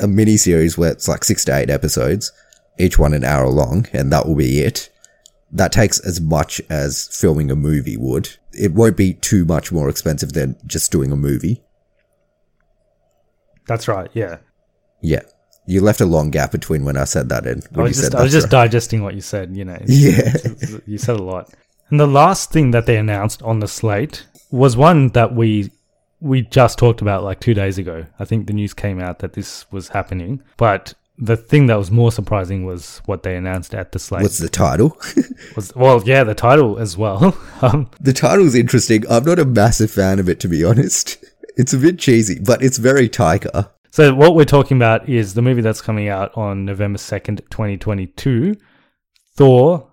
a 0.00 0.08
mini 0.08 0.38
series 0.38 0.76
where 0.76 0.90
it's 0.90 1.06
like 1.06 1.22
six 1.22 1.44
to 1.44 1.56
eight 1.56 1.68
episodes, 1.68 2.32
each 2.78 2.98
one 2.98 3.12
an 3.12 3.24
hour 3.24 3.46
long, 3.48 3.86
and 3.92 4.10
that 4.10 4.26
will 4.26 4.34
be 4.34 4.60
it. 4.60 4.90
That 5.52 5.70
takes 5.70 6.00
as 6.00 6.20
much 6.20 6.60
as 6.70 7.08
filming 7.12 7.50
a 7.50 7.56
movie 7.56 7.98
would. 7.98 8.30
It 8.52 8.72
won't 8.72 8.96
be 8.96 9.14
too 9.14 9.44
much 9.44 9.70
more 9.70 9.88
expensive 9.88 10.32
than 10.32 10.56
just 10.66 10.90
doing 10.90 11.12
a 11.12 11.16
movie. 11.16 11.62
That's 13.68 13.86
right. 13.86 14.10
Yeah. 14.14 14.38
Yeah. 15.02 15.22
You 15.66 15.82
left 15.82 16.00
a 16.00 16.06
long 16.06 16.30
gap 16.30 16.52
between 16.52 16.84
when 16.84 16.96
I 16.96 17.04
said 17.04 17.28
that 17.28 17.46
and 17.46 17.62
I 17.64 17.76
when 17.76 17.84
you 17.84 17.88
was 17.90 17.96
said 17.98 18.12
just 18.12 18.14
I 18.14 18.22
was 18.22 18.32
just 18.32 18.44
right. 18.46 18.62
digesting 18.62 19.02
what 19.02 19.14
you 19.14 19.20
said. 19.20 19.54
You 19.56 19.66
know. 19.66 19.78
Yeah. 19.86 20.34
you 20.86 20.98
said 20.98 21.20
a 21.20 21.22
lot. 21.22 21.52
And 21.90 22.00
the 22.00 22.06
last 22.06 22.50
thing 22.50 22.70
that 22.70 22.86
they 22.86 22.96
announced 22.96 23.42
on 23.42 23.60
the 23.60 23.68
slate 23.68 24.26
was 24.50 24.76
one 24.76 25.08
that 25.10 25.34
we 25.34 25.70
we 26.20 26.42
just 26.42 26.78
talked 26.78 27.02
about 27.02 27.24
like 27.24 27.40
two 27.40 27.54
days 27.54 27.78
ago. 27.78 28.06
I 28.18 28.24
think 28.24 28.46
the 28.46 28.52
news 28.52 28.74
came 28.74 29.00
out 29.00 29.18
that 29.20 29.34
this 29.34 29.70
was 29.70 29.88
happening, 29.88 30.42
but 30.56 30.94
the 31.16 31.36
thing 31.36 31.66
that 31.66 31.78
was 31.78 31.90
more 31.90 32.10
surprising 32.10 32.64
was 32.64 33.00
what 33.06 33.22
they 33.22 33.36
announced 33.36 33.74
at 33.74 33.92
the 33.92 33.98
slate. 33.98 34.22
What's 34.22 34.38
the 34.38 34.48
title? 34.48 34.98
was 35.56 35.74
well, 35.76 36.02
yeah, 36.04 36.24
the 36.24 36.34
title 36.34 36.78
as 36.78 36.96
well. 36.96 37.36
um, 37.62 37.90
the 38.00 38.12
title's 38.12 38.54
interesting. 38.54 39.04
I'm 39.08 39.24
not 39.24 39.38
a 39.38 39.44
massive 39.44 39.90
fan 39.90 40.18
of 40.18 40.28
it, 40.28 40.40
to 40.40 40.48
be 40.48 40.64
honest. 40.64 41.24
It's 41.56 41.72
a 41.72 41.78
bit 41.78 42.00
cheesy, 42.00 42.40
but 42.40 42.64
it's 42.64 42.78
very 42.78 43.08
Taika. 43.08 43.70
so 43.92 44.12
what 44.12 44.34
we're 44.34 44.44
talking 44.44 44.76
about 44.76 45.08
is 45.08 45.34
the 45.34 45.40
movie 45.40 45.60
that's 45.60 45.80
coming 45.80 46.08
out 46.08 46.36
on 46.36 46.64
November 46.64 46.98
second, 46.98 47.42
twenty 47.48 47.76
twenty 47.76 48.08
two, 48.08 48.56
Thor: 49.36 49.92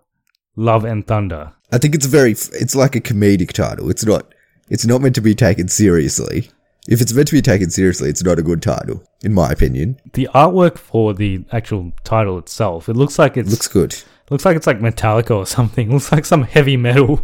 Love 0.55 0.85
and 0.85 1.05
Thunder. 1.05 1.53
I 1.71 1.77
think 1.77 1.93
it's 1.93 2.07
very, 2.07 2.31
it's 2.31 2.75
like 2.75 2.95
a 2.95 2.99
comedic 2.99 3.53
title. 3.53 3.91
It's 3.91 4.03
not, 4.03 4.30
it's 4.71 4.85
not 4.85 5.01
meant 5.01 5.15
to 5.15 5.21
be 5.21 5.35
taken 5.35 5.67
seriously. 5.67 6.49
If 6.87 7.01
it's 7.01 7.13
meant 7.13 7.27
to 7.27 7.35
be 7.35 7.41
taken 7.41 7.69
seriously, 7.69 8.09
it's 8.09 8.23
not 8.23 8.39
a 8.39 8.41
good 8.41 8.61
title, 8.61 9.03
in 9.21 9.33
my 9.33 9.51
opinion. 9.51 9.99
The 10.13 10.29
artwork 10.33 10.77
for 10.77 11.13
the 11.13 11.43
actual 11.51 11.91
title 12.05 12.37
itself, 12.39 12.87
it 12.87 12.95
looks 12.95 13.19
like 13.19 13.35
it 13.35 13.47
Looks 13.47 13.67
good. 13.67 14.01
Looks 14.29 14.45
like 14.45 14.55
it's 14.55 14.65
like 14.65 14.79
Metallica 14.79 15.35
or 15.35 15.45
something. 15.45 15.91
Looks 15.93 16.11
like 16.11 16.23
some 16.23 16.43
heavy 16.43 16.77
metal, 16.77 17.19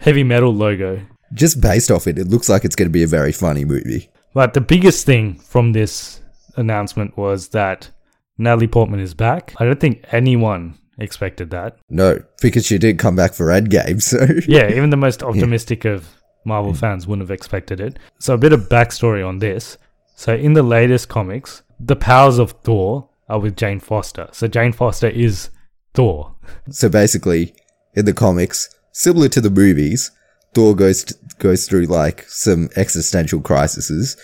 heavy 0.00 0.24
metal 0.24 0.52
logo. 0.52 1.00
Just 1.32 1.60
based 1.60 1.90
off 1.92 2.08
it, 2.08 2.18
it 2.18 2.26
looks 2.26 2.48
like 2.48 2.64
it's 2.64 2.74
going 2.74 2.88
to 2.88 2.92
be 2.92 3.04
a 3.04 3.06
very 3.06 3.32
funny 3.32 3.64
movie. 3.64 4.10
But 4.34 4.54
the 4.54 4.60
biggest 4.60 5.06
thing 5.06 5.38
from 5.38 5.72
this 5.72 6.20
announcement 6.56 7.16
was 7.16 7.48
that 7.50 7.90
Natalie 8.38 8.66
Portman 8.66 8.98
is 8.98 9.14
back. 9.14 9.54
I 9.58 9.66
don't 9.66 9.78
think 9.78 10.04
anyone 10.10 10.78
expected 10.98 11.50
that. 11.50 11.78
No, 11.88 12.18
because 12.42 12.66
she 12.66 12.78
did 12.78 12.98
come 12.98 13.14
back 13.14 13.34
for 13.34 13.46
Endgame, 13.46 14.02
so. 14.02 14.26
Yeah, 14.48 14.68
even 14.70 14.90
the 14.90 14.96
most 14.96 15.22
optimistic 15.22 15.84
of 15.84 16.08
Marvel 16.44 16.74
fans 16.74 17.06
wouldn't 17.06 17.28
have 17.28 17.34
expected 17.34 17.80
it. 17.80 17.98
So 18.18 18.34
a 18.34 18.38
bit 18.38 18.52
of 18.52 18.68
backstory 18.68 19.26
on 19.26 19.38
this. 19.38 19.78
So 20.14 20.34
in 20.34 20.54
the 20.54 20.62
latest 20.62 21.08
comics, 21.08 21.62
the 21.78 21.96
powers 21.96 22.38
of 22.38 22.52
Thor 22.62 23.08
are 23.28 23.38
with 23.38 23.56
Jane 23.56 23.80
Foster. 23.80 24.28
So 24.32 24.48
Jane 24.48 24.72
Foster 24.72 25.08
is 25.08 25.50
Thor. 25.94 26.34
So 26.70 26.88
basically, 26.88 27.54
in 27.94 28.04
the 28.04 28.12
comics, 28.12 28.74
similar 28.92 29.28
to 29.28 29.40
the 29.40 29.50
movies, 29.50 30.10
Thor 30.54 30.74
goes 30.74 31.04
goes 31.38 31.68
through 31.68 31.86
like 31.86 32.22
some 32.28 32.68
existential 32.76 33.40
crises, 33.40 34.16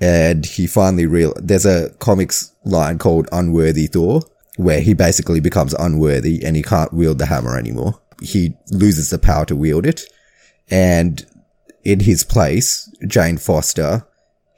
and 0.00 0.46
he 0.46 0.66
finally 0.66 1.06
real. 1.06 1.34
There's 1.36 1.66
a 1.66 1.90
comics 1.98 2.52
line 2.64 2.98
called 2.98 3.28
"Unworthy 3.32 3.88
Thor," 3.88 4.22
where 4.56 4.80
he 4.80 4.94
basically 4.94 5.40
becomes 5.40 5.74
unworthy 5.74 6.44
and 6.44 6.56
he 6.56 6.62
can't 6.62 6.92
wield 6.92 7.18
the 7.18 7.26
hammer 7.26 7.58
anymore. 7.58 8.00
He 8.22 8.56
loses 8.70 9.10
the 9.10 9.18
power 9.18 9.44
to 9.46 9.56
wield 9.56 9.86
it, 9.86 10.04
and 10.70 11.26
in 11.86 12.00
his 12.00 12.24
place, 12.24 12.90
Jane 13.06 13.38
Foster 13.38 14.06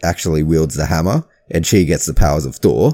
actually 0.03 0.43
wields 0.43 0.75
the 0.75 0.87
hammer, 0.87 1.25
and 1.51 1.67
she 1.67 1.85
gets 1.85 2.07
the 2.07 2.15
powers 2.15 2.47
of 2.47 2.57
Thor. 2.57 2.93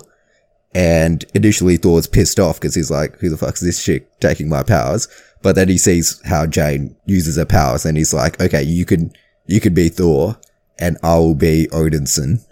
And 0.74 1.24
initially 1.34 1.76
Thor's 1.76 2.08
pissed 2.08 2.40
off 2.40 2.60
because 2.60 2.74
he's 2.74 2.90
like, 2.90 3.18
who 3.20 3.30
the 3.30 3.36
fuck's 3.36 3.60
this 3.60 3.82
chick 3.82 4.08
taking 4.18 4.48
my 4.48 4.64
powers? 4.64 5.06
But 5.40 5.54
then 5.54 5.68
he 5.68 5.78
sees 5.78 6.20
how 6.24 6.46
Jane 6.46 6.96
uses 7.06 7.36
her 7.36 7.44
powers 7.44 7.86
and 7.86 7.96
he's 7.96 8.12
like, 8.12 8.40
okay, 8.40 8.62
you 8.62 8.84
can, 8.84 9.12
you 9.46 9.60
can 9.60 9.72
be 9.72 9.88
Thor 9.88 10.36
and 10.80 10.98
I 11.04 11.16
will 11.18 11.36
be 11.36 11.68
Odinson. 11.70 12.44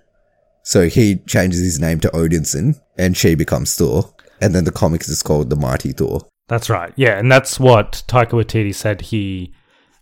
So 0.62 0.88
he 0.88 1.16
changes 1.26 1.60
his 1.60 1.80
name 1.80 1.98
to 2.00 2.10
Odinson 2.10 2.80
and 2.96 3.16
she 3.16 3.34
becomes 3.34 3.74
Thor. 3.74 4.14
And 4.40 4.54
then 4.54 4.64
the 4.64 4.70
comics 4.70 5.08
is 5.08 5.22
called 5.22 5.50
The 5.50 5.56
Mighty 5.56 5.90
Thor. 5.90 6.20
That's 6.46 6.70
right. 6.70 6.92
Yeah, 6.94 7.18
and 7.18 7.32
that's 7.32 7.58
what 7.58 8.04
Taika 8.06 8.30
Waititi 8.30 8.74
said 8.74 9.00
he 9.00 9.52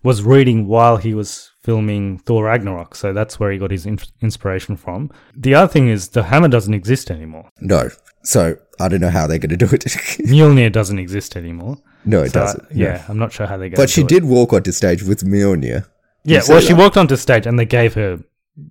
was 0.02 0.22
reading 0.22 0.66
while 0.66 0.98
he 0.98 1.14
was 1.14 1.49
filming 1.62 2.18
Thor 2.18 2.44
Ragnarok. 2.44 2.94
So 2.94 3.12
that's 3.12 3.38
where 3.38 3.50
he 3.52 3.58
got 3.58 3.70
his 3.70 3.86
in- 3.86 3.98
inspiration 4.20 4.76
from. 4.76 5.10
The 5.36 5.54
other 5.54 5.70
thing 5.72 5.88
is 5.88 6.08
the 6.08 6.22
hammer 6.24 6.48
doesn't 6.48 6.74
exist 6.74 7.10
anymore. 7.10 7.50
No. 7.60 7.90
So 8.22 8.56
I 8.78 8.88
don't 8.88 9.00
know 9.00 9.10
how 9.10 9.26
they're 9.26 9.38
going 9.38 9.50
to 9.50 9.56
do 9.56 9.66
it. 9.66 9.80
Mjolnir 9.84 10.72
doesn't 10.72 10.98
exist 10.98 11.36
anymore. 11.36 11.76
no, 12.04 12.22
it 12.22 12.32
So, 12.32 12.40
doesn't. 12.40 12.66
yeah, 12.72 12.92
No. 12.94 13.02
I'm 13.08 13.18
not 13.18 13.32
sure 13.32 13.46
how 13.46 13.56
they're 13.56 13.68
go. 13.70 13.76
But 13.76 13.90
she 13.90 14.02
did 14.02 14.24
walk 14.24 14.52
onto 14.52 14.72
stage 14.72 15.02
with 15.02 15.22
Mjolnir. 15.24 15.86
You 16.24 16.34
Yeah, 16.36 16.42
well, 16.48 16.60
she 16.60 16.74
walked 16.74 16.96
onto 16.96 17.16
stage 17.16 17.46
and 17.46 17.58
they 17.58 17.64
gave 17.66 17.94
her 17.94 18.20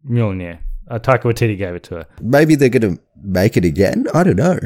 Mjolnir. 0.07 0.59
Uh, 0.89 0.97
Taika 0.99 1.21
Waititi 1.23 1.57
gave 1.57 1.75
it 1.75 1.83
to 1.83 1.95
her. 1.97 2.05
maybe 2.21 2.55
they're 2.55 2.69
going 2.69 2.95
to 2.95 3.01
make 3.21 3.55
it 3.57 3.65
again. 3.65 4.07
I 4.13 4.23
don't 4.23 4.35
know. 4.35 4.59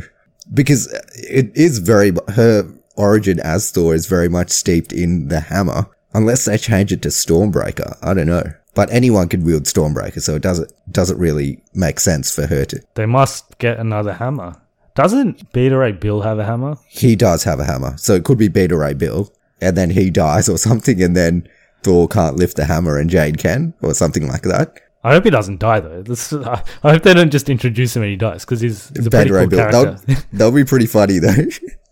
Because 0.54 0.88
it 1.16 1.52
is 1.56 1.80
very, 1.80 2.12
her 2.36 2.70
origin 2.96 3.40
as 3.42 3.72
Thor 3.72 3.94
is 3.96 4.06
very 4.08 4.30
much 4.30 4.50
steeped 4.50 4.94
in 4.94 5.28
the 5.28 5.40
hammer. 5.42 5.88
Unless 6.14 6.46
they 6.46 6.58
change 6.58 6.92
it 6.92 7.02
to 7.04 7.10
Stormbreaker. 7.10 7.98
I 8.02 8.14
don't 8.14 8.28
know. 8.28 8.44
But 8.76 8.92
anyone 8.92 9.30
can 9.30 9.44
wield 9.44 9.64
Stormbreaker, 9.64 10.22
so 10.22 10.36
it 10.36 10.42
doesn't, 10.42 10.72
doesn't 10.92 11.18
really 11.18 11.64
make 11.74 12.00
sense 12.00 12.34
for 12.34 12.48
her 12.48 12.66
to. 12.66 12.82
They 12.96 13.06
must 13.06 13.58
get 13.60 13.80
another 13.80 14.14
hammer. 14.14 14.56
Doesn't 14.96 15.52
Beta 15.54 15.78
Ray 15.78 15.92
Bill 15.92 16.22
have 16.22 16.40
a 16.40 16.46
hammer? 16.46 16.78
He 16.88 17.16
does 17.16 17.44
have 17.44 17.60
a 17.60 17.66
hammer, 17.66 17.98
so 17.98 18.14
it 18.14 18.24
could 18.24 18.38
be 18.38 18.48
Beta 18.48 18.78
Ray 18.78 18.94
Bill, 18.94 19.32
and 19.62 19.76
then 19.78 19.92
he 19.92 20.10
dies 20.12 20.50
or 20.50 20.58
something, 20.58 21.02
and 21.02 21.16
then 21.16 21.48
Thor 21.84 22.08
can't 22.08 22.36
lift 22.36 22.58
the 22.58 22.66
hammer 22.66 22.98
and 22.98 23.10
Jane 23.10 23.36
can, 23.36 23.74
or 23.82 23.94
something 23.94 24.28
like 24.28 24.44
that. 24.44 24.80
I 25.04 25.12
hope 25.12 25.26
he 25.26 25.30
doesn't 25.32 25.60
die 25.60 25.82
though. 25.82 26.02
This, 26.02 26.32
I 26.34 26.64
hope 26.82 27.04
they 27.04 27.14
don't 27.14 27.32
just 27.32 27.50
introduce 27.50 27.96
him 27.96 28.04
and 28.04 28.12
he 28.12 28.16
dies 28.18 28.46
because 28.46 28.62
he's, 28.62 28.90
he's 28.96 29.06
a 29.08 29.10
pretty 29.10 29.32
Ray 29.32 29.42
cool 29.42 29.50
Bill. 29.50 29.70
character. 29.70 29.94
That'll, 30.06 30.24
that'll 30.32 30.52
be 30.54 30.64
pretty 30.64 30.86
funny 30.86 31.20
though. 31.20 31.36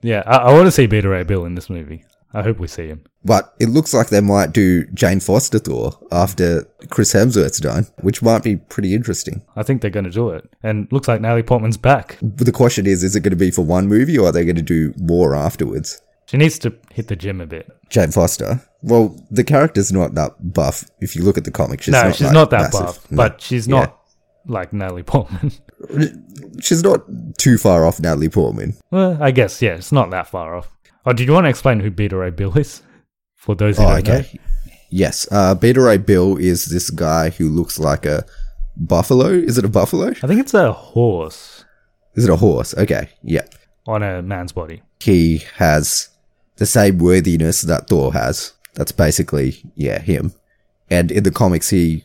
yeah, 0.01 0.23
I, 0.25 0.37
I 0.37 0.53
want 0.53 0.65
to 0.67 0.71
see 0.71 0.85
Beta 0.85 1.09
Ray 1.09 1.23
Bill 1.23 1.45
in 1.45 1.55
this 1.55 1.69
movie. 1.69 2.05
I 2.33 2.43
hope 2.43 2.59
we 2.59 2.67
see 2.67 2.87
him. 2.87 3.03
But 3.25 3.53
it 3.59 3.69
looks 3.69 3.93
like 3.93 4.07
they 4.09 4.21
might 4.21 4.51
do 4.53 4.85
Jane 4.93 5.19
Foster 5.19 5.59
Thor 5.59 5.99
after 6.11 6.65
Chris 6.89 7.13
Hemsworth's 7.13 7.59
done, 7.59 7.87
which 8.01 8.21
might 8.21 8.41
be 8.43 8.55
pretty 8.57 8.95
interesting. 8.95 9.41
I 9.55 9.63
think 9.63 9.81
they're 9.81 9.91
going 9.91 10.05
to 10.05 10.09
do 10.11 10.29
it, 10.29 10.49
and 10.63 10.87
looks 10.91 11.07
like 11.07 11.21
Natalie 11.21 11.43
Portman's 11.43 11.77
back. 11.77 12.17
But 12.21 12.45
the 12.45 12.51
question 12.51 12.87
is, 12.87 13.03
is 13.03 13.15
it 13.15 13.19
going 13.21 13.31
to 13.31 13.35
be 13.35 13.51
for 13.51 13.63
one 13.63 13.87
movie 13.87 14.17
or 14.17 14.27
are 14.27 14.31
they 14.31 14.45
going 14.45 14.55
to 14.55 14.61
do 14.61 14.93
more 14.97 15.35
afterwards? 15.35 16.01
She 16.25 16.37
needs 16.37 16.57
to 16.59 16.73
hit 16.93 17.09
the 17.09 17.15
gym 17.17 17.41
a 17.41 17.45
bit. 17.45 17.69
Jane 17.89 18.11
Foster. 18.11 18.61
Well, 18.81 19.15
the 19.29 19.43
character's 19.43 19.91
not 19.91 20.15
that 20.15 20.53
buff. 20.53 20.85
If 21.01 21.15
you 21.15 21.23
look 21.23 21.37
at 21.37 21.43
the 21.43 21.51
comic, 21.51 21.81
she's 21.81 21.91
no, 21.91 22.03
not 22.03 22.15
she's 22.15 22.25
like, 22.27 22.33
not 22.33 22.49
that 22.51 22.73
massive. 22.73 22.85
buff, 22.85 23.11
No. 23.11 23.17
but 23.17 23.41
she's 23.41 23.67
Yeah. 23.67 23.79
not 23.81 23.99
like 24.47 24.71
Natalie 24.73 25.03
Portman. 25.03 25.51
She's 26.61 26.83
not 26.83 27.03
too 27.37 27.57
far 27.57 27.85
off 27.85 27.99
Natalie 27.99 28.29
Portman. 28.29 28.75
well, 28.91 29.17
I 29.21 29.31
guess 29.31 29.61
yeah, 29.61 29.75
it's 29.75 29.91
not 29.91 30.09
that 30.11 30.27
far 30.27 30.55
off. 30.55 30.69
Oh, 31.05 31.13
did 31.13 31.27
you 31.27 31.33
want 31.33 31.45
to 31.45 31.49
explain 31.49 31.79
who 31.79 31.89
Beta 31.91 32.15
Ray 32.15 32.29
Bill 32.29 32.55
is 32.57 32.81
for 33.35 33.55
those 33.55 33.77
who 33.77 33.83
Oh, 33.83 33.87
don't 33.95 34.07
know? 34.07 34.13
okay. 34.15 34.39
Yes. 34.89 35.27
Uh, 35.31 35.55
Beta 35.55 35.81
Ray 35.81 35.97
Bill 35.97 36.37
is 36.37 36.65
this 36.65 36.89
guy 36.89 37.29
who 37.31 37.49
looks 37.49 37.79
like 37.79 38.05
a 38.05 38.25
buffalo. 38.77 39.27
Is 39.27 39.57
it 39.57 39.65
a 39.65 39.69
buffalo? 39.69 40.09
I 40.09 40.27
think 40.27 40.39
it's 40.41 40.53
a 40.53 40.71
horse 40.73 41.65
Is 42.15 42.25
it 42.25 42.29
a 42.29 42.35
horse? 42.35 42.75
Okay. 42.77 43.09
Yeah. 43.23 43.45
on 43.87 44.03
a 44.03 44.21
man's 44.21 44.51
body. 44.51 44.83
He 44.99 45.43
has 45.55 46.09
the 46.57 46.65
same 46.67 46.99
worthiness 46.99 47.61
that 47.63 47.87
Thor 47.87 48.13
has. 48.13 48.53
That's 48.75 48.91
basically, 48.91 49.63
yeah, 49.75 49.99
him. 49.99 50.33
And 50.89 51.11
in 51.11 51.23
the 51.23 51.31
comics, 51.31 51.69
he 51.71 52.03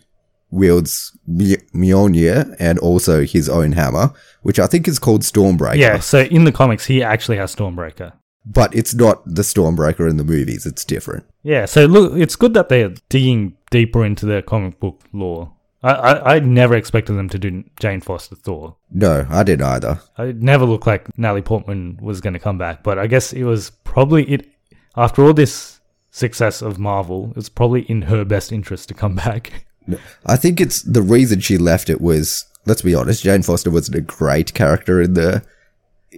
wields 0.50 1.16
Mj- 1.28 1.62
Mjolnir 1.74 2.56
and 2.58 2.78
also 2.78 3.24
his 3.24 3.48
own 3.48 3.72
hammer, 3.72 4.12
which 4.42 4.58
I 4.58 4.66
think 4.66 4.88
is 4.88 4.98
called 4.98 5.22
Stormbreaker. 5.22 5.76
Yeah, 5.76 5.98
so 5.98 6.20
in 6.20 6.44
the 6.44 6.52
comics, 6.52 6.86
he 6.86 7.02
actually 7.02 7.36
has 7.36 7.54
Stormbreaker. 7.54 8.12
But 8.46 8.74
it's 8.74 8.94
not 8.94 9.24
the 9.26 9.42
Stormbreaker 9.42 10.08
in 10.08 10.16
the 10.16 10.24
movies. 10.24 10.66
It's 10.66 10.84
different. 10.84 11.24
Yeah, 11.42 11.64
so 11.64 11.86
look, 11.86 12.12
it's 12.14 12.36
good 12.36 12.54
that 12.54 12.68
they're 12.68 12.94
digging 13.08 13.56
deeper 13.70 14.04
into 14.04 14.24
their 14.24 14.42
comic 14.42 14.78
book 14.78 15.00
lore. 15.12 15.52
I, 15.82 15.92
I, 15.92 16.34
I 16.34 16.38
never 16.40 16.74
expected 16.74 17.14
them 17.14 17.28
to 17.30 17.38
do 17.38 17.64
Jane 17.80 18.00
Foster 18.00 18.36
Thor. 18.36 18.76
No, 18.90 19.26
I 19.28 19.42
didn't 19.42 19.66
either. 19.66 20.00
It 20.18 20.36
never 20.36 20.64
looked 20.64 20.86
like 20.86 21.16
Natalie 21.18 21.42
Portman 21.42 21.98
was 22.00 22.20
going 22.20 22.34
to 22.34 22.38
come 22.38 22.58
back, 22.58 22.82
but 22.82 22.98
I 22.98 23.06
guess 23.06 23.32
it 23.32 23.44
was 23.44 23.70
probably 23.84 24.24
it 24.24 24.48
after 24.96 25.24
all 25.24 25.34
this 25.34 25.80
success 26.10 26.62
of 26.62 26.78
Marvel. 26.78 27.32
It's 27.36 27.48
probably 27.48 27.82
in 27.82 28.02
her 28.02 28.24
best 28.24 28.52
interest 28.52 28.88
to 28.88 28.94
come 28.94 29.16
back. 29.16 29.66
I 30.24 30.36
think 30.36 30.60
it's 30.60 30.82
the 30.82 31.02
reason 31.02 31.40
she 31.40 31.58
left 31.58 31.90
it 31.90 32.00
was, 32.00 32.46
let's 32.64 32.82
be 32.82 32.94
honest, 32.94 33.22
Jane 33.22 33.42
Foster 33.42 33.70
wasn't 33.70 33.98
a 33.98 34.00
great 34.00 34.54
character 34.54 35.00
in 35.00 35.14
the 35.14 35.44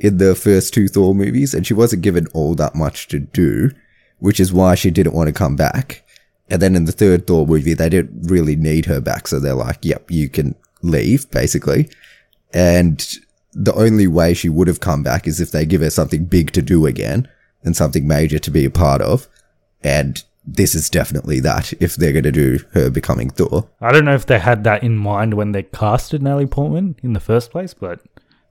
in 0.04 0.18
the 0.18 0.34
first 0.34 0.74
two 0.74 0.88
Thor 0.88 1.14
movies, 1.14 1.54
and 1.54 1.66
she 1.66 1.74
wasn't 1.74 2.02
given 2.02 2.26
all 2.34 2.54
that 2.54 2.74
much 2.74 3.08
to 3.08 3.18
do, 3.18 3.70
which 4.18 4.40
is 4.40 4.52
why 4.52 4.74
she 4.74 4.90
didn't 4.90 5.14
want 5.14 5.28
to 5.28 5.32
come 5.32 5.56
back. 5.56 6.04
And 6.50 6.62
then 6.62 6.74
in 6.74 6.86
the 6.86 6.92
third 6.92 7.26
Thor 7.26 7.46
movie, 7.46 7.74
they 7.74 7.88
didn't 7.88 8.28
really 8.30 8.56
need 8.56 8.86
her 8.86 9.00
back, 9.00 9.28
so 9.28 9.38
they're 9.38 9.54
like, 9.54 9.84
"Yep, 9.84 10.10
you 10.10 10.28
can 10.28 10.54
leave," 10.82 11.30
basically. 11.30 11.88
And 12.52 13.06
the 13.52 13.74
only 13.74 14.06
way 14.06 14.34
she 14.34 14.48
would 14.48 14.68
have 14.68 14.80
come 14.80 15.02
back 15.02 15.26
is 15.26 15.40
if 15.40 15.50
they 15.50 15.66
give 15.66 15.80
her 15.80 15.90
something 15.90 16.24
big 16.24 16.52
to 16.52 16.62
do 16.62 16.86
again 16.86 17.28
and 17.64 17.76
something 17.76 18.06
major 18.06 18.38
to 18.38 18.50
be 18.50 18.64
a 18.64 18.70
part 18.70 19.02
of. 19.02 19.28
And 19.82 20.22
this 20.46 20.74
is 20.74 20.88
definitely 20.88 21.40
that 21.40 21.74
if 21.80 21.96
they're 21.96 22.12
going 22.12 22.22
to 22.24 22.32
do 22.32 22.60
her 22.72 22.88
becoming 22.88 23.30
Thor. 23.30 23.68
I 23.80 23.92
don't 23.92 24.04
know 24.04 24.14
if 24.14 24.26
they 24.26 24.38
had 24.38 24.64
that 24.64 24.82
in 24.82 24.96
mind 24.96 25.34
when 25.34 25.52
they 25.52 25.64
casted 25.64 26.22
Natalie 26.22 26.46
Portman 26.46 26.96
in 27.02 27.12
the 27.12 27.20
first 27.20 27.50
place, 27.50 27.74
but 27.74 28.00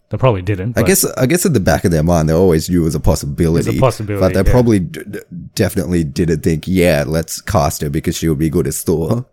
they 0.10 0.18
probably 0.18 0.42
didn't. 0.42 0.78
I 0.78 0.84
guess 0.84 1.04
I 1.18 1.26
guess 1.26 1.46
in 1.46 1.54
the 1.54 1.60
back 1.60 1.84
of 1.84 1.92
their 1.92 2.04
mind, 2.04 2.30
they 2.30 2.34
always 2.34 2.70
knew 2.70 2.82
it 2.82 2.86
was 2.86 2.96
a 2.96 3.00
possibility. 3.00 3.70
It's 3.70 3.78
a 3.78 3.82
possibility, 3.82 4.22
but 4.22 4.34
they 4.34 4.48
yeah. 4.48 4.54
probably 4.54 4.80
d- 4.80 5.20
definitely 5.54 6.04
didn't 6.04 6.42
think, 6.42 6.68
yeah, 6.68 7.04
let's 7.06 7.42
cast 7.42 7.82
her 7.82 7.90
because 7.90 8.16
she 8.16 8.30
would 8.30 8.40
be 8.40 8.50
good 8.50 8.68
as 8.68 8.82
Thor. 8.84 9.26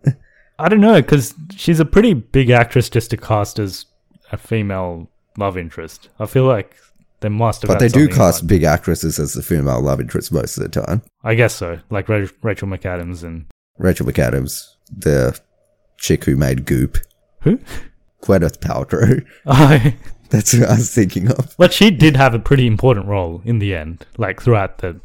I 0.59 0.69
don't 0.69 0.81
know 0.81 1.01
because 1.01 1.33
she's 1.55 1.79
a 1.79 1.85
pretty 1.85 2.13
big 2.13 2.49
actress 2.49 2.89
just 2.89 3.09
to 3.11 3.17
cast 3.17 3.59
as 3.59 3.85
a 4.31 4.37
female 4.37 5.09
love 5.37 5.57
interest. 5.57 6.09
I 6.19 6.25
feel 6.25 6.45
like 6.45 6.75
they 7.21 7.29
must 7.29 7.61
have. 7.61 7.69
but 7.69 7.79
they 7.79 7.87
do 7.87 8.07
cast 8.07 8.43
mind. 8.43 8.49
big 8.49 8.63
actresses 8.63 9.17
as 9.17 9.33
the 9.33 9.41
female 9.41 9.81
love 9.81 10.01
interest 10.01 10.31
most 10.31 10.57
of 10.57 10.63
the 10.63 10.81
time. 10.81 11.01
I 11.23 11.35
guess 11.35 11.55
so, 11.55 11.79
like 11.89 12.09
Ra- 12.09 12.27
Rachel 12.41 12.67
McAdams 12.67 13.23
and 13.23 13.45
Rachel 13.77 14.05
McAdams, 14.05 14.65
the 14.95 15.39
chick 15.97 16.25
who 16.25 16.35
made 16.35 16.65
Goop, 16.65 16.97
who? 17.41 17.59
Gwyneth 18.21 18.59
Paltrow. 18.59 19.25
Oh, 19.45 19.51
I. 19.51 19.95
That's 20.29 20.51
who 20.51 20.63
I 20.65 20.75
was 20.75 20.93
thinking 20.93 21.29
of. 21.31 21.55
But 21.57 21.73
she 21.73 21.91
did 21.91 22.15
have 22.15 22.33
a 22.33 22.39
pretty 22.39 22.67
important 22.67 23.07
role 23.07 23.41
in 23.45 23.59
the 23.59 23.75
end, 23.75 24.05
like 24.17 24.41
throughout 24.41 24.79
the. 24.79 24.99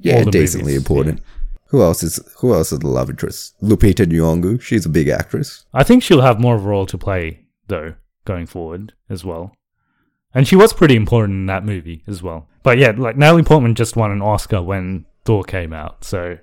Yeah, 0.00 0.22
the 0.24 0.30
decently 0.30 0.72
movies, 0.72 0.78
important. 0.78 1.20
Who 1.68 1.82
else 1.82 2.02
is 2.02 2.20
who 2.38 2.54
else 2.54 2.72
is 2.72 2.78
the 2.78 2.88
love 2.88 3.10
interest? 3.10 3.54
Lupita 3.62 4.06
Nyong'o. 4.06 4.60
She's 4.60 4.86
a 4.86 4.88
big 4.88 5.08
actress. 5.08 5.64
I 5.74 5.82
think 5.84 6.02
she'll 6.02 6.22
have 6.22 6.40
more 6.40 6.54
of 6.54 6.64
a 6.64 6.68
role 6.68 6.86
to 6.86 6.96
play 6.98 7.44
though 7.66 7.94
going 8.24 8.46
forward 8.46 8.92
as 9.10 9.24
well. 9.24 9.54
And 10.34 10.46
she 10.46 10.56
was 10.56 10.72
pretty 10.72 10.94
important 10.96 11.34
in 11.36 11.46
that 11.46 11.64
movie 11.64 12.04
as 12.06 12.22
well. 12.22 12.48
But 12.62 12.78
yeah, 12.78 12.92
like 12.96 13.16
Natalie 13.16 13.42
Portman 13.42 13.74
just 13.74 13.96
won 13.96 14.10
an 14.10 14.22
Oscar 14.22 14.62
when 14.62 15.04
Thor 15.24 15.42
came 15.42 15.72
out, 15.72 16.04
so 16.04 16.38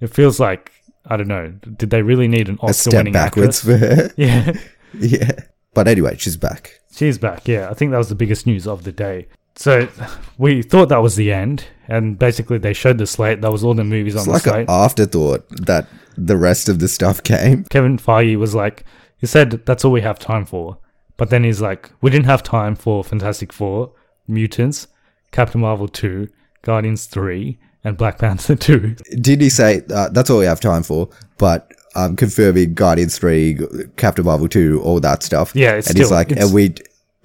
it 0.00 0.08
feels 0.08 0.40
like 0.40 0.72
I 1.06 1.16
don't 1.16 1.28
know. 1.28 1.48
Did 1.76 1.90
they 1.90 2.02
really 2.02 2.28
need 2.28 2.48
an 2.48 2.58
A 2.62 2.66
Oscar 2.66 2.90
step 2.90 3.00
winning 3.00 3.12
backwards 3.12 3.60
actress? 3.60 3.80
for 3.80 3.86
her. 3.86 4.10
Yeah, 4.16 4.52
Yeah. 4.98 5.32
But 5.74 5.88
anyway, 5.88 6.16
she's 6.18 6.36
back. 6.36 6.80
She's 6.94 7.18
back. 7.18 7.46
Yeah, 7.48 7.68
I 7.70 7.74
think 7.74 7.90
that 7.92 7.98
was 7.98 8.08
the 8.08 8.14
biggest 8.14 8.46
news 8.46 8.66
of 8.66 8.84
the 8.84 8.92
day. 8.92 9.28
So 9.56 9.88
we 10.38 10.62
thought 10.62 10.88
that 10.88 10.98
was 11.02 11.16
the 11.16 11.32
end, 11.32 11.66
and 11.88 12.18
basically 12.18 12.58
they 12.58 12.72
showed 12.72 12.98
the 12.98 13.06
slate. 13.06 13.40
That 13.40 13.52
was 13.52 13.62
all 13.64 13.74
the 13.74 13.84
movies 13.84 14.14
It's 14.14 14.26
on 14.26 14.32
like 14.32 14.42
the 14.42 14.50
an 14.54 14.66
slate. 14.66 14.70
afterthought 14.70 15.48
that 15.66 15.86
the 16.16 16.36
rest 16.36 16.68
of 16.68 16.78
the 16.78 16.88
stuff 16.88 17.22
came. 17.22 17.64
Kevin 17.64 17.98
Feige 17.98 18.36
was 18.38 18.54
like, 18.54 18.84
he 19.18 19.26
said 19.26 19.64
that's 19.66 19.84
all 19.84 19.92
we 19.92 20.00
have 20.02 20.18
time 20.18 20.44
for. 20.44 20.78
But 21.16 21.30
then 21.30 21.44
he's 21.44 21.60
like, 21.60 21.90
we 22.00 22.10
didn't 22.10 22.26
have 22.26 22.42
time 22.42 22.74
for 22.74 23.04
Fantastic 23.04 23.52
Four, 23.52 23.92
Mutants, 24.26 24.88
Captain 25.30 25.60
Marvel 25.60 25.86
2, 25.86 26.28
Guardians 26.62 27.06
3, 27.06 27.56
and 27.84 27.96
Black 27.96 28.18
Panther 28.18 28.56
2. 28.56 28.96
Did 29.20 29.40
he 29.40 29.48
say 29.48 29.82
uh, 29.94 30.08
that's 30.08 30.28
all 30.30 30.38
we 30.40 30.44
have 30.46 30.58
time 30.60 30.82
for? 30.82 31.08
But 31.38 31.70
um, 31.94 32.16
confirming 32.16 32.74
Guardians 32.74 33.18
three, 33.18 33.58
Captain 33.96 34.24
Marvel 34.24 34.48
two, 34.48 34.80
all 34.82 35.00
that 35.00 35.22
stuff. 35.22 35.52
Yeah, 35.54 35.72
it's 35.72 35.88
and 35.88 35.98
he's 35.98 36.10
like, 36.10 36.30
it's- 36.30 36.44
and 36.46 36.54
we, 36.54 36.74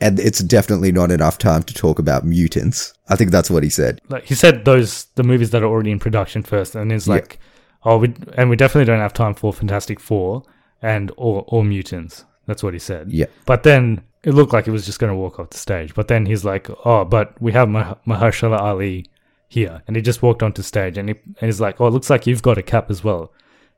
and 0.02 0.20
it's 0.20 0.40
definitely 0.40 0.92
not 0.92 1.12
enough 1.12 1.38
time 1.38 1.64
to 1.64 1.74
talk 1.74 2.00
about 2.00 2.26
mutants. 2.26 2.94
I 3.10 3.16
think 3.16 3.32
that's 3.32 3.50
what 3.50 3.64
he 3.64 3.70
said. 3.70 4.00
Like 4.10 4.26
he 4.26 4.36
said 4.36 4.66
those 4.66 5.06
the 5.16 5.24
movies 5.24 5.50
that 5.52 5.64
are 5.64 5.68
already 5.70 5.92
in 5.92 6.00
production 6.00 6.44
first, 6.44 6.76
and 6.76 6.92
he's 6.92 7.08
Yeah. 7.08 7.16
like, 7.16 7.40
oh, 7.84 7.98
we 7.98 8.14
and 8.38 8.50
we 8.50 8.56
definitely 8.56 8.86
don't 8.86 9.00
have 9.02 9.14
time 9.14 9.34
for 9.34 9.52
Fantastic 9.54 10.00
Four 10.00 10.44
and 10.82 11.12
or 11.18 11.44
or 11.48 11.64
Mutants. 11.66 12.26
That's 12.46 12.64
what 12.64 12.74
he 12.74 12.80
said. 12.80 13.12
Yeah. 13.12 13.26
But 13.46 13.64
then 13.64 14.02
it 14.24 14.34
looked 14.34 14.54
like 14.54 14.66
he 14.66 14.72
was 14.72 14.86
just 14.86 15.00
going 15.00 15.12
to 15.12 15.16
walk 15.16 15.40
off 15.40 15.50
the 15.52 15.58
stage. 15.58 15.94
But 15.94 16.08
then 16.08 16.26
he's 16.26 16.44
like, 16.44 16.68
"Oh, 16.86 17.06
but 17.06 17.40
we 17.42 17.52
have 17.54 17.70
Mah- 17.70 17.96
Mahershala 18.08 18.60
Ali 18.60 19.06
here," 19.48 19.82
and 19.88 19.96
he 19.96 20.02
just 20.02 20.22
walked 20.22 20.42
onto 20.44 20.62
stage, 20.62 20.98
and 20.98 21.10
he 21.10 21.16
and 21.42 21.48
he's 21.48 21.60
like, 21.62 21.80
"Oh, 21.82 21.88
it 21.88 21.92
looks 21.92 22.10
like 22.10 22.26
you've 22.28 22.42
got 22.42 22.58
a 22.58 22.64
cap 22.64 22.90
as 22.90 23.04
well," 23.04 23.32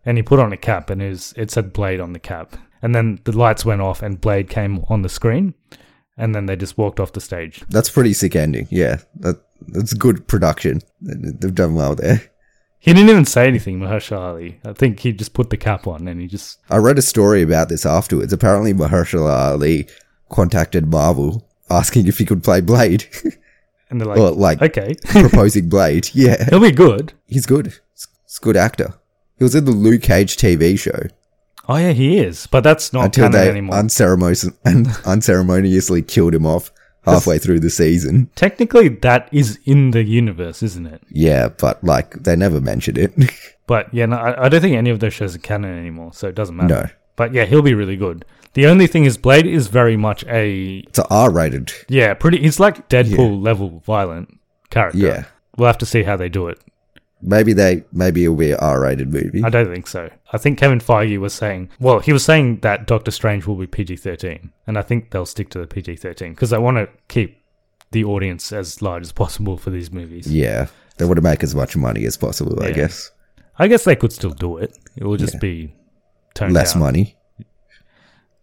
and 0.05 0.17
he 0.17 0.23
put 0.23 0.39
on 0.39 0.53
a 0.53 0.57
cap, 0.57 0.89
and 0.89 1.01
it 1.01 1.09
was, 1.09 1.33
it 1.37 1.51
said 1.51 1.73
Blade 1.73 1.99
on 1.99 2.13
the 2.13 2.19
cap, 2.19 2.55
and 2.81 2.95
then 2.95 3.19
the 3.23 3.37
lights 3.37 3.65
went 3.65 3.81
off, 3.81 4.01
and 4.01 4.19
Blade 4.19 4.49
came 4.49 4.83
on 4.89 5.01
the 5.01 5.09
screen, 5.09 5.53
and 6.17 6.33
then 6.35 6.45
they 6.45 6.55
just 6.55 6.77
walked 6.77 6.99
off 6.99 7.13
the 7.13 7.21
stage. 7.21 7.63
That's 7.69 7.89
pretty 7.89 8.13
sick 8.13 8.35
ending. 8.35 8.67
Yeah, 8.71 8.97
that, 9.17 9.41
that's 9.67 9.93
good 9.93 10.27
production. 10.27 10.81
They've 11.01 11.53
done 11.53 11.75
well 11.75 11.95
there. 11.95 12.21
He 12.79 12.93
didn't 12.93 13.09
even 13.09 13.25
say 13.25 13.47
anything, 13.47 13.79
Mahershala 13.79 14.19
Ali. 14.19 14.59
I 14.65 14.73
think 14.73 15.01
he 15.01 15.11
just 15.11 15.33
put 15.33 15.51
the 15.51 15.57
cap 15.57 15.85
on, 15.85 16.07
and 16.07 16.19
he 16.19 16.27
just 16.27 16.57
I 16.67 16.77
read 16.77 16.97
a 16.97 17.03
story 17.03 17.43
about 17.43 17.69
this 17.69 17.85
afterwards. 17.85 18.33
Apparently, 18.33 18.73
Mahershala 18.73 19.51
Ali 19.51 19.87
contacted 20.29 20.87
Marvel 20.87 21.47
asking 21.69 22.07
if 22.07 22.17
he 22.17 22.25
could 22.25 22.43
play 22.43 22.59
Blade, 22.59 23.05
and 23.91 24.01
they're 24.01 24.07
like, 24.07 24.17
or 24.17 24.31
like 24.31 24.61
okay, 24.63 24.95
proposing 25.05 25.69
Blade. 25.69 26.09
Yeah, 26.13 26.49
he'll 26.49 26.59
be 26.59 26.71
good. 26.71 27.13
he's 27.27 27.45
good. 27.45 27.67
He's 27.67 28.07
he's 28.25 28.39
a 28.41 28.43
good 28.43 28.57
actor. 28.57 28.95
He 29.41 29.43
was 29.43 29.55
in 29.55 29.65
the 29.65 29.71
Luke 29.71 30.03
Cage 30.03 30.37
TV 30.37 30.77
show 30.77 31.07
Oh 31.67 31.75
yeah, 31.77 31.93
he 31.93 32.19
is, 32.19 32.45
but 32.45 32.61
that's 32.63 32.93
not 32.93 33.05
until 33.05 33.23
canon 33.25 33.41
they 33.41 33.49
anymore. 33.49 33.75
unceremonious- 33.75 34.53
unceremoniously 35.07 36.03
killed 36.03 36.35
him 36.35 36.45
off 36.45 36.71
halfway 37.05 37.39
through 37.39 37.59
the 37.61 37.71
season. 37.71 38.29
Technically, 38.35 38.87
that 38.89 39.27
is 39.31 39.57
in 39.65 39.89
the 39.89 40.03
universe, 40.03 40.61
isn't 40.61 40.85
it? 40.85 41.01
Yeah, 41.09 41.49
but 41.49 41.83
like 41.83 42.21
they 42.21 42.35
never 42.35 42.61
mentioned 42.61 42.99
it. 42.99 43.13
But 43.65 43.91
yeah, 43.91 44.05
no, 44.05 44.17
I, 44.17 44.45
I 44.45 44.49
don't 44.49 44.61
think 44.61 44.75
any 44.75 44.91
of 44.91 44.99
those 44.99 45.13
shows 45.15 45.33
are 45.35 45.39
canon 45.39 45.75
anymore, 45.79 46.13
so 46.13 46.27
it 46.27 46.35
doesn't 46.35 46.55
matter. 46.55 46.67
No. 46.75 46.89
But 47.15 47.33
yeah, 47.33 47.45
he'll 47.45 47.63
be 47.63 47.73
really 47.73 47.95
good. 47.95 48.25
The 48.53 48.67
only 48.67 48.85
thing 48.85 49.05
is, 49.05 49.17
Blade 49.17 49.47
is 49.47 49.69
very 49.69 49.97
much 49.97 50.23
a 50.25 50.83
it's 50.87 50.99
a 50.99 51.07
R-rated. 51.07 51.71
yeah, 51.89 52.13
pretty. 52.13 52.37
He's 52.39 52.59
like 52.59 52.89
Deadpool 52.89 53.41
level 53.41 53.81
violent 53.87 54.37
character. 54.69 54.99
Yeah. 54.99 55.23
we'll 55.57 55.67
have 55.67 55.79
to 55.79 55.85
see 55.87 56.03
how 56.03 56.15
they 56.15 56.29
do 56.29 56.47
it. 56.47 56.59
Maybe 57.21 57.53
they 57.53 57.83
maybe 57.91 58.23
it'll 58.23 58.35
be 58.35 58.51
an 58.51 58.57
R-rated 58.59 59.13
movie. 59.13 59.43
I 59.43 59.49
don't 59.49 59.71
think 59.71 59.87
so. 59.87 60.09
I 60.33 60.37
think 60.37 60.57
Kevin 60.57 60.79
Feige 60.79 61.19
was 61.19 61.33
saying, 61.33 61.69
well, 61.79 61.99
he 61.99 62.11
was 62.13 62.25
saying 62.25 62.61
that 62.61 62.87
Doctor 62.87 63.11
Strange 63.11 63.45
will 63.45 63.55
be 63.55 63.67
PG 63.67 63.97
13. 63.97 64.51
And 64.65 64.77
I 64.77 64.81
think 64.81 65.11
they'll 65.11 65.25
stick 65.25 65.49
to 65.51 65.59
the 65.59 65.67
PG 65.67 65.97
13 65.97 66.31
because 66.31 66.49
they 66.49 66.57
want 66.57 66.77
to 66.77 66.89
keep 67.07 67.41
the 67.91 68.03
audience 68.05 68.51
as 68.51 68.81
large 68.81 69.03
as 69.03 69.11
possible 69.11 69.57
for 69.57 69.69
these 69.69 69.91
movies. 69.91 70.25
Yeah, 70.31 70.67
they 70.97 71.05
want 71.05 71.17
to 71.17 71.21
make 71.21 71.43
as 71.43 71.53
much 71.53 71.75
money 71.75 72.05
as 72.05 72.17
possible. 72.17 72.61
I 72.63 72.71
guess 72.71 73.11
I 73.59 73.67
guess 73.67 73.83
they 73.83 73.95
could 73.95 74.13
still 74.13 74.31
do 74.31 74.57
it. 74.57 74.77
It 74.95 75.03
will 75.03 75.17
just 75.17 75.39
be 75.39 75.73
toned 76.33 76.53
less 76.53 76.73
down. 76.73 76.81
money. 76.81 77.17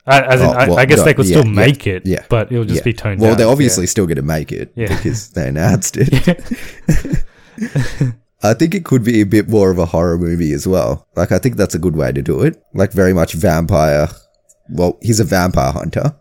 I, 0.07 0.23
as 0.23 0.41
in, 0.41 0.47
Oh, 0.47 0.51
I, 0.53 0.69
well, 0.69 0.79
I 0.79 0.87
guess 0.87 0.99
no, 0.99 1.05
they 1.05 1.15
could 1.15 1.27
yeah, 1.27 1.39
still 1.41 1.47
yeah, 1.47 1.53
make 1.53 1.87
it, 1.87 2.07
yeah, 2.07 2.25
but 2.31 2.51
it'll 2.51 2.65
just 2.65 2.79
yeah. 2.81 2.85
be 2.85 2.93
toned 2.95 3.21
Well, 3.21 3.31
down. 3.31 3.31
Well, 3.31 3.37
they're 3.37 3.53
obviously 3.53 3.87
still 3.87 4.07
going 4.07 4.17
to 4.17 4.23
make 4.23 4.53
it 4.53 4.73
Yeah. 4.75 4.89
because 4.97 5.31
they 5.31 5.49
announced 5.49 5.97
it. 5.99 7.25
I 8.43 8.55
think 8.55 8.75
it 8.75 8.85
could 8.85 9.05
be 9.05 9.21
a 9.21 9.27
bit 9.27 9.49
more 9.49 9.71
of 9.71 9.79
a 9.79 9.87
horror 9.87 10.19
movie 10.19 10.53
as 10.53 10.67
well. 10.67 11.07
Like, 11.17 11.33
I 11.33 11.39
think 11.39 11.57
that's 11.57 11.75
a 11.75 11.79
good 11.79 11.97
way 11.97 12.13
to 12.13 12.23
do 12.23 12.43
it. 12.43 12.63
Like, 12.75 12.93
very 12.93 13.13
much 13.13 13.33
vampire. 13.33 14.09
Well, 14.71 14.99
he's 15.03 15.21
a 15.21 15.25
vampire 15.25 15.73
hunter. 15.73 16.15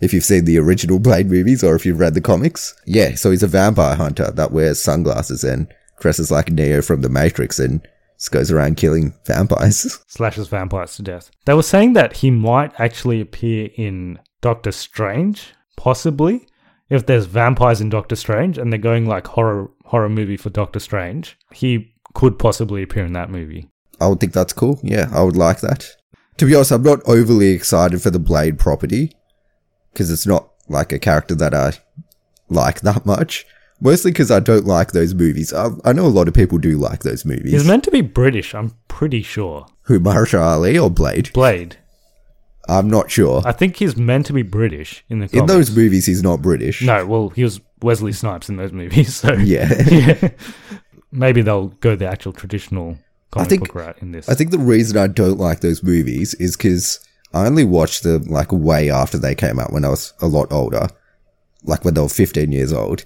If 0.00 0.12
you've 0.12 0.24
seen 0.24 0.44
the 0.44 0.58
original 0.58 0.98
Blade 0.98 1.30
movies 1.30 1.64
or 1.64 1.74
if 1.74 1.86
you've 1.86 2.00
read 2.00 2.14
the 2.14 2.20
comics. 2.20 2.74
Yeah, 2.86 3.14
so 3.14 3.30
he's 3.30 3.42
a 3.42 3.48
vampire 3.48 3.94
hunter 3.96 4.30
that 4.32 4.52
wears 4.52 4.80
sunglasses 4.80 5.42
and 5.44 5.66
dresses 6.00 6.30
like 6.30 6.50
Neo 6.50 6.82
from 6.82 7.00
The 7.00 7.08
Matrix 7.08 7.58
and 7.58 7.86
goes 8.30 8.50
around 8.50 8.76
killing 8.76 9.14
vampires. 9.26 9.98
slashes 10.08 10.48
vampires 10.48 10.96
to 10.96 11.02
death. 11.02 11.30
They 11.44 11.54
were 11.54 11.62
saying 11.62 11.92
that 11.94 12.18
he 12.18 12.30
might 12.30 12.78
actually 12.78 13.20
appear 13.20 13.70
in 13.76 14.18
Doctor 14.40 14.72
Strange, 14.72 15.52
possibly. 15.76 16.46
If 16.90 17.06
there's 17.06 17.26
vampires 17.26 17.80
in 17.80 17.88
Doctor 17.88 18.16
Strange 18.16 18.58
and 18.58 18.72
they're 18.72 18.78
going 18.78 19.06
like 19.06 19.26
horror 19.26 19.70
horror 19.94 20.08
movie 20.08 20.36
for 20.36 20.50
Doctor 20.50 20.80
Strange, 20.80 21.38
he 21.52 21.94
could 22.14 22.36
possibly 22.36 22.82
appear 22.82 23.04
in 23.04 23.12
that 23.12 23.30
movie. 23.30 23.68
I 24.00 24.08
would 24.08 24.18
think 24.18 24.32
that's 24.32 24.52
cool. 24.52 24.80
Yeah, 24.82 25.08
I 25.12 25.22
would 25.22 25.36
like 25.36 25.60
that. 25.60 25.88
To 26.38 26.46
be 26.46 26.54
honest, 26.56 26.72
I'm 26.72 26.82
not 26.82 26.98
overly 27.06 27.50
excited 27.50 28.02
for 28.02 28.10
the 28.10 28.18
Blade 28.18 28.58
property 28.58 29.12
because 29.92 30.10
it's 30.10 30.26
not 30.26 30.50
like 30.68 30.92
a 30.92 30.98
character 30.98 31.36
that 31.36 31.54
I 31.54 31.74
like 32.48 32.80
that 32.88 33.06
much. 33.06 33.46
Mostly 33.80 34.10
because 34.10 34.32
I 34.32 34.40
don't 34.40 34.66
like 34.66 34.90
those 34.90 35.14
movies. 35.14 35.52
I, 35.52 35.68
I 35.84 35.92
know 35.92 36.06
a 36.06 36.08
lot 36.08 36.26
of 36.26 36.34
people 36.34 36.58
do 36.58 36.76
like 36.76 37.04
those 37.04 37.24
movies. 37.24 37.52
He's 37.52 37.64
meant 37.66 37.84
to 37.84 37.92
be 37.92 38.00
British, 38.00 38.52
I'm 38.52 38.72
pretty 38.88 39.22
sure. 39.22 39.66
Who, 39.82 40.00
Mahershala 40.00 40.54
Ali 40.54 40.76
or 40.76 40.90
Blade? 40.90 41.32
Blade. 41.32 41.76
I'm 42.68 42.90
not 42.90 43.12
sure. 43.12 43.42
I 43.46 43.52
think 43.52 43.76
he's 43.76 43.96
meant 43.96 44.26
to 44.26 44.32
be 44.32 44.42
British 44.42 45.04
in 45.08 45.20
the 45.20 45.28
In 45.36 45.46
those 45.46 45.76
movies, 45.76 46.06
he's 46.06 46.22
not 46.22 46.42
British. 46.42 46.82
No, 46.82 47.06
well, 47.06 47.28
he 47.28 47.44
was 47.44 47.60
Wesley 47.84 48.12
Snipes 48.12 48.48
in 48.48 48.56
those 48.56 48.72
movies, 48.72 49.14
so 49.20 49.32
Yeah. 49.34 49.72
yeah. 49.90 50.30
Maybe 51.12 51.42
they'll 51.42 51.68
go 51.68 51.94
the 51.94 52.08
actual 52.08 52.32
traditional 52.32 52.98
comic 53.30 53.48
think- 53.50 53.60
book 53.66 53.74
route 53.76 53.98
in 54.00 54.12
this. 54.12 54.28
I 54.28 54.34
think 54.34 54.50
the 54.50 54.58
reason 54.58 54.96
I 54.96 55.06
don't 55.06 55.38
like 55.38 55.60
those 55.60 55.82
movies 55.82 56.34
is 56.34 56.56
because 56.56 56.98
I 57.32 57.46
only 57.46 57.64
watched 57.64 58.02
them 58.02 58.24
like 58.24 58.50
way 58.52 58.90
after 58.90 59.18
they 59.18 59.34
came 59.34 59.58
out 59.60 59.72
when 59.72 59.84
I 59.84 59.90
was 59.90 60.12
a 60.20 60.26
lot 60.26 60.52
older, 60.52 60.88
like 61.62 61.84
when 61.84 61.94
they 61.94 62.00
were 62.00 62.08
15 62.08 62.50
years 62.50 62.72
old, 62.72 63.04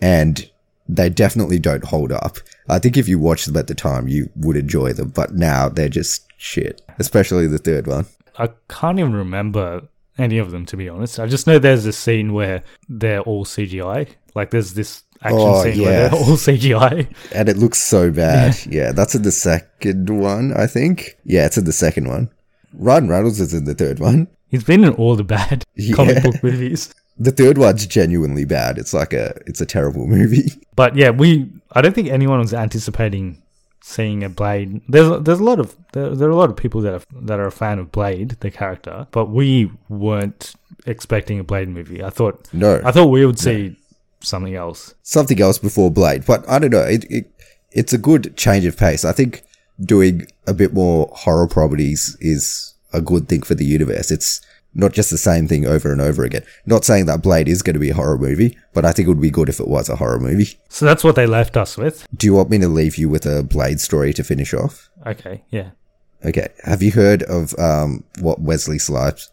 and 0.00 0.48
they 0.88 1.08
definitely 1.08 1.58
don't 1.58 1.84
hold 1.84 2.12
up. 2.12 2.38
I 2.68 2.78
think 2.78 2.96
if 2.96 3.08
you 3.08 3.18
watched 3.18 3.46
them 3.46 3.56
at 3.56 3.66
the 3.66 3.74
time, 3.74 4.08
you 4.08 4.30
would 4.36 4.56
enjoy 4.56 4.92
them, 4.92 5.10
but 5.10 5.34
now 5.34 5.68
they're 5.68 5.88
just 5.88 6.26
shit, 6.36 6.82
especially 6.98 7.46
the 7.46 7.58
third 7.58 7.86
one. 7.86 8.06
I 8.38 8.50
can't 8.68 8.98
even 8.98 9.12
remember 9.12 9.88
any 10.18 10.38
of 10.38 10.50
them 10.50 10.66
to 10.66 10.76
be 10.76 10.88
honest. 10.88 11.18
I 11.20 11.26
just 11.26 11.46
know 11.46 11.58
there's 11.58 11.86
a 11.86 11.92
scene 11.92 12.32
where 12.32 12.62
they're 12.88 13.20
all 13.20 13.44
CGI. 13.44 14.08
Like 14.34 14.50
there's 14.50 14.74
this 14.74 15.02
action 15.22 15.38
Oh, 15.40 15.62
scene 15.62 15.80
yeah. 15.80 15.86
where 15.86 16.08
they're 16.08 16.18
all 16.18 16.26
CGI. 16.36 17.14
And 17.34 17.48
it 17.48 17.56
looks 17.56 17.78
so 17.80 18.10
bad. 18.10 18.56
yeah, 18.68 18.92
that's 18.92 19.14
in 19.14 19.22
the 19.22 19.32
second 19.32 20.08
one, 20.10 20.52
I 20.56 20.66
think. 20.66 21.16
Yeah, 21.24 21.46
it's 21.46 21.58
in 21.58 21.64
the 21.64 21.72
second 21.72 22.08
one. 22.08 22.30
Ryan 22.74 23.08
Reynolds 23.08 23.40
is 23.40 23.52
in 23.54 23.64
the 23.64 23.74
third 23.74 23.98
one. 23.98 24.28
He's 24.48 24.64
been 24.64 24.84
in 24.84 24.94
all 24.94 25.16
the 25.16 25.24
bad 25.24 25.64
Yeah. 25.74 25.94
comic 25.94 26.22
book 26.22 26.42
movies. 26.42 26.92
The 27.18 27.32
third 27.32 27.58
one's 27.58 27.86
genuinely 27.86 28.44
bad. 28.44 28.78
It's 28.78 28.94
like 28.94 29.12
a, 29.12 29.38
it's 29.46 29.60
a 29.60 29.66
terrible 29.66 30.06
movie. 30.06 30.52
But 30.74 30.96
yeah, 30.96 31.10
we 31.10 31.50
I 31.72 31.82
don't 31.82 31.94
think 31.94 32.08
anyone 32.08 32.38
was 32.38 32.54
anticipating 32.54 33.42
seeing 33.82 34.24
a 34.24 34.28
Blade. 34.28 34.80
There's 34.88 35.20
there's 35.22 35.40
a 35.40 35.44
lot 35.44 35.60
of 35.60 35.76
there, 35.92 36.14
there 36.14 36.28
are 36.28 36.32
a 36.32 36.36
lot 36.36 36.48
of 36.50 36.56
people 36.56 36.80
that 36.82 36.94
are 36.94 37.02
that 37.22 37.38
are 37.38 37.46
a 37.46 37.52
fan 37.52 37.78
of 37.78 37.92
Blade, 37.92 38.30
the 38.40 38.50
character, 38.50 39.06
but 39.10 39.26
we 39.30 39.70
weren't 39.90 40.54
expecting 40.86 41.38
a 41.38 41.44
Blade 41.44 41.68
movie. 41.68 42.02
I 42.02 42.08
thought 42.10 42.48
No. 42.54 42.80
I 42.84 42.90
thought 42.92 43.06
we 43.08 43.26
would 43.26 43.38
see 43.38 43.76
something 44.22 44.54
else. 44.54 44.94
something 45.02 45.40
else 45.40 45.58
before 45.58 45.90
Blade. 45.90 46.24
But 46.26 46.48
I 46.48 46.58
don't 46.58 46.70
know. 46.70 46.82
It, 46.82 47.04
it 47.10 47.32
it's 47.72 47.92
a 47.92 47.98
good 47.98 48.36
change 48.36 48.64
of 48.64 48.76
pace. 48.76 49.04
I 49.04 49.12
think 49.12 49.42
doing 49.80 50.26
a 50.46 50.54
bit 50.54 50.74
more 50.74 51.10
horror 51.14 51.48
properties 51.48 52.16
is 52.20 52.74
a 52.92 53.00
good 53.00 53.28
thing 53.28 53.42
for 53.42 53.54
the 53.54 53.64
universe. 53.64 54.10
It's 54.10 54.40
not 54.74 54.92
just 54.92 55.10
the 55.10 55.18
same 55.18 55.48
thing 55.48 55.66
over 55.66 55.90
and 55.92 56.00
over 56.00 56.24
again. 56.24 56.44
Not 56.66 56.84
saying 56.84 57.06
that 57.06 57.22
Blade 57.22 57.48
is 57.48 57.62
going 57.62 57.74
to 57.74 57.80
be 57.80 57.90
a 57.90 57.94
horror 57.94 58.18
movie, 58.18 58.56
but 58.72 58.84
I 58.84 58.92
think 58.92 59.06
it 59.06 59.10
would 59.10 59.20
be 59.20 59.30
good 59.30 59.48
if 59.48 59.60
it 59.60 59.68
was 59.68 59.88
a 59.88 59.96
horror 59.96 60.20
movie. 60.20 60.58
So 60.68 60.84
that's 60.84 61.02
what 61.02 61.16
they 61.16 61.26
left 61.26 61.56
us 61.56 61.76
with. 61.76 62.06
Do 62.16 62.26
you 62.26 62.34
want 62.34 62.50
me 62.50 62.58
to 62.58 62.68
leave 62.68 62.96
you 62.96 63.08
with 63.08 63.26
a 63.26 63.42
Blade 63.42 63.80
story 63.80 64.12
to 64.14 64.24
finish 64.24 64.54
off? 64.54 64.90
Okay, 65.06 65.42
yeah. 65.50 65.70
Okay. 66.24 66.48
Have 66.64 66.82
you 66.82 66.92
heard 66.92 67.22
of 67.24 67.58
um, 67.58 68.04
what 68.20 68.40
Wesley 68.40 68.78
Snipes 68.78 69.30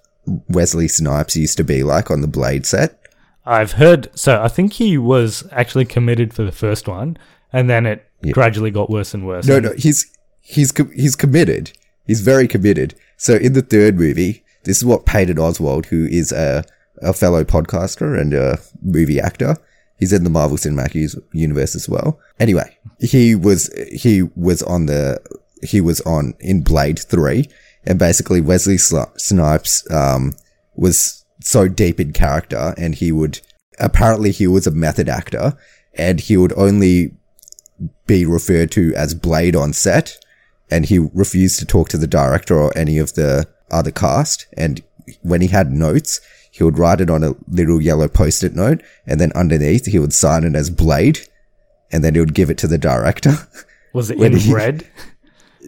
Wesley 0.49 0.88
Snipes 0.88 1.35
used 1.35 1.57
to 1.57 1.63
be 1.63 1.83
like 1.83 2.09
on 2.11 2.21
the 2.21 2.27
Blade 2.27 2.65
set? 2.65 3.06
I've 3.47 3.73
heard. 3.73 4.09
So 4.13 4.41
I 4.41 4.49
think 4.49 4.73
he 4.73 4.97
was 4.97 5.47
actually 5.51 5.85
committed 5.85 6.33
for 6.33 6.43
the 6.43 6.51
first 6.51 6.87
one, 6.87 7.17
and 7.53 7.69
then 7.69 7.85
it 7.85 8.05
gradually 8.33 8.71
got 8.71 8.89
worse 8.89 9.13
and 9.13 9.25
worse. 9.25 9.47
No, 9.47 9.59
no, 9.59 9.73
he's 9.77 10.05
he's 10.41 10.73
he's 10.93 11.15
committed. 11.15 11.71
He's 12.05 12.21
very 12.21 12.47
committed. 12.47 12.93
So 13.15 13.35
in 13.35 13.53
the 13.53 13.61
third 13.61 13.95
movie, 13.95 14.43
this 14.63 14.77
is 14.77 14.85
what 14.85 15.05
Patton 15.05 15.37
Oswalt, 15.37 15.85
who 15.85 16.05
is 16.05 16.31
a 16.31 16.65
a 17.01 17.13
fellow 17.13 17.43
podcaster 17.43 18.19
and 18.19 18.33
a 18.33 18.59
movie 18.81 19.19
actor, 19.19 19.55
he's 19.97 20.11
in 20.11 20.23
the 20.23 20.29
Marvel 20.29 20.57
Cinematic 20.57 21.15
Universe 21.31 21.75
as 21.75 21.87
well. 21.87 22.19
Anyway, 22.39 22.77
he 22.99 23.33
was 23.33 23.71
he 23.93 24.23
was 24.35 24.61
on 24.63 24.87
the 24.87 25.19
he 25.63 25.79
was 25.79 26.01
on 26.01 26.33
in 26.39 26.63
Blade 26.63 26.99
Three, 26.99 27.49
and 27.85 27.97
basically 27.97 28.41
Wesley 28.41 28.77
Snipes 28.77 29.89
um 29.89 30.33
was 30.75 31.16
so 31.47 31.69
deep 31.69 31.97
in 31.99 32.11
character, 32.11 32.73
and 32.77 32.95
he 32.95 33.11
would 33.11 33.39
apparently 33.79 34.31
he 34.31 34.47
was 34.47 34.67
a 34.67 34.71
method 34.71 35.07
actor, 35.07 35.57
and 35.93 36.19
he 36.19 36.35
would 36.35 36.51
only 36.57 37.15
be 38.05 38.25
referred 38.25 38.69
to 38.71 38.93
as 38.95 39.13
Blade 39.13 39.55
on 39.55 39.71
set, 39.71 40.17
and 40.69 40.85
he 40.85 40.99
refused 40.99 41.59
to 41.59 41.65
talk 41.65 41.87
to 41.89 41.97
the 41.97 42.07
director 42.07 42.59
or 42.59 42.77
any 42.77 42.97
of 42.97 43.13
the 43.13 43.47
other 43.71 43.91
cast. 43.91 44.45
And 44.57 44.83
when 45.21 45.39
he 45.41 45.47
had 45.47 45.71
notes, 45.71 46.19
he 46.51 46.65
would 46.65 46.77
write 46.77 46.99
it 46.99 47.09
on 47.09 47.23
a 47.23 47.35
little 47.47 47.81
yellow 47.81 48.09
post-it 48.09 48.53
note, 48.53 48.81
and 49.05 49.21
then 49.21 49.31
underneath 49.33 49.85
he 49.85 49.99
would 49.99 50.13
sign 50.13 50.43
it 50.43 50.55
as 50.55 50.69
Blade, 50.69 51.21
and 51.93 52.03
then 52.03 52.15
he 52.15 52.19
would 52.19 52.33
give 52.33 52.49
it 52.49 52.57
to 52.57 52.67
the 52.67 52.77
director. 52.77 53.35
was 53.93 54.11
it 54.11 54.19
in 54.21 54.35
he- 54.35 54.53
red? 54.53 54.85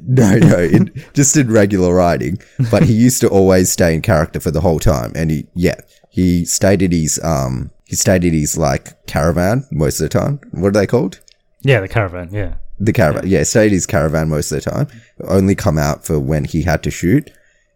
No, 0.06 0.38
no, 0.38 0.60
in, 0.60 0.92
just 1.14 1.36
in 1.38 1.52
regular 1.52 1.94
writing. 1.94 2.38
But 2.72 2.84
he 2.84 2.94
used 2.94 3.22
to 3.22 3.30
always 3.30 3.72
stay 3.72 3.94
in 3.94 4.02
character 4.02 4.40
for 4.40 4.52
the 4.52 4.62
whole 4.62 4.80
time, 4.80 5.12
and 5.16 5.32
he, 5.32 5.48
yeah, 5.54 5.80
He 6.10 6.46
stayed 6.46 6.82
at 6.84 6.92
his 6.92 7.20
um 7.24 7.72
he 7.86 7.96
stayed 7.96 8.26
at 8.26 8.34
his 8.34 8.58
like 8.58 9.06
caravan 9.08 9.66
most 9.72 10.00
of 10.00 10.10
the 10.10 10.20
time. 10.20 10.40
What 10.52 10.70
are 10.70 10.72
they 10.72 10.88
called? 10.88 11.20
Yeah, 11.62 11.82
the 11.82 11.88
caravan. 11.88 12.30
Yeah. 12.32 12.56
The 12.80 12.94
caravan. 12.94 13.28
Yeah, 13.28 13.44
stayed 13.44 13.68
at 13.68 13.72
his 13.72 13.86
caravan 13.88 14.30
most 14.30 14.52
of 14.52 14.64
the 14.64 14.70
time. 14.72 14.88
Only 15.28 15.56
come 15.56 15.78
out 15.78 16.06
for 16.06 16.20
when 16.20 16.46
he 16.46 16.62
had 16.62 16.84
to 16.84 16.92
shoot. 16.92 17.32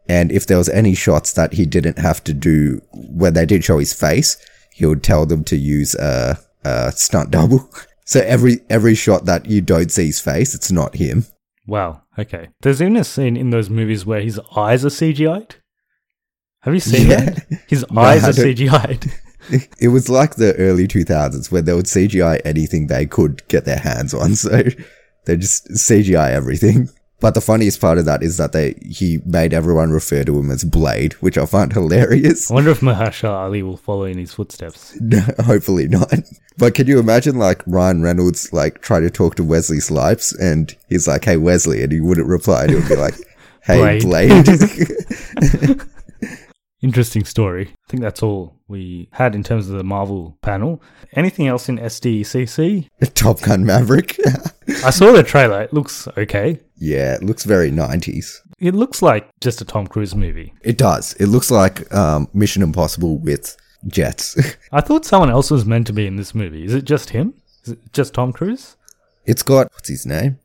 And 0.08 0.32
if 0.32 0.48
there 0.48 0.58
was 0.58 0.70
any 0.70 0.96
shots 0.96 1.34
that 1.34 1.54
he 1.54 1.66
didn't 1.66 1.98
have 1.98 2.24
to 2.26 2.34
do 2.34 2.82
when 2.94 3.34
they 3.34 3.46
did 3.46 3.64
show 3.64 3.80
his 3.80 3.94
face, 3.94 4.38
he 4.72 4.86
would 4.86 5.04
tell 5.04 5.26
them 5.26 5.44
to 5.46 5.56
use 5.56 5.96
a, 5.96 6.38
a 6.64 6.92
stunt 6.92 7.32
double. 7.32 7.70
So 8.06 8.20
every 8.20 8.60
every 8.70 8.96
shot 8.96 9.24
that 9.26 9.46
you 9.46 9.62
don't 9.62 9.90
see 9.90 10.08
his 10.08 10.20
face, 10.20 10.54
it's 10.54 10.70
not 10.74 10.96
him. 10.98 11.26
Wow. 11.66 12.03
Okay. 12.18 12.50
There's 12.62 12.82
even 12.82 12.96
a 12.98 13.04
scene 13.04 13.36
in 13.36 13.50
those 13.50 13.70
movies 13.70 14.06
where 14.06 14.22
his 14.22 14.40
eyes 14.56 14.86
are 14.86 14.90
CGI'd. 14.90 15.56
Have 16.62 16.74
you 16.74 16.80
seen 16.80 17.10
Yeah. 17.10 17.22
that? 17.26 17.46
His 17.68 17.86
No, 17.92 18.02
eyes 18.02 18.24
I 18.24 18.30
are 18.30 18.34
don't- 18.34 18.46
CGI'd. 18.46 19.12
It 19.78 19.90
was 19.90 20.08
like 20.08 20.36
the 20.36 20.56
early 20.56 20.88
2000s 20.88 21.52
where 21.52 21.62
they 21.62 21.74
would 21.74 21.86
CGI 21.88 22.40
anything 22.46 22.88
they 22.88 23.06
could 23.06 23.46
get 23.50 23.66
their 23.66 23.80
hands 23.80 24.14
on. 24.14 24.36
So 24.44 24.64
they 25.26 25.36
just 25.38 25.68
CGI 25.72 26.32
everything. 26.32 26.88
But 27.24 27.36
the 27.36 27.40
funniest 27.40 27.80
part 27.80 27.98
of 27.98 28.04
that 28.04 28.22
is 28.22 28.36
that 28.36 28.52
they 28.52 28.76
he 28.82 29.20
made 29.26 29.54
everyone 29.54 29.92
refer 29.92 30.26
to 30.26 30.38
him 30.38 30.52
as 30.52 30.66
Blade, 30.66 31.14
which 31.22 31.38
I 31.38 31.46
find 31.46 31.72
hilarious. 31.80 32.52
I 32.52 32.56
wonder 32.56 32.72
if 32.72 32.82
Mahershala 32.82 33.46
Ali 33.46 33.64
will 33.64 33.78
follow 33.78 34.04
in 34.04 34.18
his 34.18 34.34
footsteps. 34.34 34.98
No, 35.02 35.22
hopefully 35.46 35.88
not. 35.88 36.14
But 36.58 36.76
can 36.76 36.88
you 36.88 37.00
imagine 37.00 37.38
like 37.38 37.64
Ryan 37.66 38.02
Reynolds 38.02 38.52
like 38.52 38.82
trying 38.82 39.04
to 39.04 39.10
talk 39.10 39.36
to 39.36 39.44
Wesley 39.44 39.80
Snipes 39.80 40.34
and 40.38 40.76
he's 40.90 41.08
like, 41.08 41.24
"Hey 41.24 41.38
Wesley," 41.38 41.82
and 41.82 41.94
he 41.94 42.02
wouldn't 42.02 42.28
reply. 42.28 42.64
And 42.64 42.72
he 42.72 42.76
would 42.76 42.90
be 42.90 42.98
like, 42.98 43.16
"Hey 43.64 44.00
Blade." 44.02 44.44
Blade." 44.44 45.82
Interesting 46.82 47.24
story. 47.24 47.74
I 47.94 47.96
think 47.96 48.02
that's 48.06 48.24
all 48.24 48.56
we 48.68 49.08
had 49.12 49.36
in 49.36 49.44
terms 49.44 49.70
of 49.70 49.78
the 49.78 49.84
Marvel 49.84 50.36
panel. 50.42 50.82
Anything 51.12 51.46
else 51.46 51.70
in 51.70 51.78
SDCC? 51.78 52.90
Top 53.14 53.40
Gun 53.42 53.68
Maverick. 53.68 54.18
I 54.84 54.90
saw 54.90 55.12
the 55.12 55.22
trailer. 55.22 55.62
It 55.62 55.74
looks 55.74 56.08
okay. 56.18 56.60
yeah, 56.78 57.14
it 57.14 57.22
looks 57.22 57.44
very 57.44 57.70
90s. 57.70 58.40
It 58.58 58.74
looks 58.74 59.04
like 59.04 59.30
just 59.42 59.62
a 59.62 59.66
Tom 59.66 59.86
Cruise 59.86 60.16
movie. 60.16 60.56
It 60.64 60.80
does. 60.80 61.14
It 61.20 61.28
looks 61.28 61.52
like 61.52 61.94
um, 61.94 62.28
Mission 62.34 62.64
Impossible 62.64 63.20
with 63.20 63.56
jets. 63.86 64.36
I 64.72 64.82
thought 64.82 65.06
someone 65.06 65.30
else 65.30 65.52
was 65.52 65.64
meant 65.64 65.86
to 65.86 65.94
be 65.94 66.08
in 66.08 66.16
this 66.16 66.34
movie. 66.34 66.66
Is 66.66 66.74
it 66.74 66.86
just 66.86 67.12
him? 67.12 67.36
Is 67.66 67.74
it 67.74 67.94
just 67.94 68.16
Tom 68.16 68.34
Cruise? 68.34 68.76
it's 69.28 69.44
got 69.44 69.72
what's 69.74 69.90
his 69.90 70.08
name? 70.08 70.40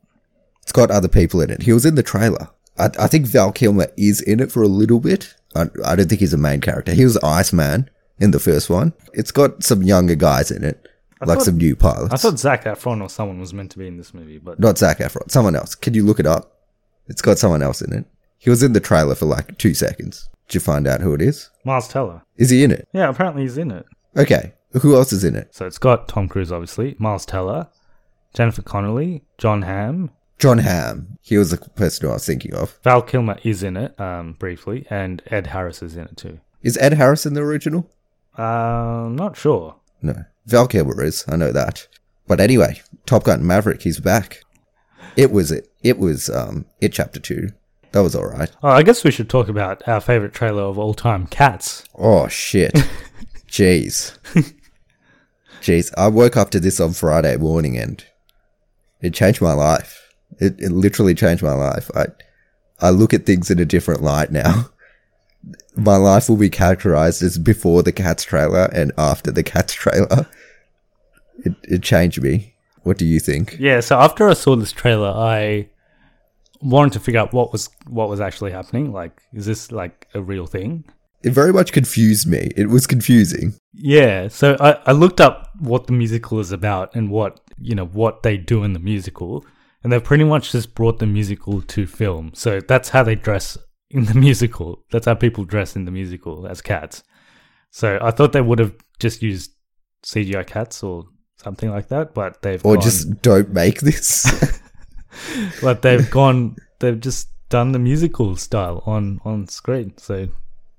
It's 0.61 0.71
got 0.71 0.91
other 0.91 1.07
people 1.07 1.41
in 1.41 1.49
it. 1.49 1.63
He 1.63 1.73
was 1.73 1.87
in 1.87 1.95
the 1.95 2.03
trailer. 2.03 2.49
I, 2.77 2.91
I 2.99 3.07
think 3.07 3.25
Val 3.25 3.51
Kilmer 3.51 3.87
is 3.97 4.21
in 4.21 4.39
it 4.39 4.51
for 4.51 4.61
a 4.61 4.67
little 4.67 4.99
bit. 4.99 5.33
I, 5.55 5.65
I 5.85 5.95
don't 5.95 6.07
think 6.07 6.19
he's 6.21 6.33
a 6.33 6.37
main 6.37 6.61
character. 6.61 6.93
He 6.93 7.03
was 7.03 7.17
Iceman 7.17 7.89
in 8.19 8.31
the 8.31 8.39
first 8.39 8.69
one. 8.69 8.93
It's 9.13 9.31
got 9.31 9.63
some 9.63 9.81
younger 9.83 10.15
guys 10.15 10.51
in 10.51 10.63
it, 10.63 10.87
I 11.21 11.25
like 11.25 11.39
thought- 11.39 11.45
some 11.45 11.57
new 11.57 11.75
pilots. 11.75 12.13
I 12.13 12.17
thought 12.17 12.39
Zac 12.39 12.65
Efron 12.65 13.01
or 13.01 13.09
someone 13.09 13.39
was 13.39 13.53
meant 13.53 13.71
to 13.71 13.79
be 13.79 13.87
in 13.87 13.97
this 13.97 14.13
movie, 14.13 14.37
but 14.37 14.59
Not 14.59 14.77
Zac 14.77 14.99
Efron. 14.99 15.29
Someone 15.31 15.55
else. 15.55 15.75
Can 15.75 15.93
you 15.93 16.03
look 16.05 16.19
it 16.19 16.27
up? 16.27 16.53
It's 17.07 17.21
got 17.21 17.39
someone 17.39 17.63
else 17.63 17.81
in 17.81 17.91
it. 17.93 18.05
He 18.37 18.49
was 18.49 18.61
in 18.63 18.73
the 18.73 18.79
trailer 18.79 19.15
for 19.15 19.25
like 19.25 19.57
two 19.57 19.73
seconds. 19.73 20.29
Did 20.47 20.55
you 20.55 20.59
find 20.61 20.87
out 20.87 21.01
who 21.01 21.13
it 21.13 21.21
is? 21.21 21.49
Miles 21.65 21.87
Teller. 21.87 22.23
Is 22.37 22.49
he 22.51 22.63
in 22.63 22.71
it? 22.71 22.87
Yeah, 22.93 23.09
apparently 23.09 23.41
he's 23.43 23.57
in 23.57 23.71
it. 23.71 23.85
Okay. 24.17 24.53
Who 24.81 24.95
else 24.95 25.11
is 25.11 25.23
in 25.23 25.35
it? 25.35 25.53
So 25.53 25.65
it's 25.65 25.77
got 25.79 26.07
Tom 26.07 26.27
Cruise, 26.29 26.51
obviously, 26.51 26.95
Miles 26.99 27.25
Teller, 27.25 27.67
Jennifer 28.33 28.61
Connelly, 28.61 29.23
Jon 29.37 29.63
Hamm, 29.63 30.11
Jon 30.39 30.59
Hamm. 30.59 31.17
He 31.21 31.37
was 31.37 31.51
the 31.51 31.57
person 31.57 32.05
who 32.05 32.11
I 32.11 32.13
was 32.13 32.25
thinking 32.25 32.53
of. 32.55 32.79
Val 32.83 33.01
Kilmer 33.01 33.37
is 33.43 33.61
in 33.61 33.77
it 33.77 33.99
um, 33.99 34.33
briefly, 34.33 34.87
and 34.89 35.21
Ed 35.27 35.47
Harris 35.47 35.83
is 35.83 35.95
in 35.95 36.05
it 36.05 36.17
too. 36.17 36.39
Is 36.63 36.77
Ed 36.77 36.93
Harris 36.93 37.25
in 37.25 37.33
the 37.33 37.41
original? 37.41 37.89
Uh, 38.37 39.07
not 39.11 39.37
sure. 39.37 39.75
No. 40.01 40.15
Val 40.45 40.67
Kilmer 40.67 41.03
is. 41.03 41.25
I 41.27 41.35
know 41.35 41.51
that. 41.51 41.87
But 42.27 42.39
anyway, 42.39 42.81
Top 43.05 43.25
Gun 43.25 43.45
Maverick, 43.45 43.81
he's 43.81 43.99
back. 43.99 44.43
It 45.15 45.31
was 45.31 45.51
it. 45.51 45.71
It 45.83 45.97
was 45.99 46.29
um 46.29 46.65
it 46.79 46.93
chapter 46.93 47.19
two. 47.19 47.49
That 47.91 48.01
was 48.01 48.15
alright. 48.15 48.51
Oh, 48.61 48.69
I 48.69 48.83
guess 48.83 49.03
we 49.03 49.11
should 49.11 49.29
talk 49.29 49.49
about 49.49 49.85
our 49.87 49.99
favorite 49.99 50.33
trailer 50.33 50.61
of 50.63 50.77
all 50.77 50.93
time, 50.93 51.25
Cats. 51.27 51.83
Oh 51.95 52.27
shit. 52.27 52.73
Jeez. 53.47 54.17
Jeez. 55.61 55.91
I 55.97 56.07
woke 56.07 56.37
up 56.37 56.51
to 56.51 56.59
this 56.59 56.79
on 56.79 56.93
Friday 56.93 57.35
morning 57.37 57.77
and 57.77 58.05
it 59.01 59.13
changed 59.13 59.41
my 59.41 59.53
life. 59.53 60.08
It, 60.37 60.59
it 60.59 60.71
literally 60.71 61.15
changed 61.15 61.43
my 61.43 61.53
life. 61.53 61.89
I 61.95 62.07
I 62.81 62.91
look 62.91 63.13
at 63.13 63.25
things 63.25 63.51
in 63.51 63.59
a 63.59 63.65
different 63.65 64.01
light 64.01 64.31
now. 64.31 64.69
My 65.75 65.95
life 65.95 66.27
will 66.27 66.37
be 66.37 66.49
characterized 66.49 67.23
as 67.23 67.37
before 67.37 67.83
the 67.83 67.93
Cats 67.93 68.23
trailer 68.23 68.69
and 68.73 68.91
after 68.97 69.31
the 69.31 69.43
Cats 69.43 69.73
trailer. 69.73 70.27
It 71.45 71.55
it 71.63 71.83
changed 71.83 72.21
me. 72.21 72.55
What 72.83 72.97
do 72.97 73.05
you 73.05 73.19
think? 73.19 73.57
Yeah, 73.59 73.79
so 73.81 73.99
after 73.99 74.29
I 74.29 74.33
saw 74.33 74.55
this 74.55 74.71
trailer, 74.71 75.09
I 75.09 75.69
wanted 76.61 76.93
to 76.93 76.99
figure 76.99 77.19
out 77.19 77.33
what 77.33 77.51
was 77.51 77.69
what 77.87 78.09
was 78.09 78.19
actually 78.19 78.51
happening. 78.51 78.91
Like, 78.91 79.21
is 79.33 79.45
this 79.45 79.71
like 79.71 80.07
a 80.13 80.21
real 80.21 80.45
thing? 80.45 80.85
It 81.21 81.31
very 81.31 81.51
much 81.51 81.73
confused 81.73 82.27
me. 82.27 82.51
It 82.55 82.69
was 82.69 82.87
confusing. 82.87 83.53
Yeah, 83.73 84.29
so 84.29 84.55
I, 84.59 84.79
I 84.85 84.91
looked 84.93 85.19
up 85.19 85.49
what 85.59 85.87
the 85.87 85.93
musical 85.93 86.39
is 86.39 86.51
about 86.51 86.95
and 86.95 87.09
what 87.09 87.41
you 87.59 87.75
know 87.75 87.85
what 87.85 88.23
they 88.23 88.37
do 88.37 88.63
in 88.63 88.73
the 88.73 88.79
musical, 88.79 89.45
and 89.83 89.91
they've 89.91 90.03
pretty 90.03 90.23
much 90.23 90.51
just 90.51 90.75
brought 90.75 90.99
the 90.99 91.05
musical 91.05 91.61
to 91.61 91.87
film. 91.87 92.31
So 92.33 92.59
that's 92.59 92.89
how 92.89 93.03
they 93.03 93.15
dress 93.15 93.57
in 93.89 94.05
the 94.05 94.13
musical. 94.19 94.83
That's 94.91 95.05
how 95.05 95.15
people 95.15 95.45
dress 95.45 95.75
in 95.75 95.85
the 95.85 95.91
musical 95.91 96.47
as 96.47 96.61
cats. 96.61 97.03
So 97.71 97.99
I 98.01 98.11
thought 98.11 98.33
they 98.33 98.41
would 98.41 98.59
have 98.59 98.73
just 98.99 99.21
used 99.21 99.51
CGI 100.03 100.45
cats 100.45 100.81
or 100.83 101.05
something 101.37 101.69
like 101.69 101.87
that, 101.89 102.13
but 102.13 102.41
they've 102.41 102.63
Or 102.65 102.75
gone- 102.75 102.83
just 102.83 103.21
don't 103.21 103.49
make 103.53 103.81
this. 103.81 104.59
but 105.61 105.81
they've 105.81 106.09
gone 106.09 106.55
they've 106.79 106.99
just 106.99 107.29
done 107.49 107.71
the 107.71 107.79
musical 107.79 108.35
style 108.35 108.83
on 108.85 109.19
on 109.25 109.47
screen. 109.47 109.93
So 109.97 110.27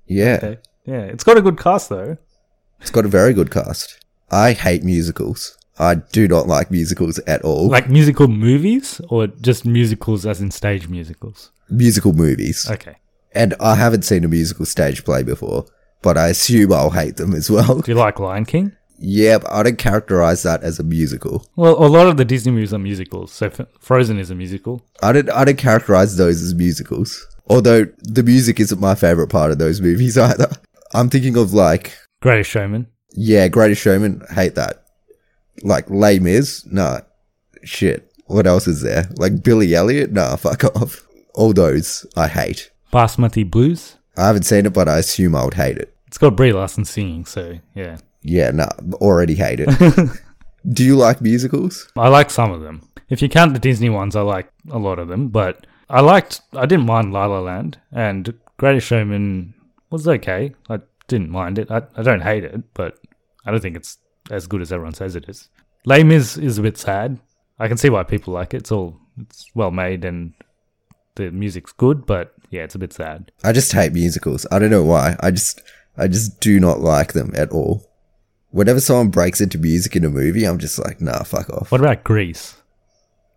yeah. 0.05 0.37
they, 0.37 0.57
yeah, 0.85 1.01
it's 1.03 1.23
got 1.23 1.37
a 1.37 1.41
good 1.41 1.59
cast 1.59 1.89
though. 1.89 2.17
It's 2.79 2.91
got 2.91 3.05
a 3.05 3.09
very 3.09 3.33
good 3.33 3.51
cast. 3.51 4.03
I 4.31 4.53
hate 4.53 4.83
musicals. 4.83 5.57
I 5.81 5.95
do 5.95 6.27
not 6.27 6.47
like 6.47 6.69
musicals 6.71 7.17
at 7.19 7.41
all. 7.41 7.67
Like 7.69 7.89
musical 7.89 8.27
movies 8.27 9.01
or 9.09 9.27
just 9.27 9.65
musicals 9.65 10.25
as 10.25 10.39
in 10.39 10.51
stage 10.51 10.87
musicals? 10.87 11.51
musical 11.69 12.11
movies. 12.13 12.67
Okay. 12.69 12.97
And 13.33 13.55
I 13.59 13.75
haven't 13.75 14.03
seen 14.03 14.23
a 14.25 14.27
musical 14.27 14.65
stage 14.65 15.05
play 15.05 15.23
before, 15.23 15.65
but 16.01 16.17
I 16.17 16.27
assume 16.27 16.73
I'll 16.73 16.89
hate 16.89 17.15
them 17.15 17.33
as 17.33 17.49
well. 17.49 17.79
Do 17.79 17.91
you 17.91 17.97
like 17.97 18.19
Lion 18.19 18.45
King? 18.45 18.73
yeah, 19.03 19.39
but 19.39 19.51
I 19.51 19.63
don't 19.63 19.77
characterize 19.79 20.43
that 20.43 20.61
as 20.63 20.77
a 20.79 20.83
musical. 20.83 21.43
Well, 21.55 21.83
a 21.83 21.87
lot 21.87 22.07
of 22.07 22.17
the 22.17 22.25
Disney 22.25 22.51
movies 22.51 22.73
are 22.73 22.77
musicals. 22.77 23.31
So 23.31 23.49
Frozen 23.79 24.19
is 24.19 24.29
a 24.29 24.35
musical. 24.35 24.85
I 25.01 25.11
don't 25.13 25.29
I 25.31 25.43
don't 25.45 25.57
characterize 25.57 26.17
those 26.17 26.41
as 26.43 26.53
musicals. 26.53 27.25
Although 27.47 27.85
the 28.03 28.21
music 28.21 28.59
isn't 28.59 28.79
my 28.79 28.93
favorite 28.95 29.29
part 29.29 29.51
of 29.51 29.57
those 29.57 29.81
movies 29.81 30.17
either. 30.29 30.49
I'm 30.93 31.09
thinking 31.09 31.37
of 31.37 31.53
like 31.53 31.97
Greatest 32.21 32.51
Showman. 32.51 32.87
yeah, 33.13 33.47
Greatest 33.47 33.81
Showman, 33.81 34.21
hate 34.29 34.55
that. 34.55 34.83
Like 35.63 35.89
Les 35.89 36.19
Mis? 36.19 36.65
nah. 36.65 37.01
Shit. 37.63 38.11
What 38.25 38.47
else 38.47 38.67
is 38.67 38.81
there? 38.81 39.09
Like 39.17 39.43
Billy 39.43 39.75
Elliot? 39.75 40.11
Nah, 40.11 40.35
fuck 40.35 40.63
off. 40.63 41.05
All 41.35 41.53
those 41.53 42.05
I 42.15 42.27
hate. 42.27 42.71
Basmati 42.91 43.49
Blues. 43.49 43.97
I 44.17 44.27
haven't 44.27 44.43
seen 44.43 44.65
it, 44.65 44.73
but 44.73 44.87
I 44.87 44.97
assume 44.97 45.35
I 45.35 45.45
would 45.45 45.53
hate 45.53 45.77
it. 45.77 45.95
It's 46.07 46.17
got 46.17 46.35
Brie 46.35 46.51
Larson 46.51 46.85
singing, 46.85 47.25
so 47.25 47.59
yeah. 47.75 47.97
Yeah, 48.23 48.51
nah, 48.51 48.69
already 48.95 49.35
hate 49.35 49.59
it. 49.61 49.69
Do 50.73 50.83
you 50.83 50.95
like 50.95 51.21
musicals? 51.21 51.91
I 51.95 52.09
like 52.09 52.29
some 52.29 52.51
of 52.51 52.61
them. 52.61 52.87
If 53.09 53.21
you 53.21 53.29
count 53.29 53.53
the 53.53 53.59
Disney 53.59 53.89
ones, 53.89 54.15
I 54.15 54.21
like 54.21 54.51
a 54.69 54.77
lot 54.77 54.99
of 54.99 55.07
them, 55.07 55.29
but 55.29 55.65
I 55.89 56.01
liked 56.01 56.41
I 56.53 56.65
didn't 56.65 56.85
mind 56.85 57.13
La 57.13 57.25
La 57.25 57.39
Land 57.39 57.79
and 57.91 58.33
Greatest 58.57 58.87
Showman 58.87 59.53
was 59.89 60.07
okay. 60.07 60.53
I 60.69 60.79
didn't 61.07 61.29
mind 61.29 61.57
it. 61.59 61.71
I, 61.71 61.81
I 61.95 62.03
don't 62.03 62.21
hate 62.21 62.43
it, 62.43 62.73
but 62.73 62.97
I 63.45 63.51
don't 63.51 63.59
think 63.59 63.75
it's 63.75 63.97
as 64.29 64.47
good 64.47 64.61
as 64.61 64.71
everyone 64.71 64.93
says 64.93 65.15
it 65.15 65.27
is. 65.27 65.49
Les 65.85 66.03
Mis 66.03 66.37
is 66.37 66.57
a 66.57 66.61
bit 66.61 66.77
sad. 66.77 67.19
I 67.59 67.67
can 67.67 67.77
see 67.77 67.89
why 67.89 68.03
people 68.03 68.33
like 68.33 68.53
it. 68.53 68.57
It's 68.57 68.71
all 68.71 68.97
it's 69.19 69.45
well 69.55 69.71
made 69.71 70.05
and 70.05 70.33
the 71.15 71.31
music's 71.31 71.71
good, 71.73 72.05
but 72.05 72.33
yeah, 72.49 72.61
it's 72.61 72.75
a 72.75 72.79
bit 72.79 72.93
sad. 72.93 73.31
I 73.43 73.51
just 73.51 73.71
hate 73.71 73.93
musicals. 73.93 74.45
I 74.51 74.59
don't 74.59 74.71
know 74.71 74.83
why. 74.83 75.15
I 75.19 75.31
just 75.31 75.61
I 75.97 76.07
just 76.07 76.39
do 76.39 76.59
not 76.59 76.79
like 76.79 77.13
them 77.13 77.31
at 77.35 77.51
all. 77.51 77.87
Whenever 78.49 78.79
someone 78.81 79.09
breaks 79.09 79.39
into 79.41 79.57
music 79.57 79.95
in 79.95 80.03
a 80.03 80.09
movie, 80.09 80.45
I'm 80.45 80.57
just 80.59 80.77
like, 80.77 80.99
nah, 80.99 81.23
fuck 81.23 81.49
off. 81.49 81.71
What 81.71 81.81
about 81.81 82.03
Grease? 82.03 82.55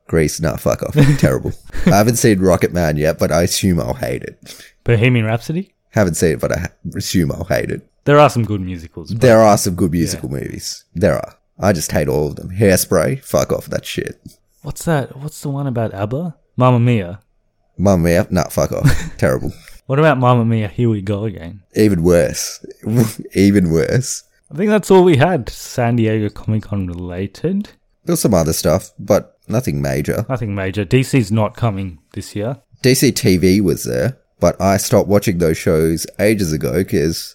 Grease, 0.07 0.41
nah, 0.41 0.57
fuck 0.57 0.83
off. 0.83 0.95
Terrible. 1.19 1.53
I 1.87 1.91
haven't 1.97 2.17
seen 2.17 2.41
Rocket 2.41 2.73
Man 2.73 2.97
yet, 2.97 3.19
but 3.19 3.33
I 3.33 3.43
assume 3.43 3.81
I'll 3.81 3.95
hate 3.95 4.23
it. 4.23 4.65
Bohemian 4.83 5.25
Rhapsody? 5.25 5.73
Haven't 5.91 6.15
seen 6.15 6.33
it, 6.33 6.41
but 6.41 6.53
I 6.53 6.61
ha- 6.61 6.73
assume 6.97 7.33
I'll 7.33 7.45
hate 7.45 7.71
it. 7.71 7.89
There 8.05 8.19
are 8.19 8.31
some 8.31 8.45
good 8.45 8.61
musicals. 8.61 9.13
but- 9.13 9.21
There 9.21 9.41
are 9.41 9.57
some 9.59 9.75
good 9.75 9.93
musical 9.93 10.29
movies. 10.31 10.85
There 10.95 11.15
are. 11.17 11.37
I 11.59 11.73
just 11.73 11.93
hate 11.93 12.09
all 12.09 12.27
of 12.29 12.37
them. 12.37 12.51
Hairspray, 12.51 13.23
fuck 13.23 13.53
off 13.53 13.67
that 13.69 13.85
shit. 13.87 14.21
What's 14.63 14.85
that? 14.87 15.17
What's 15.17 15.41
the 15.41 15.49
one 15.51 15.67
about 15.67 15.95
ABBA? 15.95 16.37
Mamma 16.57 16.81
Mia. 16.81 17.21
Mamma 17.79 18.03
Mia, 18.03 18.27
nah, 18.31 18.49
fuck 18.49 18.73
off. 18.73 18.89
Terrible. 19.19 19.53
What 19.87 19.99
about 19.99 20.19
Mamma 20.19 20.45
Mia? 20.45 20.69
Here 20.69 20.89
we 20.89 21.03
go 21.03 21.25
again. 21.25 21.63
Even 21.77 22.03
worse. 22.03 22.65
Even 23.35 23.71
worse. 23.71 24.25
I 24.51 24.57
think 24.57 24.71
that's 24.71 24.91
all 24.91 25.05
we 25.05 25.17
had. 25.17 25.49
San 25.49 25.97
Diego 25.97 26.29
Comic 26.29 26.65
Con 26.65 26.87
related. 26.87 27.71
There's 28.05 28.21
some 28.21 28.35
other 28.35 28.53
stuff, 28.53 28.91
but 28.99 29.39
nothing 29.49 29.81
major. 29.83 30.25
Nothing 30.29 30.55
major. 30.55 30.85
DC's 30.85 31.33
not 31.33 31.57
coming 31.57 31.99
this 32.13 32.35
year. 32.37 32.59
DC 32.83 33.13
TV 33.13 33.61
was 33.61 33.85
there, 33.85 34.19
but 34.41 34.61
I 34.61 34.77
stopped 34.77 35.09
watching 35.09 35.39
those 35.39 35.57
shows 35.57 36.07
ages 36.19 36.53
ago 36.53 36.73
because 36.85 37.35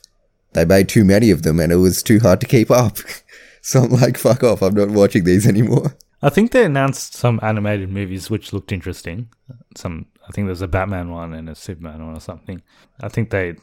they 0.53 0.65
made 0.65 0.89
too 0.89 1.05
many 1.05 1.31
of 1.31 1.43
them 1.43 1.59
and 1.59 1.71
it 1.71 1.77
was 1.77 2.03
too 2.03 2.19
hard 2.19 2.41
to 2.41 2.47
keep 2.47 2.71
up. 2.71 2.97
so 3.61 3.83
I'm 3.83 3.91
like, 3.91 4.17
fuck 4.17 4.43
off, 4.43 4.61
I'm 4.61 4.73
not 4.73 4.89
watching 4.89 5.23
these 5.23 5.47
anymore. 5.47 5.95
I 6.21 6.29
think 6.29 6.51
they 6.51 6.65
announced 6.65 7.13
some 7.13 7.39
animated 7.41 7.89
movies 7.89 8.29
which 8.29 8.51
looked 8.51 8.71
interesting. 8.71 9.29
Some, 9.77 10.07
I 10.27 10.31
think 10.31 10.47
there's 10.47 10.61
a 10.61 10.67
Batman 10.67 11.11
one 11.11 11.33
and 11.33 11.49
a 11.49 11.55
Superman 11.55 12.05
one 12.05 12.15
or 12.15 12.19
something. 12.19 12.61
I 12.99 13.07
think 13.07 13.29
they 13.29 13.55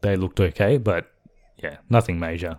they 0.00 0.16
looked 0.16 0.40
okay, 0.40 0.78
but 0.78 1.10
yeah, 1.56 1.78
nothing 1.90 2.20
major. 2.20 2.58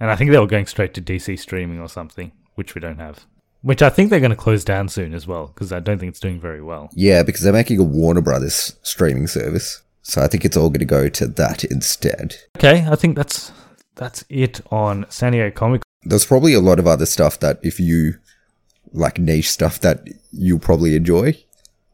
And 0.00 0.10
I 0.10 0.16
think 0.16 0.30
they 0.30 0.38
were 0.38 0.46
going 0.46 0.66
straight 0.66 0.94
to 0.94 1.02
DC 1.02 1.38
streaming 1.38 1.80
or 1.80 1.88
something, 1.88 2.32
which 2.54 2.74
we 2.74 2.80
don't 2.80 2.98
have. 2.98 3.26
Which 3.62 3.82
I 3.82 3.90
think 3.90 4.10
they're 4.10 4.20
going 4.20 4.30
to 4.30 4.36
close 4.36 4.62
down 4.62 4.88
soon 4.88 5.14
as 5.14 5.26
well, 5.26 5.48
because 5.48 5.72
I 5.72 5.80
don't 5.80 5.98
think 5.98 6.10
it's 6.10 6.20
doing 6.20 6.38
very 6.38 6.62
well. 6.62 6.90
Yeah, 6.94 7.24
because 7.24 7.42
they're 7.42 7.52
making 7.52 7.80
a 7.80 7.84
Warner 7.84 8.20
Brothers 8.20 8.76
streaming 8.82 9.26
service. 9.26 9.82
So 10.08 10.22
I 10.22 10.26
think 10.26 10.46
it's 10.46 10.56
all 10.56 10.70
going 10.70 10.78
to 10.80 10.86
go 10.86 11.10
to 11.10 11.26
that 11.26 11.64
instead. 11.64 12.36
Okay, 12.56 12.86
I 12.90 12.96
think 12.96 13.14
that's 13.14 13.52
that's 13.94 14.24
it 14.30 14.60
on 14.70 15.04
San 15.10 15.32
Diego 15.32 15.50
Comic. 15.54 15.82
There's 16.02 16.24
probably 16.24 16.54
a 16.54 16.60
lot 16.60 16.78
of 16.78 16.86
other 16.86 17.04
stuff 17.04 17.38
that 17.40 17.58
if 17.62 17.78
you 17.78 18.14
like 18.94 19.18
niche 19.18 19.50
stuff 19.50 19.78
that 19.80 20.08
you'll 20.32 20.60
probably 20.60 20.96
enjoy. 20.96 21.36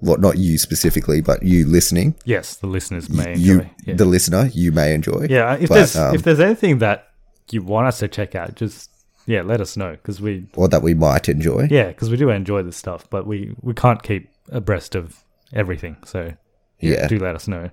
Well, 0.00 0.18
not 0.18 0.38
you 0.38 0.58
specifically, 0.58 1.22
but 1.22 1.42
you 1.42 1.66
listening. 1.66 2.14
Yes, 2.24 2.54
the 2.56 2.66
listeners 2.68 3.08
may 3.10 3.34
you, 3.36 3.60
enjoy. 3.60 3.70
yeah. 3.86 3.94
the 3.94 4.04
listener, 4.04 4.48
you 4.52 4.70
may 4.70 4.94
enjoy. 4.94 5.26
Yeah, 5.28 5.54
if 5.54 5.68
But, 5.70 5.74
there's 5.76 5.96
um, 5.96 6.14
if 6.14 6.22
there's 6.22 6.40
anything 6.40 6.78
that 6.78 7.08
you 7.50 7.62
want 7.62 7.88
us 7.88 7.98
to 7.98 8.06
check 8.06 8.36
out, 8.36 8.54
just 8.54 8.90
yeah, 9.26 9.42
let 9.42 9.60
us 9.60 9.76
know 9.76 9.92
because 9.92 10.20
we 10.20 10.46
or 10.54 10.68
that 10.68 10.82
we 10.82 10.94
might 10.94 11.28
enjoy. 11.28 11.66
yeah 11.68 11.88
because 11.88 12.10
we 12.10 12.16
do 12.16 12.30
enjoy 12.30 12.62
this 12.62 12.76
stuff, 12.76 13.10
but 13.10 13.26
we 13.26 13.56
we 13.60 13.74
can't 13.74 14.02
keep 14.04 14.28
abreast 14.50 14.94
of 14.94 15.24
everything. 15.52 15.96
So 16.04 16.34
Yeah. 16.78 17.08
do 17.08 17.18
let 17.18 17.34
us 17.34 17.48
know. 17.48 17.70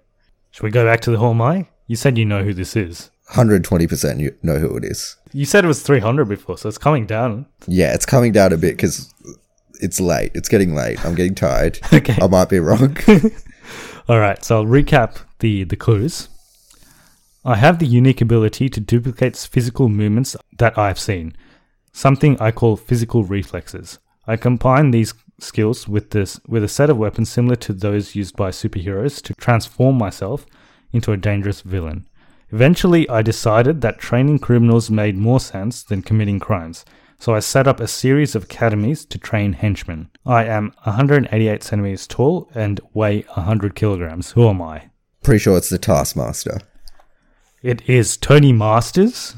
Should 0.51 0.63
we 0.63 0.71
go 0.71 0.85
back 0.85 1.01
to 1.01 1.11
the 1.11 1.17
Who 1.17 1.29
Am 1.29 1.41
I? 1.41 1.67
You 1.87 1.95
said 1.95 2.17
you 2.17 2.25
know 2.25 2.43
who 2.43 2.53
this 2.53 2.75
is. 2.75 3.09
120% 3.31 4.19
you 4.19 4.35
know 4.43 4.57
who 4.57 4.75
it 4.75 4.83
is. 4.83 5.15
You 5.31 5.45
said 5.45 5.63
it 5.63 5.67
was 5.67 5.81
300 5.81 6.25
before, 6.25 6.57
so 6.57 6.67
it's 6.67 6.77
coming 6.77 7.05
down. 7.05 7.45
Yeah, 7.67 7.93
it's 7.93 8.05
coming 8.05 8.33
down 8.33 8.51
a 8.51 8.57
bit 8.57 8.75
because 8.75 9.13
it's 9.79 10.01
late. 10.01 10.31
It's 10.35 10.49
getting 10.49 10.75
late. 10.75 11.03
I'm 11.05 11.15
getting 11.15 11.35
tired. 11.35 11.79
Okay. 11.93 12.17
I 12.21 12.27
might 12.27 12.49
be 12.49 12.59
wrong. 12.59 12.97
All 14.09 14.19
right, 14.19 14.43
so 14.43 14.57
I'll 14.57 14.65
recap 14.65 15.17
the 15.39 15.63
the 15.63 15.75
clues. 15.77 16.27
I 17.45 17.55
have 17.55 17.79
the 17.79 17.87
unique 17.87 18.21
ability 18.21 18.69
to 18.69 18.79
duplicate 18.79 19.35
physical 19.37 19.89
movements 19.89 20.35
that 20.57 20.77
I've 20.77 20.99
seen, 20.99 21.35
something 21.91 22.39
I 22.39 22.51
call 22.51 22.75
physical 22.75 23.23
reflexes. 23.23 23.99
I 24.27 24.35
combine 24.37 24.91
these 24.91 25.13
skills 25.41 25.87
with 25.87 26.11
this 26.11 26.39
with 26.47 26.63
a 26.63 26.67
set 26.67 26.89
of 26.89 26.97
weapons 26.97 27.29
similar 27.29 27.55
to 27.57 27.73
those 27.73 28.15
used 28.15 28.35
by 28.35 28.49
superheroes 28.49 29.21
to 29.23 29.33
transform 29.33 29.97
myself 29.97 30.45
into 30.91 31.11
a 31.11 31.17
dangerous 31.17 31.61
villain. 31.61 32.07
Eventually, 32.51 33.07
I 33.09 33.21
decided 33.21 33.81
that 33.81 33.99
training 33.99 34.39
criminals 34.39 34.89
made 34.89 35.17
more 35.17 35.39
sense 35.39 35.83
than 35.83 36.01
committing 36.01 36.39
crimes, 36.39 36.83
so 37.17 37.33
I 37.33 37.39
set 37.39 37.67
up 37.67 37.79
a 37.79 37.87
series 37.87 38.35
of 38.35 38.43
academies 38.43 39.05
to 39.05 39.17
train 39.17 39.53
henchmen. 39.53 40.09
I 40.25 40.45
am 40.45 40.73
188 40.83 41.63
centimeters 41.63 42.07
tall 42.07 42.49
and 42.53 42.81
weigh 42.93 43.21
100 43.21 43.75
kilograms. 43.75 44.31
Who 44.31 44.49
am 44.49 44.61
I? 44.61 44.89
Pretty 45.23 45.39
sure 45.39 45.57
it's 45.57 45.69
the 45.69 45.77
Taskmaster. 45.77 46.59
It 47.61 47.87
is 47.87 48.17
Tony 48.17 48.51
Masters, 48.51 49.35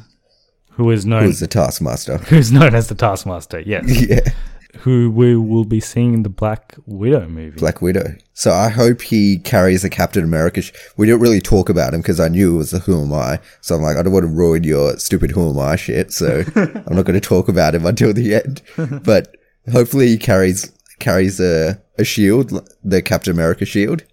who 0.72 0.90
is 0.90 1.06
known 1.06 1.26
Who's 1.26 1.42
the 1.42 1.48
Taskmaster? 1.48 2.18
who's 2.30 2.52
known 2.52 2.74
as 2.74 2.88
the 2.88 2.96
Taskmaster. 2.96 3.60
Yes, 3.60 3.84
yeah, 4.10 4.32
who 4.80 5.10
we 5.12 5.36
will 5.36 5.66
be 5.66 5.80
seeing 5.80 6.14
in 6.14 6.24
the 6.24 6.30
Black 6.30 6.76
Widow 6.86 7.28
movie. 7.28 7.58
Black 7.58 7.82
Widow. 7.82 8.16
So 8.34 8.52
I 8.52 8.70
hope 8.70 9.02
he 9.02 9.38
carries 9.38 9.84
a 9.84 9.90
Captain 9.90 10.24
America. 10.24 10.62
Sh- 10.62 10.72
we 10.98 11.06
didn't 11.06 11.22
really 11.22 11.42
talk 11.42 11.70
about 11.70 11.94
him 11.94 12.02
because 12.02 12.20
I 12.20 12.28
knew 12.28 12.56
it 12.56 12.58
was 12.58 12.72
the 12.72 12.80
Who 12.80 13.02
Am 13.02 13.14
I. 13.14 13.40
So 13.62 13.76
I'm 13.76 13.82
like, 13.82 13.98
I 13.98 14.02
don't 14.02 14.14
want 14.14 14.24
to 14.24 14.32
ruin 14.32 14.64
your 14.64 14.98
stupid 14.98 15.32
Who 15.32 15.50
Am 15.50 15.60
I 15.60 15.76
shit. 15.76 16.12
So 16.12 16.44
I'm 16.56 16.96
not 16.96 17.06
going 17.06 17.14
to 17.14 17.22
talk 17.22 17.48
about 17.48 17.76
him 17.76 17.86
until 17.86 18.14
the 18.14 18.36
end. 18.36 18.62
But 19.04 19.36
hopefully 19.72 20.08
he 20.08 20.18
carries 20.18 20.72
carries 21.00 21.40
a, 21.40 21.82
a 21.98 22.04
shield, 22.04 22.68
the 22.84 23.02
Captain 23.02 23.34
America 23.34 23.66
shield, 23.66 24.04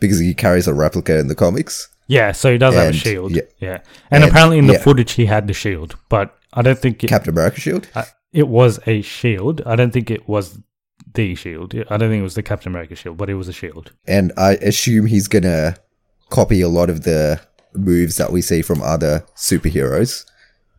because 0.00 0.18
he 0.18 0.34
carries 0.34 0.66
a 0.68 0.74
replica 0.74 1.18
in 1.18 1.28
the 1.28 1.34
comics. 1.34 1.88
Yeah, 2.06 2.32
so 2.32 2.50
he 2.50 2.58
does 2.58 2.74
have 2.74 2.88
a 2.90 2.92
shield. 2.92 3.30
yeah. 3.36 3.42
Yeah, 3.60 3.78
and, 4.10 4.24
And- 4.24 4.30
apparently 4.30 4.58
in 4.58 4.66
the 4.66 4.72
yeah. 4.74 4.82
footage 4.82 5.12
he 5.12 5.26
had 5.26 5.46
the 5.46 5.52
shield, 5.54 5.96
but 6.08 6.36
I 6.52 6.62
don't 6.62 6.78
think 6.78 7.02
it, 7.04 7.06
Captain 7.08 7.30
America 7.32 7.60
shield. 7.60 7.88
It 8.32 8.48
was 8.48 8.78
a 8.86 9.02
shield. 9.02 9.62
I 9.66 9.76
don't 9.76 9.92
think 9.92 10.10
it 10.10 10.28
was 10.28 10.58
the 11.14 11.34
shield. 11.34 11.74
I 11.74 11.96
don't 11.96 12.10
think 12.10 12.20
it 12.20 12.22
was 12.22 12.34
the 12.34 12.42
Captain 12.42 12.70
America 12.72 12.94
shield, 12.94 13.16
but 13.16 13.28
it 13.30 13.34
was 13.34 13.48
a 13.48 13.52
shield. 13.52 13.92
and 14.06 14.32
I 14.36 14.52
assume 14.56 15.06
he's 15.06 15.28
gonna 15.28 15.76
copy 16.30 16.60
a 16.60 16.68
lot 16.68 16.90
of 16.90 17.02
the 17.02 17.40
moves 17.74 18.16
that 18.16 18.32
we 18.32 18.42
see 18.42 18.62
from 18.62 18.82
other 18.82 19.24
superheroes 19.36 20.24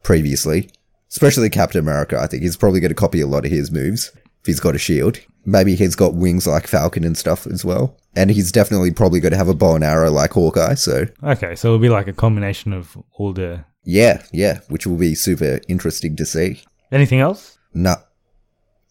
previously, 0.03 0.69
especially 1.09 1.49
Captain 1.49 1.79
America. 1.79 2.17
I 2.19 2.27
think 2.27 2.43
he's 2.43 2.57
probably 2.57 2.79
gonna 2.79 2.93
copy 2.93 3.21
a 3.21 3.27
lot 3.27 3.45
of 3.45 3.51
his 3.51 3.71
moves 3.71 4.11
if 4.15 4.45
he's 4.45 4.59
got 4.59 4.75
a 4.75 4.79
shield. 4.79 5.19
Maybe 5.45 5.75
he's 5.75 5.95
got 5.95 6.13
wings 6.13 6.45
like 6.45 6.67
Falcon 6.67 7.03
and 7.03 7.17
stuff 7.17 7.47
as 7.47 7.65
well. 7.65 7.97
And 8.15 8.29
he's 8.29 8.51
definitely 8.51 8.91
probably 8.91 9.19
going 9.19 9.31
to 9.31 9.37
have 9.37 9.47
a 9.47 9.55
bow 9.55 9.73
and 9.73 9.83
arrow 9.83 10.11
like 10.11 10.33
Hawkeye. 10.33 10.75
So 10.75 11.05
Okay, 11.23 11.55
so 11.55 11.69
it'll 11.69 11.79
be 11.79 11.89
like 11.89 12.07
a 12.07 12.13
combination 12.13 12.73
of 12.73 12.95
all 13.13 13.33
the. 13.33 13.65
yeah, 13.83 14.21
yeah, 14.31 14.59
which 14.67 14.85
will 14.85 14.97
be 14.97 15.15
super 15.15 15.59
interesting 15.67 16.15
to 16.17 16.25
see. 16.27 16.61
Anything 16.91 17.19
else 17.19 17.57
Nah. 17.73 17.95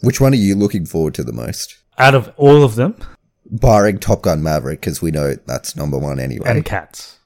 Which 0.01 0.21
one 0.21 0.33
are 0.33 0.37
you 0.37 0.55
looking 0.55 0.87
forward 0.87 1.15
to 1.15 1.25
the 1.25 1.33
most? 1.33 1.77
out 1.99 2.15
of 2.15 2.33
all 2.39 2.63
of 2.65 2.77
them? 2.77 2.97
Barring 3.51 3.99
Top 3.99 4.23
Gun 4.23 4.43
Maverick, 4.43 4.81
because 4.81 5.03
we 5.03 5.11
know 5.11 5.35
that's 5.47 5.77
number 5.77 5.99
one 5.99 6.19
anyway. 6.19 6.49
And 6.49 6.65
cats. 6.65 7.19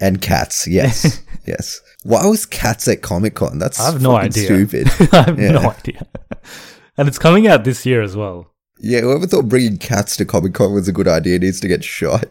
And 0.00 0.20
cats, 0.20 0.66
yes, 0.66 1.22
yes. 1.46 1.80
Why 2.02 2.26
was 2.26 2.44
cats 2.46 2.88
at 2.88 3.02
Comic 3.02 3.34
Con? 3.36 3.58
That's 3.60 3.78
I 3.78 3.92
have 3.92 4.02
no 4.02 4.16
idea. 4.16 4.44
Stupid. 4.46 4.88
I 5.12 5.22
have 5.22 5.38
Yeah. 5.38 5.52
no 5.52 5.70
idea. 5.70 6.04
and 6.96 7.06
it's 7.06 7.18
coming 7.18 7.46
out 7.46 7.62
this 7.64 7.86
year 7.86 8.02
as 8.02 8.16
well. 8.16 8.50
yeah, 8.80 9.00
whoever 9.02 9.26
thought 9.26 9.48
bringing 9.48 9.76
cats 9.78 10.16
to 10.16 10.24
Comic 10.24 10.54
Con 10.54 10.72
was 10.72 10.88
a 10.88 10.92
good 10.92 11.06
idea 11.08 11.38
needs 11.38 11.60
to 11.60 11.68
get 11.68 11.84
shot. 11.84 12.24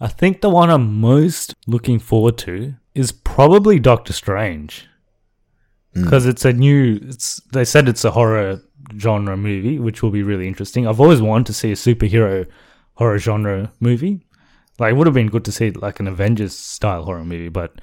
I 0.00 0.08
think 0.08 0.40
the 0.40 0.50
one 0.50 0.70
I'm 0.70 1.00
most 1.00 1.54
looking 1.68 1.98
forward 2.00 2.36
to 2.38 2.74
is 2.94 3.12
probably 3.12 3.78
Doctor 3.78 4.12
Strange. 4.12 4.88
Mm. 5.94 6.04
Because 6.04 6.26
it's 6.26 6.44
a 6.44 6.52
new 6.52 6.98
it's 7.02 7.40
they 7.52 7.64
said 7.64 7.88
it's 7.88 8.04
a 8.04 8.10
horror 8.10 8.60
genre 8.98 9.36
movie, 9.36 9.78
which 9.78 10.02
will 10.02 10.10
be 10.10 10.22
really 10.22 10.48
interesting. 10.48 10.86
I've 10.86 11.00
always 11.00 11.22
wanted 11.22 11.46
to 11.46 11.52
see 11.52 11.70
a 11.72 11.76
superhero 11.76 12.46
horror 12.94 13.18
genre 13.18 13.72
movie. 13.80 14.26
Like 14.78 14.90
it 14.92 14.96
would 14.96 15.06
have 15.06 15.14
been 15.14 15.28
good 15.28 15.44
to 15.44 15.52
see 15.52 15.70
like 15.70 16.00
an 16.00 16.08
Avengers 16.08 16.56
style 16.56 17.04
horror 17.04 17.24
movie, 17.24 17.48
but 17.48 17.80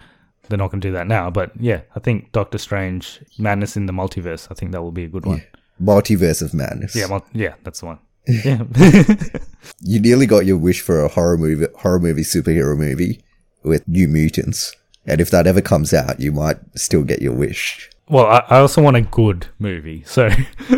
they're 0.50 0.58
not 0.58 0.72
going 0.72 0.82
to 0.82 0.88
do 0.88 0.94
that 0.94 1.08
now. 1.08 1.30
But 1.30 1.52
yeah, 1.60 1.82
I 1.96 2.00
think 2.00 2.32
Doctor 2.34 2.58
Strange, 2.58 3.24
Madness 3.40 3.78
in 3.78 3.86
the 3.86 3.94
Multiverse, 3.94 4.48
I 4.52 4.56
think 4.56 4.74
that 4.74 4.82
will 4.82 4.92
be 4.92 5.06
a 5.06 5.10
good 5.10 5.26
one. 5.26 5.42
Multiverse 5.82 6.42
of 6.42 6.54
Madness. 6.54 6.96
Yeah, 6.96 7.08
mul- 7.08 7.26
yeah, 7.34 7.56
that's 7.64 7.80
the 7.80 7.86
one. 7.88 8.00
Yeah. 8.28 8.64
You 9.82 10.00
nearly 10.00 10.26
got 10.26 10.46
your 10.46 10.58
wish 10.58 10.82
for 10.82 11.04
a 11.04 11.08
horror 11.08 11.38
movie, 11.38 11.68
horror 11.78 12.00
movie, 12.00 12.24
superhero 12.24 12.76
movie 12.78 13.24
with 13.64 13.88
New 13.88 14.08
Mutants. 14.08 14.76
And 15.06 15.22
if 15.22 15.30
that 15.32 15.48
ever 15.48 15.62
comes 15.62 15.94
out, 15.94 16.20
you 16.20 16.32
might 16.32 16.58
still 16.76 17.04
get 17.04 17.22
your 17.22 17.34
wish. 17.34 17.90
Well, 18.12 18.26
I, 18.28 18.44
I 18.50 18.60
also 18.60 18.82
want 18.82 18.98
a 18.98 19.02
good 19.02 19.48
movie, 19.58 20.04
so 20.06 20.28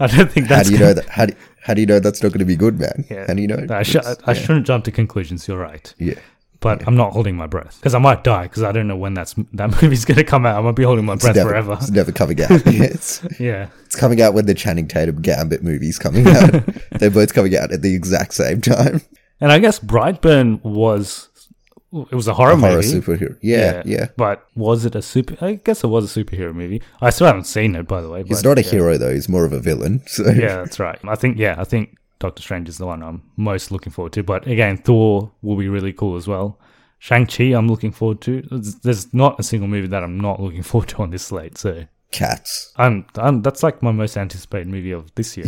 I 0.00 0.06
don't 0.06 0.30
think 0.30 0.48
that's. 0.48 0.50
How 0.50 0.62
do 0.64 0.70
you 0.72 0.78
gonna- 0.78 0.86
know 0.88 0.94
that? 0.94 1.08
How 1.08 1.26
do, 1.26 1.34
how 1.62 1.74
do 1.74 1.80
you 1.80 1.86
know 1.86 1.98
that's 2.00 2.22
not 2.22 2.28
going 2.30 2.40
to 2.40 2.44
be 2.44 2.56
good, 2.56 2.78
man? 2.78 3.04
Yeah. 3.10 3.24
How 3.26 3.34
do 3.34 3.42
you 3.42 3.48
know? 3.48 3.66
I, 3.70 3.82
sh- 3.82 3.96
I, 3.96 4.12
I 4.24 4.32
yeah. 4.32 4.32
shouldn't 4.34 4.66
jump 4.66 4.84
to 4.84 4.90
conclusions. 4.92 5.46
You're 5.48 5.58
right, 5.58 5.92
Yeah. 5.98 6.14
but 6.60 6.86
I'm 6.86 6.96
not 6.96 7.12
holding 7.12 7.36
my 7.36 7.46
breath 7.46 7.76
because 7.80 7.94
I 7.94 7.98
might 7.98 8.22
die 8.24 8.44
because 8.44 8.62
I 8.62 8.72
don't 8.72 8.86
know 8.88 8.96
when 8.96 9.14
that's 9.14 9.34
that 9.54 9.70
movie's 9.82 10.04
going 10.04 10.18
to 10.18 10.24
come 10.24 10.46
out. 10.46 10.58
I 10.58 10.60
might 10.60 10.76
be 10.76 10.84
holding 10.84 11.04
my 11.04 11.14
It's 11.14 11.24
breath 11.24 11.36
never, 11.36 11.50
forever. 11.50 11.72
It's 11.80 11.90
never 11.90 12.12
coming 12.12 12.40
out. 12.42 12.50
Yeah, 12.66 12.82
it's, 12.84 13.26
Yeah, 13.40 13.68
it's 13.84 13.96
coming 13.96 14.20
out 14.20 14.34
when 14.34 14.46
the 14.46 14.54
Channing 14.54 14.86
Tatum 14.88 15.22
Gambit 15.22 15.62
movie's 15.62 15.98
coming 15.98 16.26
out. 16.28 16.52
They're 16.92 17.10
both 17.10 17.32
coming 17.34 17.56
out 17.56 17.72
at 17.72 17.82
the 17.82 17.94
exact 17.94 18.34
same 18.34 18.60
time. 18.60 19.00
and 19.40 19.50
I 19.52 19.58
guess 19.58 19.78
Brightburn 19.78 20.62
was 20.64 21.28
it 21.92 22.14
was 22.14 22.28
a 22.28 22.34
horror 22.34 22.52
A 22.52 22.56
horror 22.56 22.74
movie. 22.76 23.00
superhero. 23.00 23.38
Yeah, 23.42 23.82
yeah. 23.86 24.08
But 24.16 24.46
was 24.54 24.84
it 24.84 24.94
a 24.94 25.02
super? 25.02 25.36
I 25.44 25.54
guess 25.54 25.82
it 25.84 25.86
was 25.88 26.16
a 26.16 26.24
superhero 26.24 26.54
movie. 26.54 26.82
I 27.00 27.10
still 27.10 27.26
haven't 27.26 27.44
seen 27.44 27.74
it, 27.74 27.86
by 27.88 28.00
the 28.02 28.08
way. 28.10 28.24
He's 28.24 28.44
not 28.44 28.58
a 28.58 28.62
yeah. 28.62 28.70
hero 28.70 28.98
though. 28.98 29.12
He's 29.14 29.28
more 29.28 29.44
of 29.44 29.52
a 29.52 29.60
villain. 29.60 30.02
So 30.08 30.24
yeah, 30.30 30.56
that's 30.56 30.78
right. 30.78 30.98
I 31.04 31.14
think 31.14 31.38
yeah, 31.38 31.54
I 31.58 31.64
think 31.64 31.96
Doctor 32.18 32.42
Strange 32.42 32.68
is 32.68 32.78
the 32.78 32.86
one 32.86 33.02
I'm 33.02 33.22
most 33.36 33.70
looking 33.70 33.92
forward 33.92 34.12
to. 34.14 34.22
But 34.22 34.46
again, 34.46 34.78
Thor 34.78 35.30
will 35.42 35.56
be 35.56 35.68
really 35.68 35.92
cool 35.92 36.16
as 36.16 36.26
well. 36.26 36.58
Shang 36.98 37.26
Chi, 37.26 37.44
I'm 37.54 37.68
looking 37.68 37.92
forward 37.92 38.20
to. 38.22 38.40
There's- 38.42 38.74
There's 38.82 39.14
not 39.14 39.38
a 39.38 39.42
single 39.42 39.68
movie 39.68 39.86
that 39.88 40.02
I'm 40.02 40.18
not 40.18 40.40
looking 40.40 40.62
forward 40.70 40.88
to 40.90 41.02
on 41.02 41.10
this 41.10 41.24
slate. 41.24 41.58
So 41.58 41.84
cats. 42.12 42.72
I'm, 42.76 43.04
I'm 43.16 43.42
that's 43.42 43.62
like 43.62 43.82
my 43.82 43.92
most 43.92 44.16
anticipated 44.16 44.66
movie 44.68 44.92
of 44.92 45.14
this 45.14 45.36
year. 45.36 45.46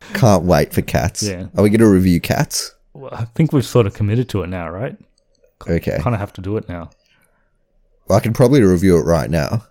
Can't 0.14 0.44
wait 0.44 0.72
for 0.74 0.82
cats. 0.82 1.22
Yeah. 1.22 1.46
Are 1.56 1.62
we 1.62 1.70
going 1.70 1.80
to 1.80 1.88
review 1.88 2.20
cats? 2.20 2.74
Well, 2.92 3.12
I 3.14 3.24
think 3.24 3.52
we've 3.52 3.64
sort 3.64 3.86
of 3.86 3.94
committed 3.94 4.28
to 4.30 4.42
it 4.42 4.48
now, 4.48 4.68
right? 4.68 4.96
Okay. 5.68 5.98
Kind 6.00 6.14
of 6.14 6.20
have 6.20 6.32
to 6.34 6.40
do 6.40 6.56
it 6.56 6.68
now. 6.68 6.90
I 8.10 8.20
can 8.20 8.32
probably 8.32 8.62
review 8.62 8.98
it 8.98 9.02
right 9.02 9.28
now. 9.30 9.64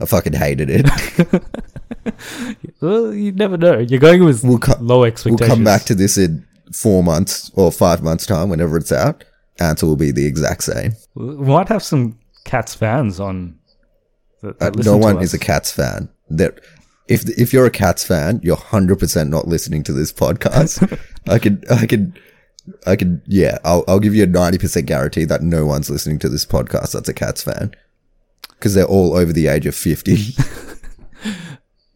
I 0.00 0.06
fucking 0.06 0.32
hated 0.34 0.68
it. 0.70 1.42
Well, 2.80 3.12
you 3.12 3.32
never 3.32 3.56
know. 3.56 3.78
You're 3.78 4.00
going 4.00 4.24
with 4.24 4.44
We'll 4.44 4.58
co- 4.58 4.78
low 4.80 5.00
we'll 5.00 5.38
come 5.38 5.64
back 5.64 5.82
to 5.84 5.94
this 5.94 6.16
in 6.16 6.46
four 6.72 7.02
months 7.02 7.50
or 7.54 7.70
five 7.72 8.02
months' 8.02 8.26
time, 8.26 8.48
whenever 8.48 8.76
it's 8.76 8.92
out. 8.92 9.24
Answer 9.60 9.86
will 9.86 9.96
be 9.96 10.10
the 10.10 10.26
exact 10.26 10.64
same. 10.64 10.92
We 11.14 11.34
might 11.34 11.68
have 11.68 11.82
some 11.82 12.18
Cats 12.44 12.74
fans 12.74 13.18
on. 13.20 13.58
That, 14.42 14.50
Uh, 14.50 14.52
that 14.60 14.76
listen 14.76 14.92
no 14.92 14.98
one 14.98 15.18
us. 15.18 15.24
is 15.24 15.34
a 15.34 15.38
Cats 15.38 15.70
fan. 15.72 16.08
That 16.30 16.60
if 17.08 17.28
if 17.38 17.52
you're 17.52 17.66
a 17.66 17.70
Cats 17.70 18.04
fan, 18.04 18.40
you're 18.42 18.56
hundred 18.56 18.98
percent 19.00 19.30
not 19.30 19.48
listening 19.48 19.82
to 19.84 19.92
this 19.92 20.12
podcast. 20.12 20.98
I 21.28 21.38
could 21.38 21.64
I 21.70 21.86
can 21.86 22.14
I 22.86 22.96
can 22.96 23.22
yeah. 23.26 23.58
I'll 23.64 23.84
I'll 23.88 24.00
give 24.00 24.14
you 24.14 24.24
a 24.24 24.26
ninety 24.26 24.58
percent 24.58 24.86
guarantee 24.86 25.24
that 25.24 25.42
no 25.42 25.66
one's 25.66 25.90
listening 25.90 26.18
to 26.20 26.28
this 26.28 26.46
podcast 26.46 26.92
that's 26.92 27.08
a 27.08 27.14
Cats 27.14 27.42
fan 27.42 27.74
because 28.50 28.74
they're 28.74 28.84
all 28.84 29.14
over 29.14 29.32
the 29.32 29.46
age 29.46 29.66
of 29.66 29.74
fifty. 29.74 30.16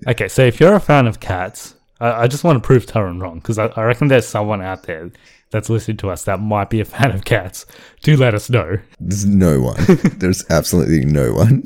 Okay, 0.07 0.29
so 0.29 0.43
if 0.43 0.59
you're 0.59 0.75
a 0.75 0.81
fan 0.81 1.07
of 1.07 1.20
cats, 1.20 1.75
I, 2.01 2.23
I 2.23 2.27
just 2.27 2.43
want 2.43 2.61
to 2.61 2.66
prove 2.66 2.87
Taran 2.87 3.20
wrong 3.20 3.37
because 3.37 3.59
I, 3.59 3.66
I 3.66 3.85
reckon 3.85 4.09
there's 4.09 4.27
someone 4.27 4.61
out 4.61 4.83
there 4.85 5.11
that's 5.51 5.70
listening 5.70 5.99
to 5.99 6.11
us 6.11 6.25
that 6.25 6.41
might 6.41 6.70
be 6.70 6.81
a 6.81 6.85
fan 6.85 7.12
of 7.12 7.25
cats. 7.25 7.66
Do 8.03 8.16
let 8.16 8.35
us 8.35 8.51
know. 8.51 8.79
There's 8.99 9.25
no 9.25 9.61
one. 9.61 9.77
There's 10.16 10.45
absolutely 10.51 11.05
no 11.05 11.33
one. 11.33 11.64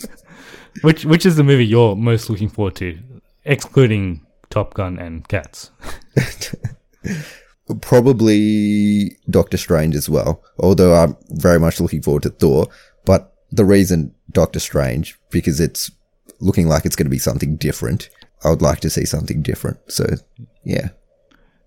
Which 0.83 1.07
which 1.07 1.25
is 1.25 1.37
the 1.37 1.45
movie 1.45 1.65
you're 1.65 1.97
most 1.97 2.29
looking 2.29 2.51
forward 2.51 2.75
to, 2.77 2.99
excluding 3.45 4.27
Top 4.51 4.75
Gun 4.75 4.99
and 4.99 5.27
Cats? 5.27 5.71
Probably 7.81 9.17
Doctor 9.29 9.57
Strange 9.57 9.95
as 9.97 10.09
well. 10.09 10.43
Although 10.59 10.95
I'm 10.95 11.17
very 11.31 11.59
much 11.59 11.81
looking 11.81 12.03
forward 12.03 12.23
to 12.25 12.31
Thor. 12.31 12.69
But 13.05 13.33
the 13.51 13.65
reason 13.65 14.15
Doctor 14.31 14.61
Strange 14.61 15.19
because 15.31 15.61
it's 15.61 15.91
looking 16.41 16.69
like 16.69 16.85
it's 16.85 16.97
going 16.97 17.07
to 17.07 17.11
be 17.11 17.19
something 17.19 17.57
different. 17.57 18.09
I 18.45 18.51
would 18.51 18.63
like 18.63 18.81
to 18.81 18.91
see 18.91 19.05
something 19.05 19.43
different. 19.43 19.79
So 19.89 20.07
yeah, 20.65 20.91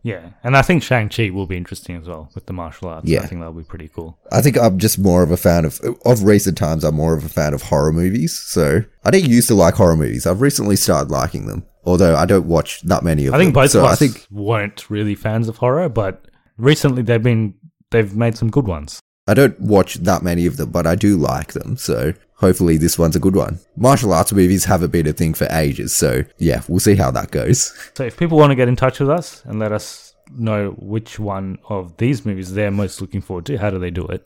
Yeah, 0.01 0.29
and 0.43 0.55
I 0.55 0.61
think 0.61 0.81
Shang 0.81 1.09
Chi 1.09 1.29
will 1.29 1.45
be 1.45 1.57
interesting 1.57 1.97
as 1.97 2.07
well 2.07 2.29
with 2.33 2.45
the 2.45 2.53
martial 2.53 2.87
arts. 2.87 3.07
Yeah. 3.07 3.21
I 3.21 3.27
think 3.27 3.41
that'll 3.41 3.53
be 3.53 3.63
pretty 3.63 3.89
cool. 3.89 4.17
I 4.31 4.41
think 4.41 4.57
I'm 4.57 4.79
just 4.79 4.97
more 4.97 5.23
of 5.23 5.31
a 5.31 5.37
fan 5.37 5.65
of 5.65 5.79
of 6.05 6.23
recent 6.23 6.57
times. 6.57 6.83
I'm 6.83 6.95
more 6.95 7.13
of 7.13 7.25
a 7.25 7.29
fan 7.29 7.53
of 7.53 7.63
horror 7.63 7.91
movies. 7.91 8.33
So 8.33 8.83
I 9.03 9.11
didn't 9.11 9.29
used 9.29 9.49
to 9.49 9.55
like 9.55 9.75
horror 9.75 9.97
movies. 9.97 10.25
I've 10.25 10.41
recently 10.41 10.77
started 10.77 11.11
liking 11.11 11.47
them. 11.47 11.65
Although 11.83 12.15
I 12.15 12.25
don't 12.25 12.45
watch 12.45 12.81
that 12.83 13.03
many 13.03 13.25
of 13.25 13.33
I 13.33 13.37
them. 13.37 13.41
I 13.41 13.43
think 13.45 13.55
both 13.55 13.71
so 13.71 13.79
of 13.79 13.85
I 13.85 13.91
us 13.91 13.99
think 13.99 14.25
weren't 14.31 14.89
really 14.89 15.15
fans 15.15 15.49
of 15.49 15.57
horror, 15.57 15.89
but 15.89 16.25
recently 16.57 17.01
they've 17.01 17.21
been 17.21 17.55
they've 17.91 18.15
made 18.15 18.37
some 18.37 18.49
good 18.49 18.67
ones. 18.67 18.99
I 19.27 19.33
don't 19.33 19.59
watch 19.59 19.95
that 19.95 20.23
many 20.23 20.45
of 20.45 20.57
them, 20.57 20.71
but 20.71 20.87
I 20.87 20.95
do 20.95 21.17
like 21.17 21.53
them. 21.53 21.77
So 21.77 22.13
hopefully 22.39 22.77
this 22.77 22.97
one's 22.97 23.15
a 23.15 23.19
good 23.19 23.35
one. 23.35 23.59
Martial 23.75 24.13
arts 24.13 24.33
movies 24.33 24.65
haven't 24.65 24.91
been 24.91 25.07
a 25.07 25.13
thing 25.13 25.33
for 25.33 25.47
ages. 25.51 25.95
So 25.95 26.23
yeah, 26.37 26.61
we'll 26.67 26.79
see 26.79 26.95
how 26.95 27.11
that 27.11 27.31
goes. 27.31 27.73
So 27.95 28.03
if 28.03 28.17
people 28.17 28.37
want 28.37 28.51
to 28.51 28.55
get 28.55 28.67
in 28.67 28.75
touch 28.75 28.99
with 28.99 29.09
us 29.09 29.43
and 29.45 29.59
let 29.59 29.71
us 29.71 30.13
know 30.37 30.71
which 30.77 31.19
one 31.19 31.59
of 31.69 31.97
these 31.97 32.25
movies 32.25 32.53
they're 32.53 32.71
most 32.71 33.01
looking 33.01 33.21
forward 33.21 33.45
to, 33.47 33.57
how 33.57 33.69
do 33.69 33.79
they 33.79 33.91
do 33.91 34.05
it? 34.07 34.25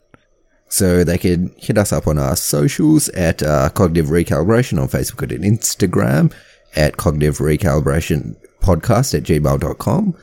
So 0.68 1.04
they 1.04 1.18
can 1.18 1.54
hit 1.56 1.78
us 1.78 1.92
up 1.92 2.06
on 2.06 2.18
our 2.18 2.36
socials 2.36 3.08
at 3.10 3.42
uh, 3.42 3.68
Cognitive 3.70 4.10
Recalibration 4.10 4.80
on 4.80 4.88
Facebook 4.88 5.32
and 5.32 5.44
Instagram, 5.44 6.32
at 6.74 6.96
Cognitive 6.96 7.38
Recalibration 7.38 8.36
Podcast 8.60 9.14
at 9.14 9.22
gmail.com, 9.22 10.16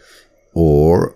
or 0.54 1.16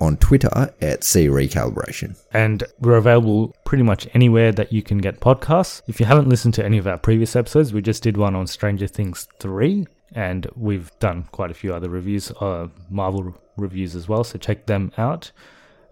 on 0.00 0.16
Twitter 0.18 0.72
at 0.80 1.04
C 1.04 1.26
Recalibration. 1.26 2.16
And 2.32 2.64
we're 2.80 2.96
available 2.96 3.54
pretty 3.64 3.82
much 3.82 4.06
anywhere 4.14 4.52
that 4.52 4.72
you 4.72 4.82
can 4.82 4.98
get 4.98 5.20
podcasts. 5.20 5.82
If 5.86 6.00
you 6.00 6.06
haven't 6.06 6.28
listened 6.28 6.54
to 6.54 6.64
any 6.64 6.78
of 6.78 6.86
our 6.86 6.98
previous 6.98 7.36
episodes, 7.36 7.72
we 7.72 7.82
just 7.82 8.02
did 8.02 8.16
one 8.16 8.34
on 8.34 8.46
Stranger 8.46 8.86
Things 8.86 9.28
3, 9.40 9.86
and 10.14 10.46
we've 10.54 10.90
done 10.98 11.28
quite 11.32 11.50
a 11.50 11.54
few 11.54 11.74
other 11.74 11.88
reviews, 11.88 12.30
uh, 12.40 12.68
Marvel 12.90 13.34
reviews 13.56 13.94
as 13.94 14.08
well, 14.08 14.24
so 14.24 14.38
check 14.38 14.66
them 14.66 14.92
out. 14.98 15.30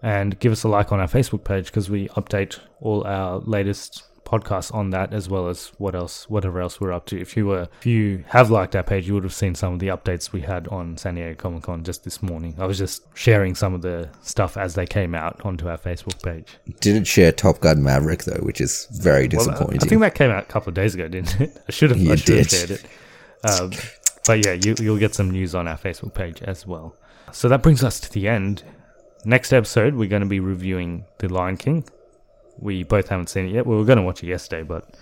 And 0.01 0.37
give 0.39 0.51
us 0.51 0.63
a 0.63 0.67
like 0.67 0.91
on 0.91 0.99
our 0.99 1.07
Facebook 1.07 1.43
page 1.43 1.65
because 1.65 1.89
we 1.89 2.09
update 2.09 2.59
all 2.79 3.03
our 3.05 3.39
latest 3.39 4.03
podcasts 4.25 4.73
on 4.73 4.89
that 4.89 5.13
as 5.13 5.29
well 5.29 5.47
as 5.47 5.71
what 5.77 5.93
else 5.95 6.27
whatever 6.29 6.59
else 6.59 6.81
we're 6.81 6.91
up 6.91 7.05
to. 7.05 7.19
If 7.21 7.37
you 7.37 7.45
were 7.45 7.67
if 7.79 7.85
you 7.85 8.23
have 8.27 8.49
liked 8.49 8.75
our 8.75 8.83
page, 8.83 9.07
you 9.07 9.13
would 9.13 9.23
have 9.23 9.33
seen 9.33 9.53
some 9.55 9.73
of 9.73 9.79
the 9.79 9.87
updates 9.87 10.31
we 10.31 10.41
had 10.41 10.67
on 10.69 10.97
San 10.97 11.15
Diego 11.15 11.35
Comic 11.35 11.63
Con 11.63 11.83
just 11.83 12.03
this 12.03 12.21
morning. 12.23 12.55
I 12.57 12.65
was 12.65 12.77
just 12.77 13.03
sharing 13.13 13.53
some 13.55 13.73
of 13.73 13.81
the 13.83 14.09
stuff 14.23 14.57
as 14.57 14.73
they 14.75 14.85
came 14.87 15.13
out 15.15 15.39
onto 15.45 15.69
our 15.69 15.77
Facebook 15.77 16.21
page. 16.23 16.57
Didn't 16.81 17.05
share 17.05 17.31
Top 17.31 17.59
Gun 17.59 17.83
Maverick 17.83 18.23
though, 18.23 18.41
which 18.43 18.59
is 18.59 18.87
very 18.91 19.27
Well, 19.31 19.45
disappointing. 19.45 19.79
I 19.83 19.85
think 19.85 20.01
that 20.01 20.15
came 20.15 20.31
out 20.31 20.43
a 20.43 20.47
couple 20.47 20.69
of 20.69 20.75
days 20.75 20.95
ago, 20.95 21.07
didn't 21.07 21.39
it? 21.39 21.57
I 21.69 21.71
should 21.71 21.91
have, 21.91 21.99
I 21.99 22.03
You 22.03 22.17
should 22.17 22.37
have 22.37 22.47
did. 22.47 22.51
shared 22.51 22.71
it. 22.71 22.85
Um, 23.47 23.71
but 24.25 24.43
yeah, 24.43 24.53
you, 24.53 24.73
you'll 24.79 24.97
get 24.97 25.13
some 25.13 25.29
news 25.29 25.53
on 25.53 25.67
our 25.67 25.77
Facebook 25.77 26.15
page 26.15 26.41
as 26.41 26.65
well. 26.65 26.95
So 27.31 27.47
that 27.49 27.61
brings 27.61 27.83
us 27.83 27.99
to 27.99 28.11
the 28.11 28.27
end. 28.27 28.63
Next 29.23 29.53
episode, 29.53 29.93
we're 29.95 30.09
going 30.09 30.21
to 30.23 30.27
be 30.27 30.39
reviewing 30.39 31.05
The 31.19 31.27
Lion 31.31 31.57
King. 31.57 31.83
We 32.59 32.83
both 32.83 33.09
haven't 33.09 33.29
seen 33.29 33.47
it 33.47 33.51
yet. 33.53 33.65
We 33.65 33.75
were 33.75 33.85
going 33.85 33.97
to 33.97 34.03
watch 34.03 34.23
it 34.23 34.27
yesterday, 34.27 34.63
but 34.63 34.95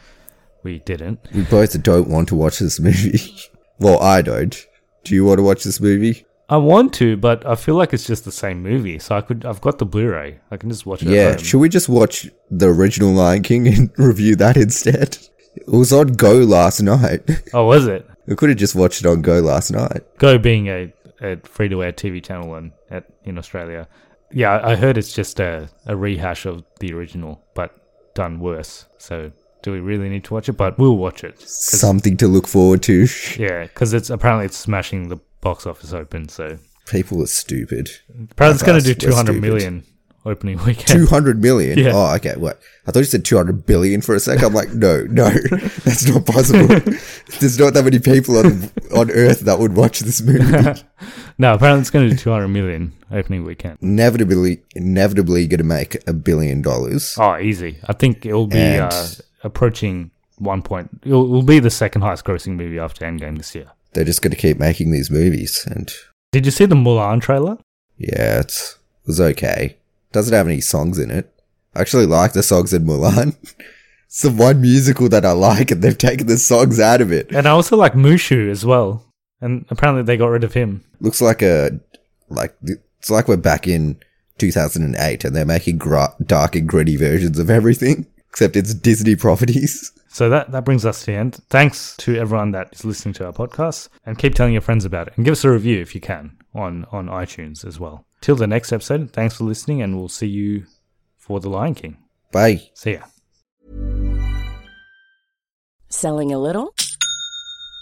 we 0.63 0.79
didn't. 0.79 1.19
we 1.33 1.43
both 1.43 1.81
don't 1.83 2.09
want 2.09 2.27
to 2.29 2.35
watch 2.35 2.59
this 2.59 2.79
movie. 2.79 3.19
well, 3.79 3.99
I 4.01 4.21
don't. 4.21 4.55
Do 5.03 5.15
you 5.15 5.25
want 5.25 5.39
to 5.39 5.43
watch 5.43 5.63
this 5.63 5.79
movie? 5.81 6.25
I 6.49 6.57
want 6.57 6.93
to, 6.95 7.17
but 7.17 7.45
I 7.45 7.55
feel 7.55 7.75
like 7.75 7.93
it's 7.93 8.05
just 8.05 8.25
the 8.25 8.31
same 8.31 8.61
movie. 8.61 8.99
So 8.99 9.15
I 9.15 9.21
could, 9.21 9.45
I've 9.45 9.61
got 9.61 9.79
the 9.79 9.85
Blu-ray. 9.85 10.39
I 10.51 10.57
can 10.57 10.69
just 10.69 10.85
watch 10.85 11.01
it. 11.01 11.09
Yeah, 11.09 11.37
should 11.37 11.59
we 11.59 11.69
just 11.69 11.89
watch 11.89 12.29
the 12.51 12.67
original 12.67 13.11
Lion 13.11 13.43
King 13.43 13.67
and 13.67 13.91
review 13.97 14.35
that 14.37 14.57
instead? 14.57 15.17
It 15.55 15.67
was 15.67 15.93
on 15.93 16.07
Go 16.07 16.33
last 16.39 16.81
night. 16.81 17.29
Oh, 17.53 17.65
was 17.65 17.87
it? 17.87 18.07
We 18.25 18.35
could 18.35 18.49
have 18.49 18.57
just 18.57 18.75
watched 18.75 19.01
it 19.01 19.07
on 19.07 19.21
Go 19.21 19.39
last 19.39 19.71
night. 19.71 20.01
Go 20.17 20.37
being 20.37 20.67
a, 20.67 20.93
a 21.21 21.37
free 21.37 21.69
to 21.69 21.83
air 21.83 21.91
TV 21.91 22.23
channel 22.23 22.55
in, 22.55 22.73
at, 22.89 23.05
in 23.23 23.37
Australia. 23.37 23.87
Yeah, 24.33 24.59
I 24.63 24.75
heard 24.75 24.97
it's 24.97 25.13
just 25.13 25.39
a, 25.39 25.69
a 25.85 25.95
rehash 25.95 26.45
of 26.45 26.63
the 26.79 26.93
original, 26.93 27.43
but 27.55 27.71
done 28.15 28.39
worse. 28.39 28.85
So 28.97 29.31
do 29.61 29.71
we 29.71 29.79
really 29.79 30.09
need 30.09 30.23
to 30.25 30.33
watch 30.33 30.49
it? 30.49 30.53
But 30.53 30.77
we'll 30.77 30.97
watch 30.97 31.23
it. 31.23 31.39
Something 31.41 32.17
to 32.17 32.27
look 32.27 32.47
forward 32.47 32.81
to. 32.83 33.07
yeah, 33.37 33.63
because 33.63 33.93
it's 33.93 34.09
apparently 34.09 34.45
it's 34.45 34.57
smashing 34.57 35.09
the 35.09 35.17
box 35.41 35.65
office 35.65 35.93
open. 35.93 36.29
So 36.29 36.57
People 36.87 37.21
are 37.23 37.27
stupid. 37.27 37.89
apparently 38.31 38.55
it's 38.55 38.63
going 38.63 38.81
to 38.81 38.85
do 38.85 38.93
200 38.93 39.31
stupid. 39.33 39.41
million 39.41 39.83
opening 40.25 40.57
weekend. 40.65 40.87
200 40.87 41.41
million? 41.41 41.77
Yeah. 41.79 41.91
Oh, 41.93 42.13
okay. 42.15 42.35
What? 42.37 42.59
I 42.87 42.91
thought 42.91 42.99
you 42.99 43.05
said 43.05 43.23
200 43.25 43.65
billion 43.65 44.01
for 44.01 44.15
a 44.15 44.19
sec. 44.19 44.41
I'm 44.43 44.53
like, 44.53 44.73
no, 44.73 45.03
no, 45.09 45.29
that's 45.85 46.07
not 46.07 46.25
possible. 46.25 46.67
There's 47.39 47.57
not 47.59 47.73
that 47.73 47.83
many 47.85 47.99
people 47.99 48.37
on, 48.37 48.69
on 48.95 49.11
earth 49.11 49.41
that 49.41 49.59
would 49.59 49.75
watch 49.75 49.99
this 50.01 50.21
movie. 50.21 50.43
no, 51.37 51.53
apparently 51.53 51.81
it's 51.81 51.89
going 51.89 52.07
to 52.09 52.15
do 52.15 52.19
200 52.21 52.47
million 52.47 52.93
opening 53.11 53.43
weekend. 53.43 53.77
inevitably, 53.81 54.61
inevitably 54.75 55.47
going 55.47 55.57
to 55.59 55.63
make 55.63 55.97
a 56.07 56.13
billion 56.13 56.61
dollars. 56.61 57.15
Oh, 57.19 57.37
easy. 57.37 57.77
I 57.87 57.93
think 57.93 58.25
it'll 58.25 58.47
be 58.47 58.57
And- 58.57 58.91
uh, 58.93 59.05
approaching 59.43 60.11
one 60.37 60.61
point. 60.61 60.89
It'll, 61.03 61.25
it'll 61.25 61.43
be 61.43 61.59
the 61.59 61.69
second 61.69 62.01
highest 62.01 62.25
grossing 62.25 62.55
movie 62.55 62.79
after 62.79 63.05
Endgame 63.05 63.37
this 63.37 63.53
year. 63.55 63.67
They're 63.93 64.03
just 64.03 64.21
going 64.21 64.31
to 64.31 64.37
keep 64.37 64.57
making 64.59 64.91
these 64.91 65.11
movies. 65.11 65.65
And 65.69 65.93
Did 66.31 66.45
you 66.45 66.51
see 66.51 66.65
the 66.65 66.75
Mulan 66.75 67.21
trailer? 67.21 67.57
yeah, 67.97 68.39
it's, 68.39 68.73
it 69.03 69.07
was 69.07 69.21
okay. 69.21 69.77
Doesn't 70.11 70.33
have 70.33 70.47
any 70.47 70.61
songs 70.61 70.97
in 70.99 71.11
it. 71.11 71.31
I 71.75 71.81
actually 71.81 72.05
like 72.07 72.33
the 72.33 72.43
songs 72.43 72.73
in 72.73 72.85
Mulan. 72.85 73.35
it's 74.07 74.21
the 74.23 74.31
one 74.31 74.61
musical 74.61 75.09
that 75.09 75.25
I 75.25 75.31
like, 75.31 75.69
and 75.71 75.81
they've 75.81 75.97
taken 75.97 76.25
the 76.27 76.37
songs 76.37 76.79
out 76.79 77.01
of 77.01 77.11
it. 77.11 77.31
And 77.31 77.47
I 77.47 77.51
also 77.51 77.75
like 77.77 77.93
Mushu 77.93 78.49
as 78.49 78.65
well. 78.65 79.05
And 79.43 79.65
apparently 79.69 80.03
they 80.03 80.17
got 80.17 80.27
rid 80.27 80.43
of 80.43 80.53
him. 80.53 80.83
Looks 81.01 81.21
like 81.21 81.41
a 81.41 81.79
like 82.29 82.55
it's 82.63 83.09
like 83.09 83.27
we're 83.27 83.37
back 83.37 83.67
in 83.67 83.99
2008, 84.37 85.25
and 85.25 85.35
they're 85.35 85.45
making 85.45 85.77
gra- 85.77 86.15
dark 86.25 86.55
and 86.55 86.67
gritty 86.67 86.95
versions 86.95 87.37
of 87.37 87.49
everything, 87.49 88.07
except 88.29 88.55
it's 88.55 88.73
Disney 88.73 89.15
properties. 89.15 89.91
So 90.13 90.29
that, 90.29 90.51
that 90.51 90.63
brings 90.63 90.85
us 90.85 90.99
to 91.01 91.05
the 91.07 91.17
end. 91.17 91.39
Thanks 91.49 91.97
to 91.97 92.15
everyone 92.15 92.51
that 92.51 92.69
is 92.71 92.85
listening 92.85 93.13
to 93.15 93.25
our 93.25 93.33
podcast. 93.33 93.89
And 94.05 94.15
keep 94.15 94.35
telling 94.35 94.53
your 94.53 94.61
friends 94.61 94.85
about 94.85 95.07
it. 95.07 95.13
And 95.15 95.25
give 95.25 95.31
us 95.31 95.43
a 95.43 95.49
review 95.49 95.81
if 95.81 95.95
you 95.95 96.01
can 96.01 96.37
on, 96.53 96.85
on 96.91 97.07
iTunes 97.07 97.65
as 97.65 97.79
well. 97.79 98.05
Till 98.21 98.35
the 98.35 98.45
next 98.45 98.71
episode, 98.71 99.11
thanks 99.11 99.35
for 99.35 99.43
listening. 99.43 99.81
And 99.81 99.97
we'll 99.97 100.09
see 100.09 100.27
you 100.27 100.67
for 101.17 101.39
The 101.39 101.49
Lion 101.49 101.73
King. 101.73 101.97
Bye. 102.31 102.61
See 102.75 102.93
ya. 102.93 103.01
Selling 105.89 106.31
a 106.31 106.37
little 106.37 106.75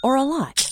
or 0.02 0.16
a 0.16 0.22
lot? 0.22 0.71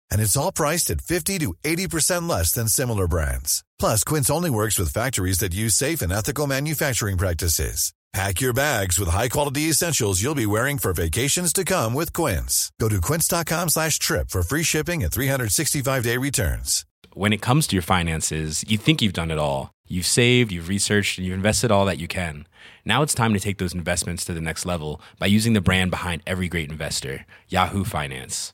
And 0.11 0.21
it's 0.21 0.37
all 0.37 0.51
priced 0.51 0.89
at 0.91 1.01
50 1.01 1.39
to 1.39 1.53
80% 1.63 2.29
less 2.29 2.51
than 2.51 2.67
similar 2.67 3.07
brands. 3.07 3.63
Plus, 3.79 4.03
Quince 4.03 4.29
only 4.29 4.49
works 4.49 4.79
with 4.79 4.93
factories 4.93 5.39
that 5.39 5.53
use 5.53 5.75
safe 5.75 6.01
and 6.01 6.11
ethical 6.11 6.47
manufacturing 6.47 7.17
practices. 7.17 7.93
Pack 8.13 8.41
your 8.41 8.51
bags 8.51 8.99
with 8.99 9.07
high-quality 9.07 9.69
essentials 9.69 10.21
you'll 10.21 10.35
be 10.35 10.45
wearing 10.45 10.77
for 10.77 10.91
vacations 10.91 11.53
to 11.53 11.63
come 11.63 11.93
with 11.93 12.11
Quince. 12.11 12.69
Go 12.77 12.89
to 12.89 12.99
quince.com 12.99 13.69
slash 13.69 13.99
trip 13.99 14.29
for 14.29 14.43
free 14.43 14.63
shipping 14.63 15.01
and 15.01 15.11
365-day 15.11 16.17
returns. 16.17 16.85
When 17.13 17.31
it 17.31 17.41
comes 17.41 17.67
to 17.67 17.75
your 17.77 17.83
finances, 17.83 18.65
you 18.67 18.77
think 18.77 19.01
you've 19.01 19.13
done 19.13 19.31
it 19.31 19.39
all. 19.39 19.71
You've 19.87 20.05
saved, 20.05 20.51
you've 20.51 20.67
researched, 20.67 21.17
and 21.17 21.27
you've 21.27 21.35
invested 21.35 21.71
all 21.71 21.85
that 21.85 21.99
you 21.99 22.07
can. 22.09 22.47
Now 22.83 23.01
it's 23.01 23.13
time 23.13 23.33
to 23.33 23.39
take 23.39 23.59
those 23.59 23.73
investments 23.73 24.25
to 24.25 24.33
the 24.33 24.41
next 24.41 24.65
level 24.65 25.01
by 25.17 25.27
using 25.27 25.53
the 25.53 25.61
brand 25.61 25.89
behind 25.89 26.21
every 26.27 26.49
great 26.49 26.69
investor, 26.69 27.25
Yahoo 27.47 27.85
Finance. 27.85 28.53